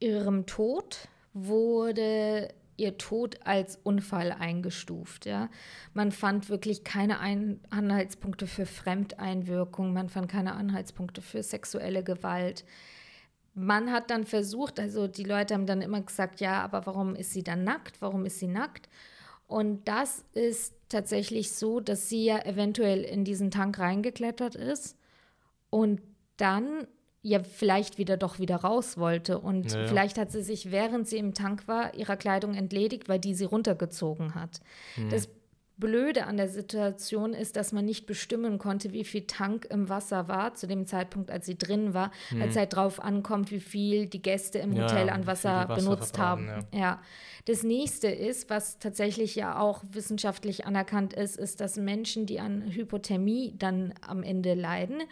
ihrem 0.00 0.46
Tod 0.46 1.08
wurde 1.32 2.48
ihr 2.80 2.96
Tod 2.96 3.38
als 3.44 3.78
Unfall 3.82 4.32
eingestuft. 4.32 5.26
Ja? 5.26 5.50
Man 5.92 6.10
fand 6.10 6.48
wirklich 6.48 6.82
keine 6.82 7.20
Ein 7.20 7.60
Anhaltspunkte 7.68 8.46
für 8.46 8.66
Fremdeinwirkung, 8.66 9.92
man 9.92 10.08
fand 10.08 10.30
keine 10.30 10.54
Anhaltspunkte 10.54 11.20
für 11.22 11.42
sexuelle 11.42 12.02
Gewalt. 12.02 12.64
Man 13.54 13.92
hat 13.92 14.10
dann 14.10 14.24
versucht, 14.24 14.80
also 14.80 15.06
die 15.06 15.24
Leute 15.24 15.54
haben 15.54 15.66
dann 15.66 15.82
immer 15.82 16.00
gesagt, 16.00 16.40
ja, 16.40 16.62
aber 16.62 16.86
warum 16.86 17.14
ist 17.14 17.32
sie 17.32 17.42
dann 17.42 17.64
nackt? 17.64 18.00
Warum 18.00 18.24
ist 18.24 18.38
sie 18.38 18.48
nackt? 18.48 18.88
Und 19.46 19.86
das 19.88 20.24
ist 20.32 20.74
tatsächlich 20.88 21.52
so, 21.52 21.80
dass 21.80 22.08
sie 22.08 22.24
ja 22.24 22.38
eventuell 22.44 23.02
in 23.02 23.24
diesen 23.24 23.50
Tank 23.50 23.78
reingeklettert 23.78 24.54
ist 24.54 24.96
und 25.68 26.00
dann 26.36 26.86
ja 27.22 27.42
vielleicht 27.42 27.98
wieder 27.98 28.16
doch 28.16 28.38
wieder 28.38 28.56
raus 28.56 28.96
wollte. 28.96 29.38
Und 29.38 29.72
ja, 29.72 29.86
vielleicht 29.86 30.18
hat 30.18 30.32
sie 30.32 30.42
sich, 30.42 30.70
während 30.70 31.06
sie 31.06 31.18
im 31.18 31.34
Tank 31.34 31.68
war, 31.68 31.94
ihrer 31.94 32.16
Kleidung 32.16 32.54
entledigt, 32.54 33.08
weil 33.08 33.18
die 33.18 33.34
sie 33.34 33.44
runtergezogen 33.44 34.34
hat. 34.34 34.60
Hm. 34.94 35.10
Das 35.10 35.28
Blöde 35.76 36.26
an 36.26 36.36
der 36.36 36.48
Situation 36.48 37.32
ist, 37.32 37.56
dass 37.56 37.72
man 37.72 37.86
nicht 37.86 38.04
bestimmen 38.06 38.58
konnte, 38.58 38.92
wie 38.92 39.04
viel 39.04 39.26
Tank 39.26 39.66
im 39.70 39.88
Wasser 39.88 40.28
war 40.28 40.54
zu 40.54 40.66
dem 40.66 40.86
Zeitpunkt, 40.86 41.30
als 41.30 41.46
sie 41.46 41.56
drin 41.56 41.94
war, 41.94 42.10
hm. 42.28 42.42
als 42.42 42.54
halt 42.54 42.74
drauf 42.74 43.02
ankommt, 43.02 43.50
wie 43.50 43.60
viel 43.60 44.06
die 44.06 44.20
Gäste 44.22 44.58
im 44.58 44.72
Hotel 44.72 45.08
ja, 45.08 45.14
an 45.14 45.26
Wasser, 45.26 45.68
Wasser 45.68 45.82
benutzt 45.82 46.18
haben. 46.18 46.48
Ja. 46.48 46.78
ja. 46.78 47.02
Das 47.46 47.62
nächste 47.62 48.08
ist, 48.08 48.50
was 48.50 48.78
tatsächlich 48.78 49.34
ja 49.34 49.58
auch 49.58 49.82
wissenschaftlich 49.90 50.66
anerkannt 50.66 51.14
ist, 51.14 51.38
ist, 51.38 51.60
dass 51.60 51.76
Menschen, 51.76 52.26
die 52.26 52.40
an 52.40 52.62
Hypothermie 52.70 53.54
dann 53.58 53.94
am 54.06 54.22
Ende 54.22 54.54
leiden, 54.54 55.02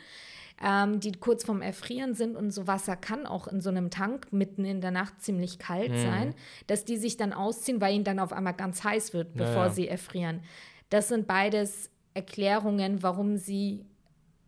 ähm, 0.64 1.00
die 1.00 1.12
kurz 1.12 1.44
vorm 1.44 1.62
Erfrieren 1.62 2.14
sind 2.14 2.36
und 2.36 2.50
so 2.50 2.66
Wasser 2.66 2.96
kann 2.96 3.26
auch 3.26 3.46
in 3.46 3.60
so 3.60 3.70
einem 3.70 3.90
Tank 3.90 4.32
mitten 4.32 4.64
in 4.64 4.80
der 4.80 4.90
Nacht 4.90 5.22
ziemlich 5.22 5.58
kalt 5.58 5.92
mhm. 5.92 6.02
sein, 6.02 6.34
dass 6.66 6.84
die 6.84 6.96
sich 6.96 7.16
dann 7.16 7.32
ausziehen, 7.32 7.80
weil 7.80 7.94
ihnen 7.94 8.04
dann 8.04 8.18
auf 8.18 8.32
einmal 8.32 8.54
ganz 8.54 8.82
heiß 8.82 9.14
wird, 9.14 9.34
bevor 9.34 9.66
ja, 9.66 9.70
sie 9.70 9.88
erfrieren. 9.88 10.42
Das 10.90 11.08
sind 11.08 11.26
beides 11.26 11.90
Erklärungen, 12.14 13.02
warum 13.02 13.36
sie 13.36 13.84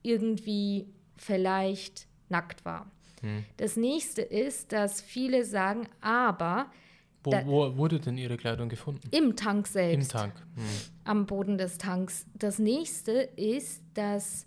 irgendwie 0.02 0.88
vielleicht 1.16 2.06
nackt 2.28 2.64
war. 2.64 2.90
Mhm. 3.22 3.44
Das 3.56 3.76
nächste 3.76 4.22
ist, 4.22 4.72
dass 4.72 5.00
viele 5.00 5.44
sagen, 5.44 5.88
aber 6.00 6.70
wo, 7.22 7.32
wo, 7.44 7.76
wurde 7.76 8.00
denn 8.00 8.16
Ihre 8.16 8.38
Kleidung 8.38 8.70
gefunden? 8.70 9.06
Im 9.10 9.36
Tank 9.36 9.66
selbst. 9.66 10.12
Im 10.12 10.18
Tank. 10.18 10.34
Hm. 10.54 10.64
Am 11.04 11.26
Boden 11.26 11.58
des 11.58 11.76
Tanks. 11.76 12.24
Das 12.34 12.58
nächste 12.58 13.12
ist, 13.12 13.82
dass 13.92 14.46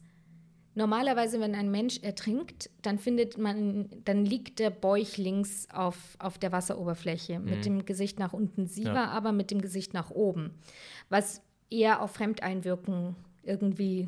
Normalerweise, 0.76 1.40
wenn 1.40 1.54
ein 1.54 1.70
Mensch 1.70 2.00
ertrinkt, 2.02 2.70
dann 2.82 2.98
findet 2.98 3.38
man, 3.38 3.90
dann 4.06 4.26
liegt 4.26 4.60
der 4.60 4.72
Bäuchlings 4.72 5.68
auf, 5.72 5.98
auf 6.20 6.38
der 6.38 6.52
Wasseroberfläche 6.52 7.40
mhm. 7.40 7.46
mit 7.46 7.66
dem 7.66 7.86
Gesicht 7.86 8.20
nach 8.20 8.34
unten. 8.34 8.68
Sie 8.68 8.84
ja. 8.84 8.94
war 8.94 9.10
aber 9.10 9.32
mit 9.32 9.52
dem 9.52 9.62
Gesicht 9.62 9.94
nach 9.94 10.10
oben, 10.10 10.52
was 11.10 11.42
eher 11.70 12.02
auf 12.02 12.12
Fremdeinwirken 12.12 13.16
irgendwie 13.44 14.08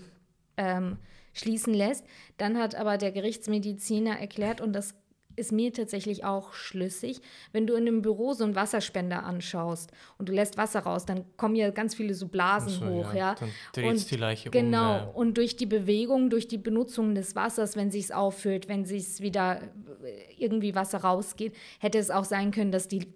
ähm, 0.57 0.97
schließen 1.33 1.73
lässt. 1.73 2.05
Dann 2.37 2.57
hat 2.57 2.75
aber 2.75 2.97
der 2.97 3.11
Gerichtsmediziner 3.11 4.19
erklärt, 4.19 4.61
und 4.61 4.73
das 4.73 4.95
ist 5.35 5.51
mir 5.51 5.73
tatsächlich 5.73 6.23
auch 6.23 6.53
schlüssig. 6.53 7.21
Wenn 7.51 7.67
du 7.67 7.73
in 7.75 7.87
einem 7.87 8.01
Büro 8.01 8.33
so 8.33 8.43
einen 8.43 8.55
Wasserspender 8.55 9.23
anschaust 9.23 9.91
und 10.17 10.29
du 10.29 10.33
lässt 10.33 10.57
Wasser 10.57 10.81
raus, 10.81 11.05
dann 11.05 11.25
kommen 11.37 11.55
ja 11.55 11.69
ganz 11.71 11.95
viele 11.95 12.13
so 12.13 12.27
Blasen 12.27 12.69
so, 12.69 12.85
hoch, 12.85 13.13
ja. 13.13 13.33
ja. 13.33 13.35
Dann 13.35 13.49
dreht 13.73 14.11
die 14.11 14.15
Leiche 14.15 14.49
genau, 14.49 14.93
um. 14.93 14.99
Genau. 14.99 15.11
Und 15.13 15.37
durch 15.37 15.55
die 15.55 15.65
Bewegung, 15.65 16.29
durch 16.29 16.47
die 16.47 16.57
Benutzung 16.57 17.15
des 17.15 17.35
Wassers, 17.35 17.75
wenn 17.75 17.91
sich 17.91 18.05
es 18.05 18.11
auffüllt, 18.11 18.67
wenn 18.67 18.85
sich 18.85 19.19
wieder 19.19 19.61
äh, 19.61 20.33
irgendwie 20.37 20.75
Wasser 20.75 20.99
rausgeht, 20.99 21.55
hätte 21.79 21.97
es 21.97 22.11
auch 22.11 22.25
sein 22.25 22.51
können, 22.51 22.71
dass 22.71 22.87
die 22.87 23.13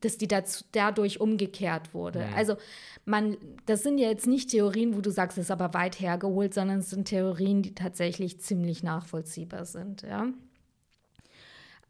dass 0.00 0.16
die 0.16 0.28
dazu, 0.28 0.64
dadurch 0.72 1.20
umgekehrt 1.20 1.94
wurde. 1.94 2.20
Mhm. 2.20 2.34
Also 2.34 2.56
man, 3.04 3.36
das 3.66 3.82
sind 3.82 3.98
ja 3.98 4.08
jetzt 4.08 4.26
nicht 4.26 4.50
Theorien, 4.50 4.96
wo 4.96 5.00
du 5.00 5.10
sagst, 5.10 5.38
es 5.38 5.46
ist 5.46 5.50
aber 5.50 5.74
weit 5.74 6.00
hergeholt, 6.00 6.54
sondern 6.54 6.78
es 6.78 6.90
sind 6.90 7.06
Theorien, 7.06 7.62
die 7.62 7.74
tatsächlich 7.74 8.40
ziemlich 8.40 8.82
nachvollziehbar 8.82 9.64
sind, 9.64 10.02
ja. 10.02 10.28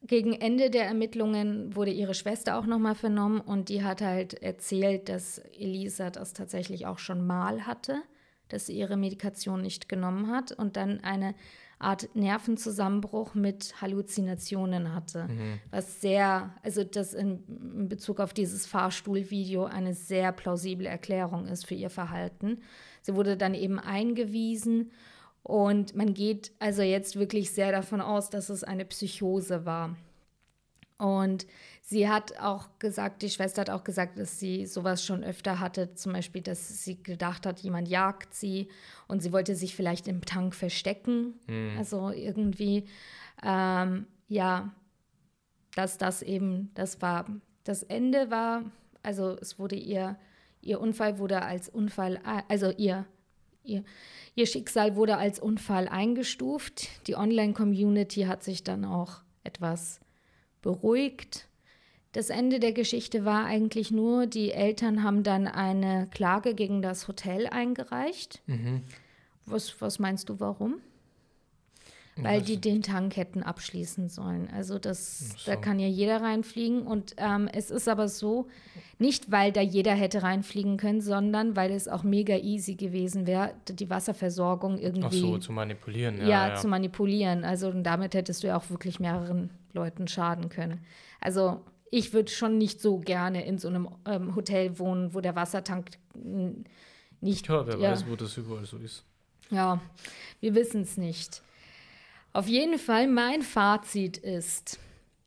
Gegen 0.02 0.32
Ende 0.32 0.70
der 0.70 0.86
Ermittlungen 0.86 1.76
wurde 1.76 1.90
ihre 1.90 2.14
Schwester 2.14 2.58
auch 2.58 2.64
nochmal 2.64 2.94
vernommen 2.94 3.40
und 3.40 3.68
die 3.68 3.84
hat 3.84 4.00
halt 4.00 4.34
erzählt, 4.42 5.10
dass 5.10 5.38
Elisa 5.38 6.10
das 6.10 6.32
tatsächlich 6.32 6.86
auch 6.86 6.98
schon 6.98 7.26
mal 7.26 7.66
hatte, 7.66 8.02
dass 8.48 8.66
sie 8.66 8.78
ihre 8.78 8.96
Medikation 8.96 9.60
nicht 9.60 9.88
genommen 9.88 10.28
hat 10.28 10.52
und 10.52 10.76
dann 10.76 11.00
eine 11.00 11.34
Art 11.78 12.14
Nervenzusammenbruch 12.14 13.34
mit 13.34 13.80
Halluzinationen 13.80 14.94
hatte, 14.94 15.28
mhm. 15.28 15.60
was 15.70 16.00
sehr, 16.00 16.54
also 16.62 16.84
das 16.84 17.14
in, 17.14 17.42
in 17.74 17.88
Bezug 17.88 18.20
auf 18.20 18.34
dieses 18.34 18.66
Fahrstuhlvideo 18.66 19.64
eine 19.64 19.94
sehr 19.94 20.32
plausible 20.32 20.86
Erklärung 20.86 21.46
ist 21.46 21.66
für 21.66 21.74
ihr 21.74 21.88
Verhalten. 21.88 22.58
Sie 23.00 23.14
wurde 23.14 23.36
dann 23.36 23.54
eben 23.54 23.78
eingewiesen 23.78 24.92
und 25.42 25.94
man 25.94 26.14
geht 26.14 26.52
also 26.58 26.82
jetzt 26.82 27.16
wirklich 27.16 27.52
sehr 27.52 27.72
davon 27.72 28.00
aus, 28.00 28.30
dass 28.30 28.50
es 28.50 28.64
eine 28.64 28.84
Psychose 28.84 29.64
war. 29.64 29.96
Und 30.98 31.46
sie 31.80 32.10
hat 32.10 32.38
auch 32.38 32.78
gesagt, 32.78 33.22
die 33.22 33.30
Schwester 33.30 33.62
hat 33.62 33.70
auch 33.70 33.84
gesagt, 33.84 34.18
dass 34.18 34.38
sie 34.38 34.66
sowas 34.66 35.02
schon 35.02 35.24
öfter 35.24 35.58
hatte, 35.58 35.94
zum 35.94 36.12
Beispiel, 36.12 36.42
dass 36.42 36.84
sie 36.84 37.02
gedacht 37.02 37.46
hat, 37.46 37.60
jemand 37.60 37.88
jagt 37.88 38.34
sie 38.34 38.68
und 39.08 39.22
sie 39.22 39.32
wollte 39.32 39.54
sich 39.54 39.74
vielleicht 39.74 40.08
im 40.08 40.22
Tank 40.26 40.54
verstecken. 40.54 41.40
Mhm. 41.46 41.76
Also 41.78 42.10
irgendwie, 42.10 42.84
ähm, 43.42 44.06
ja, 44.28 44.74
dass 45.74 45.96
das 45.96 46.20
eben, 46.20 46.70
das 46.74 47.00
war, 47.00 47.24
das 47.64 47.82
Ende 47.82 48.30
war, 48.30 48.64
also 49.02 49.38
es 49.40 49.58
wurde 49.58 49.76
ihr, 49.76 50.18
ihr 50.60 50.80
Unfall 50.80 51.18
wurde 51.18 51.40
als 51.40 51.70
Unfall, 51.70 52.20
also 52.48 52.70
ihr 52.76 53.06
Ihr, 53.62 53.84
ihr 54.34 54.46
Schicksal 54.46 54.96
wurde 54.96 55.16
als 55.16 55.38
Unfall 55.38 55.88
eingestuft. 55.88 56.88
Die 57.06 57.16
Online-Community 57.16 58.22
hat 58.22 58.42
sich 58.42 58.64
dann 58.64 58.84
auch 58.84 59.22
etwas 59.44 60.00
beruhigt. 60.62 61.48
Das 62.12 62.28
Ende 62.28 62.58
der 62.58 62.72
Geschichte 62.72 63.24
war 63.24 63.44
eigentlich 63.44 63.90
nur, 63.90 64.26
die 64.26 64.50
Eltern 64.50 65.04
haben 65.04 65.22
dann 65.22 65.46
eine 65.46 66.08
Klage 66.10 66.54
gegen 66.54 66.82
das 66.82 67.06
Hotel 67.06 67.46
eingereicht. 67.46 68.42
Mhm. 68.46 68.82
Was, 69.46 69.80
was 69.80 69.98
meinst 69.98 70.28
du, 70.28 70.40
warum? 70.40 70.80
Weil 72.22 72.42
die 72.42 72.60
den 72.60 72.82
Tank 72.82 73.16
hätten 73.16 73.42
abschließen 73.42 74.08
sollen. 74.08 74.48
Also 74.54 74.78
das, 74.78 75.30
so. 75.36 75.50
da 75.50 75.56
kann 75.56 75.78
ja 75.78 75.86
jeder 75.86 76.20
reinfliegen. 76.20 76.82
Und 76.82 77.14
ähm, 77.16 77.48
es 77.52 77.70
ist 77.70 77.88
aber 77.88 78.08
so, 78.08 78.48
nicht 78.98 79.30
weil 79.30 79.52
da 79.52 79.60
jeder 79.60 79.94
hätte 79.94 80.22
reinfliegen 80.22 80.76
können, 80.76 81.00
sondern 81.00 81.56
weil 81.56 81.70
es 81.70 81.88
auch 81.88 82.02
mega 82.02 82.36
easy 82.36 82.74
gewesen 82.74 83.26
wäre, 83.26 83.54
die 83.68 83.90
Wasserversorgung 83.90 84.78
irgendwie. 84.78 85.06
Ach 85.06 85.12
so, 85.12 85.38
zu 85.38 85.52
manipulieren. 85.52 86.18
Ja, 86.18 86.26
ja, 86.26 86.48
ja, 86.48 86.54
zu 86.56 86.68
manipulieren. 86.68 87.44
Also 87.44 87.68
und 87.68 87.84
damit 87.84 88.14
hättest 88.14 88.42
du 88.42 88.48
ja 88.48 88.56
auch 88.56 88.70
wirklich 88.70 89.00
mehreren 89.00 89.50
Leuten 89.72 90.08
schaden 90.08 90.48
können. 90.48 90.80
Also 91.20 91.60
ich 91.90 92.12
würde 92.12 92.30
schon 92.30 92.58
nicht 92.58 92.80
so 92.80 92.98
gerne 92.98 93.44
in 93.44 93.58
so 93.58 93.68
einem 93.68 93.88
ähm, 94.06 94.34
Hotel 94.34 94.78
wohnen, 94.78 95.12
wo 95.14 95.20
der 95.20 95.34
Wassertank 95.34 95.90
nicht. 97.20 97.48
Ja, 97.48 97.66
wer 97.66 97.78
ja, 97.78 97.90
weiß, 97.92 98.06
wo 98.08 98.16
das 98.16 98.36
überall 98.36 98.64
so 98.64 98.78
ist. 98.78 99.04
Ja, 99.50 99.80
wir 100.40 100.54
wissen 100.54 100.82
es 100.82 100.96
nicht. 100.96 101.42
Auf 102.32 102.46
jeden 102.46 102.78
Fall, 102.78 103.08
mein 103.08 103.42
Fazit 103.42 104.16
ist, 104.16 104.78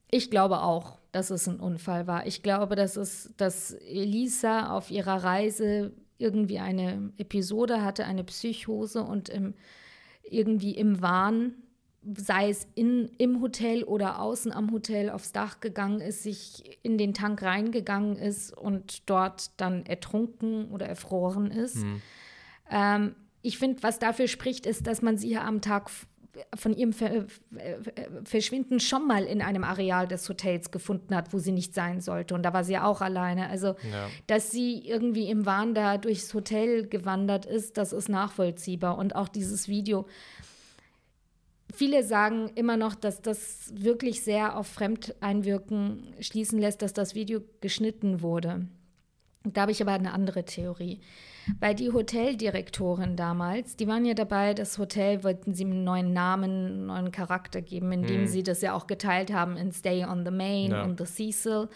ich 0.10 0.30
glaube 0.30 0.62
auch, 0.62 1.00
dass 1.12 1.30
es 1.30 1.48
ein 1.48 1.60
Unfall 1.60 2.08
war. 2.08 2.26
Ich 2.26 2.44
glaube, 2.44 2.76
dass, 2.76 2.98
es, 2.98 3.34
dass 3.38 3.74
Elisa 3.74 4.72
auf 4.76 4.90
ihrer 4.90 5.24
Reise 5.24 5.92
irgendwie 6.18 6.60
eine 6.60 7.12
Episode 7.18 7.84
hatte, 7.84 8.06
eine 8.06 8.24
Psychose 8.24 9.04
und 9.04 9.30
im, 9.30 9.54
irgendwie 10.24 10.72
im 10.72 11.02
Wahn, 11.02 11.54
sei 12.16 12.50
es 12.50 12.68
in, 12.76 13.10
im 13.18 13.42
Hotel 13.42 13.84
oder 13.84 14.20
außen 14.20 14.52
am 14.52 14.72
Hotel 14.72 15.10
aufs 15.10 15.32
Dach 15.32 15.60
gegangen 15.60 16.02
ist, 16.02 16.24
sich 16.24 16.80
in 16.84 16.98
den 16.98 17.14
Tank 17.14 17.42
reingegangen 17.42 18.18
ist 18.18 18.56
und 18.56 19.10
dort 19.10 19.60
dann 19.60 19.86
ertrunken 19.86 20.72
oder 20.72 20.88
erfroren 20.88 21.52
ist. 21.52 21.82
Hm. 21.82 22.02
Ähm, 22.70 23.16
ich 23.42 23.58
finde, 23.58 23.84
was 23.84 24.00
dafür 24.00 24.28
spricht, 24.28 24.66
ist, 24.66 24.88
dass 24.88 25.02
man 25.02 25.18
sie 25.18 25.30
ja 25.30 25.44
am 25.44 25.62
Tag 25.62 25.90
von 26.56 26.74
ihrem 26.74 26.94
Ver 26.94 27.26
Verschwinden 28.24 28.80
schon 28.80 29.08
mal 29.08 29.26
in 29.26 29.42
einem 29.42 29.64
Areal 29.64 30.08
des 30.08 30.28
Hotels 30.28 30.72
gefunden 30.72 31.16
hat, 31.16 31.34
wo 31.34 31.38
sie 31.38 31.52
nicht 31.52 31.74
sein 31.74 32.02
sollte. 32.02 32.34
Und 32.34 32.44
da 32.44 32.54
war 32.54 32.64
sie 32.64 32.74
ja 32.74 32.86
auch 32.86 33.02
alleine. 33.02 33.50
Also, 33.50 33.68
ja. 33.92 34.10
dass 34.28 34.52
sie 34.52 34.88
irgendwie 34.88 35.30
im 35.30 35.46
Wahn 35.46 35.76
da 35.76 35.98
durchs 35.98 36.34
Hotel 36.34 36.88
gewandert 36.88 37.46
ist, 37.46 37.78
das 37.78 37.94
ist 37.94 38.10
nachvollziehbar. 38.10 38.98
Und 38.98 39.16
auch 39.16 39.28
dieses 39.28 39.68
Video. 39.68 40.08
Viele 41.74 42.04
sagen 42.04 42.52
immer 42.56 42.78
noch, 42.78 42.94
dass 42.94 43.22
das 43.22 43.72
wirklich 43.76 44.24
sehr 44.24 44.58
auf 44.58 44.68
Fremdeinwirken 44.68 46.14
schließen 46.20 46.60
lässt, 46.60 46.82
dass 46.82 46.94
das 46.94 47.16
Video 47.16 47.42
geschnitten 47.62 48.22
wurde. 48.22 48.68
Da 49.44 49.62
habe 49.62 49.72
ich 49.72 49.82
aber 49.82 49.92
eine 49.92 50.14
andere 50.14 50.46
Theorie. 50.46 51.00
Weil 51.60 51.76
die 51.76 51.92
Hoteldirektorin 51.92 53.18
damals, 53.18 53.76
die 53.76 53.88
waren 53.88 54.06
ja 54.06 54.14
dabei, 54.14 54.54
das 54.54 54.78
Hotel 54.78 55.24
wollten 55.26 55.54
sie 55.54 55.66
einen 55.66 55.84
neuen 55.84 56.14
Namen, 56.14 56.44
einen 56.44 56.86
neuen 56.86 57.12
Charakter 57.12 57.62
geben, 57.62 57.92
indem 57.92 58.22
hm. 58.22 58.28
sie 58.28 58.44
das 58.44 58.62
ja 58.62 58.74
auch 58.74 58.88
geteilt 58.88 59.34
haben 59.34 59.58
in 59.58 59.74
Stay 59.74 60.06
on 60.06 60.24
the 60.24 60.32
Main 60.32 60.72
ja. 60.72 60.84
und 60.84 60.98
The 60.98 61.06
Cecil. 61.06 61.68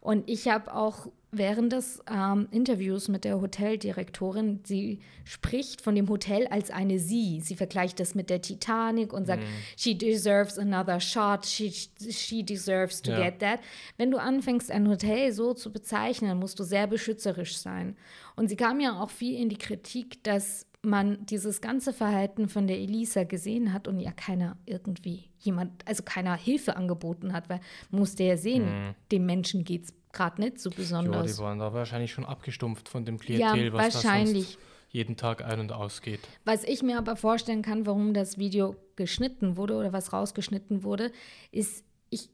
Und 0.00 0.28
ich 0.30 0.46
habe 0.46 0.72
auch 0.72 1.08
während 1.30 1.72
des 1.72 2.02
ähm, 2.10 2.48
Interviews 2.50 3.08
mit 3.08 3.24
der 3.24 3.40
Hoteldirektorin, 3.40 4.60
sie 4.64 5.00
spricht 5.24 5.82
von 5.82 5.94
dem 5.94 6.08
Hotel 6.08 6.46
als 6.46 6.70
eine 6.70 6.98
Sie. 6.98 7.40
Sie 7.40 7.54
vergleicht 7.54 8.00
das 8.00 8.14
mit 8.14 8.30
der 8.30 8.40
Titanic 8.40 9.12
und 9.12 9.26
sagt, 9.26 9.42
mm. 9.42 9.46
she 9.76 9.96
deserves 9.96 10.58
another 10.58 11.00
shot, 11.00 11.44
she, 11.44 11.70
she 11.70 12.42
deserves 12.42 13.02
to 13.02 13.12
ja. 13.12 13.24
get 13.24 13.40
that. 13.40 13.60
Wenn 13.98 14.10
du 14.10 14.18
anfängst, 14.18 14.70
ein 14.70 14.88
Hotel 14.88 15.32
so 15.32 15.52
zu 15.52 15.72
bezeichnen, 15.72 16.38
musst 16.38 16.58
du 16.58 16.64
sehr 16.64 16.86
beschützerisch 16.86 17.58
sein. 17.58 17.96
Und 18.36 18.48
sie 18.48 18.56
kam 18.56 18.80
ja 18.80 18.98
auch 18.98 19.10
viel 19.10 19.38
in 19.38 19.48
die 19.50 19.58
Kritik, 19.58 20.22
dass 20.24 20.66
man 20.80 21.26
dieses 21.26 21.60
ganze 21.60 21.92
Verhalten 21.92 22.48
von 22.48 22.66
der 22.66 22.78
Elisa 22.78 23.24
gesehen 23.24 23.72
hat 23.72 23.88
und 23.88 23.98
ja 24.00 24.12
keiner 24.12 24.56
irgendwie 24.64 25.24
jemand, 25.40 25.86
also 25.86 26.04
keiner 26.04 26.36
Hilfe 26.36 26.76
angeboten 26.76 27.32
hat, 27.32 27.48
weil 27.48 27.60
man 27.90 28.00
musste 28.00 28.22
ja 28.22 28.36
sehen, 28.36 28.64
mm. 28.64 28.94
dem 29.10 29.26
Menschen 29.26 29.64
geht 29.64 29.84
es 29.84 29.97
gerade 30.12 30.40
nicht 30.40 30.58
so 30.58 30.70
besonders. 30.70 31.30
Ja, 31.30 31.36
die 31.36 31.42
waren 31.42 31.58
da 31.58 31.72
wahrscheinlich 31.72 32.12
schon 32.12 32.24
abgestumpft 32.24 32.88
von 32.88 33.04
dem 33.04 33.18
Klientel, 33.18 33.66
ja, 33.66 33.72
was 33.72 33.94
wahrscheinlich. 33.94 34.54
da 34.54 34.60
jeden 34.90 35.16
Tag 35.16 35.44
ein- 35.44 35.60
und 35.60 35.72
ausgeht. 35.72 36.20
Was 36.44 36.64
ich 36.64 36.82
mir 36.82 36.98
aber 36.98 37.16
vorstellen 37.16 37.62
kann, 37.62 37.86
warum 37.86 38.14
das 38.14 38.38
Video 38.38 38.76
geschnitten 38.96 39.56
wurde 39.56 39.74
oder 39.74 39.92
was 39.92 40.12
rausgeschnitten 40.12 40.82
wurde, 40.82 41.12
ist, 41.52 41.84
ich 42.10 42.30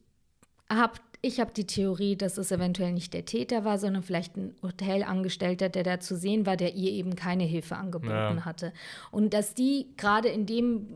habe 0.70 0.94
ich 1.20 1.40
hab 1.40 1.54
die 1.54 1.66
Theorie, 1.66 2.16
dass 2.16 2.36
es 2.36 2.52
eventuell 2.52 2.92
nicht 2.92 3.14
der 3.14 3.24
Täter 3.24 3.64
war, 3.64 3.78
sondern 3.78 4.02
vielleicht 4.02 4.36
ein 4.36 4.54
Hotelangestellter, 4.62 5.70
der 5.70 5.82
da 5.82 5.98
zu 5.98 6.16
sehen 6.16 6.44
war, 6.44 6.56
der 6.56 6.74
ihr 6.74 6.92
eben 6.92 7.16
keine 7.16 7.44
Hilfe 7.44 7.76
angeboten 7.76 8.36
ja. 8.36 8.44
hatte. 8.44 8.72
Und 9.10 9.32
dass 9.32 9.54
die 9.54 9.88
gerade 9.96 10.28
in 10.28 10.44
dem 10.44 10.86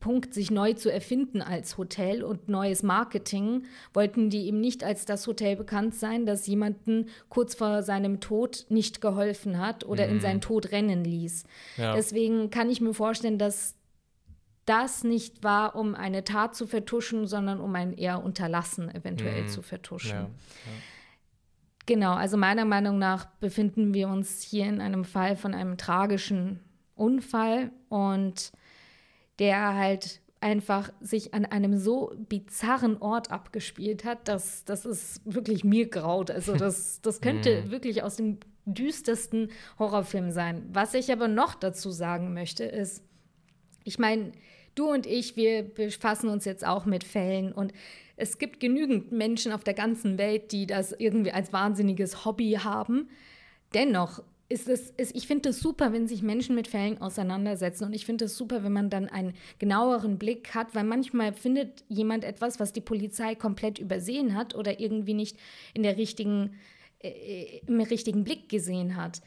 Punkt, 0.00 0.34
sich 0.34 0.50
neu 0.50 0.72
zu 0.74 0.90
erfinden 0.90 1.42
als 1.42 1.78
Hotel 1.78 2.22
und 2.22 2.48
neues 2.48 2.82
Marketing, 2.82 3.64
wollten 3.92 4.30
die 4.30 4.46
eben 4.46 4.60
nicht 4.60 4.84
als 4.84 5.04
das 5.04 5.26
Hotel 5.26 5.56
bekannt 5.56 5.94
sein, 5.94 6.26
das 6.26 6.46
jemanden 6.46 7.06
kurz 7.28 7.54
vor 7.54 7.82
seinem 7.82 8.20
Tod 8.20 8.66
nicht 8.68 9.00
geholfen 9.00 9.58
hat 9.58 9.84
oder 9.84 10.06
mhm. 10.06 10.12
in 10.14 10.20
seinen 10.20 10.40
Tod 10.40 10.72
rennen 10.72 11.04
ließ. 11.04 11.44
Ja. 11.76 11.94
Deswegen 11.94 12.50
kann 12.50 12.70
ich 12.70 12.80
mir 12.80 12.94
vorstellen, 12.94 13.38
dass 13.38 13.76
das 14.64 15.02
nicht 15.02 15.42
war, 15.42 15.74
um 15.74 15.94
eine 15.94 16.24
Tat 16.24 16.54
zu 16.54 16.66
vertuschen, 16.66 17.26
sondern 17.26 17.60
um 17.60 17.74
ein 17.74 17.92
eher 17.92 18.22
Unterlassen 18.22 18.94
eventuell 18.94 19.42
mhm. 19.42 19.48
zu 19.48 19.62
vertuschen. 19.62 20.10
Ja. 20.10 20.22
Ja. 20.22 20.28
Genau, 21.86 22.12
also 22.14 22.36
meiner 22.36 22.64
Meinung 22.64 22.98
nach 22.98 23.26
befinden 23.40 23.92
wir 23.92 24.08
uns 24.08 24.42
hier 24.42 24.66
in 24.66 24.80
einem 24.80 25.04
Fall 25.04 25.36
von 25.36 25.52
einem 25.52 25.76
tragischen 25.76 26.60
Unfall 26.94 27.72
und 27.88 28.52
der 29.42 29.74
halt 29.74 30.20
einfach 30.40 30.92
sich 31.00 31.34
an 31.34 31.44
einem 31.44 31.76
so 31.76 32.12
bizarren 32.28 32.96
Ort 33.02 33.32
abgespielt 33.32 34.04
hat, 34.04 34.28
dass 34.28 34.64
das 34.64 34.86
ist 34.86 35.20
wirklich 35.24 35.64
mir 35.64 35.88
graut. 35.88 36.30
Also 36.30 36.54
das, 36.54 37.00
das 37.00 37.20
könnte 37.20 37.62
mhm. 37.66 37.70
wirklich 37.72 38.04
aus 38.04 38.16
dem 38.16 38.38
düstersten 38.64 39.50
Horrorfilm 39.80 40.30
sein. 40.30 40.64
Was 40.72 40.94
ich 40.94 41.10
aber 41.10 41.26
noch 41.26 41.56
dazu 41.56 41.90
sagen 41.90 42.34
möchte, 42.34 42.62
ist, 42.62 43.02
ich 43.82 43.98
meine, 43.98 44.30
du 44.76 44.92
und 44.92 45.06
ich, 45.06 45.34
wir 45.34 45.64
befassen 45.64 46.28
uns 46.28 46.44
jetzt 46.44 46.64
auch 46.64 46.84
mit 46.84 47.02
Fällen 47.02 47.50
und 47.50 47.72
es 48.16 48.38
gibt 48.38 48.60
genügend 48.60 49.10
Menschen 49.10 49.50
auf 49.50 49.64
der 49.64 49.74
ganzen 49.74 50.18
Welt, 50.18 50.52
die 50.52 50.68
das 50.68 50.92
irgendwie 50.92 51.32
als 51.32 51.52
wahnsinniges 51.52 52.24
Hobby 52.24 52.60
haben. 52.62 53.08
Dennoch 53.74 54.22
ist 54.52 54.68
es, 54.68 54.90
ist, 54.90 55.16
ich 55.16 55.26
finde 55.26 55.48
es 55.48 55.60
super, 55.60 55.92
wenn 55.92 56.06
sich 56.06 56.22
Menschen 56.22 56.54
mit 56.54 56.68
Fällen 56.68 57.00
auseinandersetzen. 57.00 57.84
Und 57.84 57.94
ich 57.94 58.04
finde 58.04 58.26
es 58.26 58.36
super, 58.36 58.62
wenn 58.62 58.72
man 58.72 58.90
dann 58.90 59.08
einen 59.08 59.34
genaueren 59.58 60.18
Blick 60.18 60.54
hat, 60.54 60.74
weil 60.74 60.84
manchmal 60.84 61.32
findet 61.32 61.84
jemand 61.88 62.24
etwas, 62.24 62.60
was 62.60 62.72
die 62.72 62.80
Polizei 62.80 63.34
komplett 63.34 63.78
übersehen 63.78 64.36
hat 64.36 64.54
oder 64.54 64.78
irgendwie 64.78 65.14
nicht 65.14 65.38
in 65.74 65.82
der 65.82 65.96
richtigen, 65.96 66.54
äh, 67.02 67.60
im 67.66 67.80
richtigen 67.80 68.24
Blick 68.24 68.48
gesehen 68.48 68.96
hat. 68.96 69.22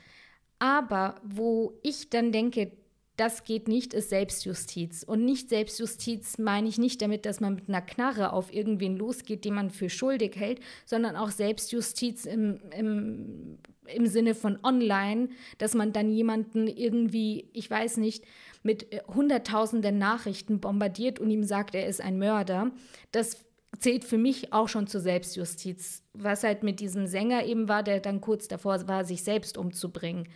Aber 0.60 1.16
wo 1.24 1.74
ich 1.84 2.10
dann 2.10 2.32
denke, 2.32 2.72
das 3.18 3.46
geht 3.46 3.68
nicht, 3.68 3.94
ist 3.94 4.10
Selbstjustiz. 4.10 5.04
Und 5.04 5.24
nicht 5.24 5.50
Selbstjustiz 5.50 6.38
meine 6.38 6.68
ich 6.68 6.78
nicht 6.78 7.02
damit, 7.02 7.26
dass 7.26 7.40
man 7.40 7.56
mit 7.56 7.70
einer 7.70 7.82
Knarre 7.82 8.34
auf 8.34 8.54
irgendwen 8.54 8.98
losgeht, 8.98 9.46
den 9.46 9.56
man 9.56 9.70
für 9.70 9.90
schuldig 9.90 10.36
hält, 10.36 10.60
sondern 10.86 11.16
auch 11.16 11.32
Selbstjustiz 11.32 12.26
im, 12.26 12.60
im, 12.78 13.58
im 13.94 14.08
Sinne 14.08 14.36
von 14.36 14.60
online, 14.64 15.30
dass 15.58 15.74
man 15.74 15.94
dann 15.94 16.12
jemanden 16.12 16.68
irgendwie, 16.68 17.50
ich 17.54 17.70
weiß 17.70 17.98
nicht, 17.98 18.24
mit 18.64 18.88
hunderttausenden 19.14 19.98
Nachrichten 19.98 20.60
bombardiert 20.60 21.20
und 21.20 21.30
ihm 21.30 21.44
sagt, 21.44 21.76
er 21.76 21.88
ist 21.88 22.02
ein 22.02 22.18
Mörder. 22.18 22.72
Das 23.12 23.46
zählt 23.80 24.06
für 24.06 24.18
mich 24.18 24.54
auch 24.54 24.70
schon 24.70 24.88
zur 24.88 25.02
Selbstjustiz. 25.02 26.04
Was 26.14 26.44
halt 26.44 26.64
mit 26.64 26.80
diesem 26.80 27.08
Sänger 27.08 27.46
eben 27.46 27.68
war, 27.68 27.84
der 27.84 28.00
dann 28.00 28.22
kurz 28.22 28.48
davor 28.48 28.88
war, 28.88 29.06
sich 29.06 29.24
selbst 29.24 29.58
umzubringen. 29.58 30.28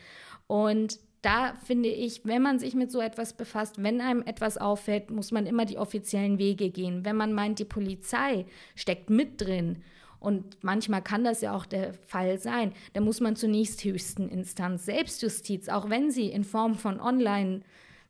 Und 0.48 1.00
da 1.22 1.54
finde 1.66 1.90
ich, 1.90 2.26
wenn 2.26 2.42
man 2.42 2.60
sich 2.60 2.76
mit 2.76 2.92
so 2.92 3.02
etwas 3.02 3.34
befasst, 3.34 3.84
wenn 3.84 4.00
einem 4.00 4.22
etwas 4.24 4.58
auffällt, 4.58 5.12
muss 5.12 5.32
man 5.32 5.46
immer 5.46 5.66
die 5.66 5.78
offiziellen 5.78 6.38
Wege 6.38 6.70
gehen. 6.70 7.04
Wenn 7.04 7.18
man 7.18 7.34
meint, 7.34 7.60
die 7.60 7.66
Polizei 7.66 8.46
steckt 8.76 9.10
mit 9.10 9.42
drin, 9.42 9.84
und 10.20 10.64
manchmal 10.64 11.02
kann 11.02 11.24
das 11.24 11.42
ja 11.42 11.56
auch 11.56 11.66
der 11.66 11.94
Fall 11.94 12.38
sein, 12.38 12.74
dann 12.94 13.04
muss 13.04 13.22
man 13.22 13.36
zur 13.36 13.50
nächsthöchsten 13.50 14.30
Instanz. 14.30 14.86
Selbstjustiz, 14.86 15.70
auch 15.70 15.90
wenn 15.90 16.12
sie 16.12 16.28
in 16.28 16.44
Form 16.44 16.76
von 16.76 17.00
Online, 17.00 17.62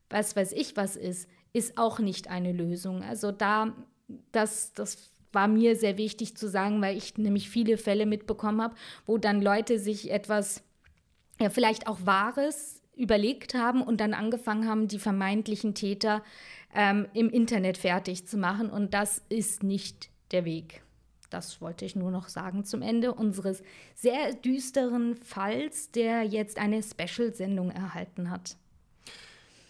was 0.10 0.36
weiß 0.36 0.54
ich 0.54 0.76
was 0.76 0.96
ist, 0.96 1.30
ist 1.54 1.78
auch 1.78 2.00
nicht 2.00 2.30
eine 2.30 2.52
Lösung. 2.52 3.04
Also 3.04 3.32
da, 3.32 3.74
das, 4.32 4.74
das 4.74 5.12
war 5.32 5.48
mir 5.48 5.76
sehr 5.76 5.98
wichtig 5.98 6.36
zu 6.36 6.48
sagen, 6.48 6.82
weil 6.82 6.98
ich 6.98 7.18
nämlich 7.18 7.50
viele 7.50 7.78
Fälle 7.78 8.06
mitbekommen 8.06 8.62
habe, 8.62 8.76
wo 9.06 9.18
dann 9.18 9.42
Leute 9.42 9.78
sich 9.78 10.12
etwas, 10.12 10.64
ja, 11.40 11.50
vielleicht 11.50 11.88
auch 11.88 12.00
Wahres 12.06 12.82
überlegt 12.96 13.54
haben 13.54 13.82
und 13.82 14.02
dann 14.02 14.14
angefangen 14.14 14.68
haben, 14.68 14.88
die 14.88 15.00
vermeintlichen 15.00 15.74
Täter 15.74 16.24
ähm, 16.76 17.08
im 17.14 17.30
Internet 17.30 17.78
fertig 17.78 18.28
zu 18.28 18.38
machen. 18.38 18.70
Und 18.70 18.94
das 18.94 19.24
ist 19.30 19.64
nicht 19.64 20.10
der 20.32 20.44
Weg. 20.46 20.82
Das 21.30 21.62
wollte 21.62 21.86
ich 21.86 21.96
nur 21.96 22.12
noch 22.12 22.28
sagen 22.28 22.66
zum 22.66 22.82
Ende 22.82 23.14
unseres 23.14 23.64
sehr 23.96 24.34
düsteren 24.34 25.16
Falls, 25.16 25.92
der 25.92 26.24
jetzt 26.24 26.58
eine 26.58 26.82
Special-Sendung 26.82 27.72
erhalten 27.72 28.30
hat. 28.32 28.58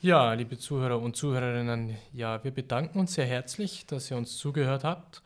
Ja, 0.02 0.34
liebe 0.34 0.58
Zuhörer 0.58 1.02
und 1.02 1.18
Zuhörerinnen, 1.18 1.98
ja, 2.14 2.42
wir 2.44 2.52
bedanken 2.52 3.00
uns 3.00 3.16
sehr 3.16 3.26
herzlich, 3.26 3.86
dass 3.86 4.10
ihr 4.10 4.16
uns 4.16 4.38
zugehört 4.38 4.86
habt. 4.86 5.22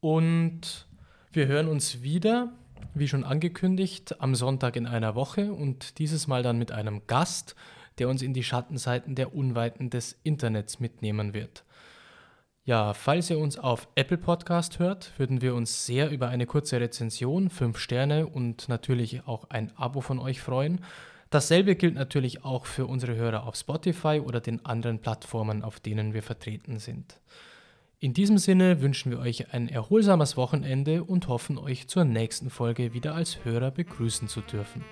Und 0.00 0.88
wir 1.32 1.46
hören 1.46 1.68
uns 1.68 2.02
wieder, 2.02 2.52
wie 2.94 3.06
schon 3.06 3.22
angekündigt, 3.22 4.20
am 4.20 4.34
Sonntag 4.34 4.74
in 4.74 4.86
einer 4.86 5.14
Woche 5.14 5.52
und 5.52 5.98
dieses 5.98 6.26
Mal 6.26 6.42
dann 6.42 6.58
mit 6.58 6.72
einem 6.72 7.06
Gast, 7.06 7.54
der 7.98 8.08
uns 8.08 8.22
in 8.22 8.34
die 8.34 8.42
Schattenseiten 8.42 9.14
der 9.14 9.34
Unweiten 9.34 9.88
des 9.88 10.18
Internets 10.24 10.80
mitnehmen 10.80 11.32
wird. 11.32 11.64
Ja, 12.64 12.94
falls 12.94 13.28
ihr 13.28 13.40
uns 13.40 13.58
auf 13.58 13.88
Apple 13.96 14.18
Podcast 14.18 14.78
hört, 14.78 15.12
würden 15.18 15.42
wir 15.42 15.56
uns 15.56 15.84
sehr 15.84 16.10
über 16.10 16.28
eine 16.28 16.46
kurze 16.46 16.78
Rezension, 16.80 17.50
fünf 17.50 17.76
Sterne 17.78 18.28
und 18.28 18.68
natürlich 18.68 19.26
auch 19.26 19.50
ein 19.50 19.76
Abo 19.76 20.00
von 20.00 20.20
euch 20.20 20.40
freuen. 20.40 20.80
Dasselbe 21.30 21.74
gilt 21.74 21.96
natürlich 21.96 22.44
auch 22.44 22.66
für 22.66 22.86
unsere 22.86 23.16
Hörer 23.16 23.48
auf 23.48 23.56
Spotify 23.56 24.22
oder 24.24 24.40
den 24.40 24.64
anderen 24.64 25.00
Plattformen, 25.00 25.62
auf 25.64 25.80
denen 25.80 26.14
wir 26.14 26.22
vertreten 26.22 26.78
sind. 26.78 27.18
In 27.98 28.14
diesem 28.14 28.38
Sinne 28.38 28.80
wünschen 28.80 29.10
wir 29.10 29.18
euch 29.18 29.52
ein 29.52 29.68
erholsames 29.68 30.36
Wochenende 30.36 31.02
und 31.02 31.26
hoffen 31.26 31.58
euch 31.58 31.88
zur 31.88 32.04
nächsten 32.04 32.48
Folge 32.48 32.94
wieder 32.94 33.16
als 33.16 33.44
Hörer 33.44 33.72
begrüßen 33.72 34.28
zu 34.28 34.40
dürfen. 34.40 34.84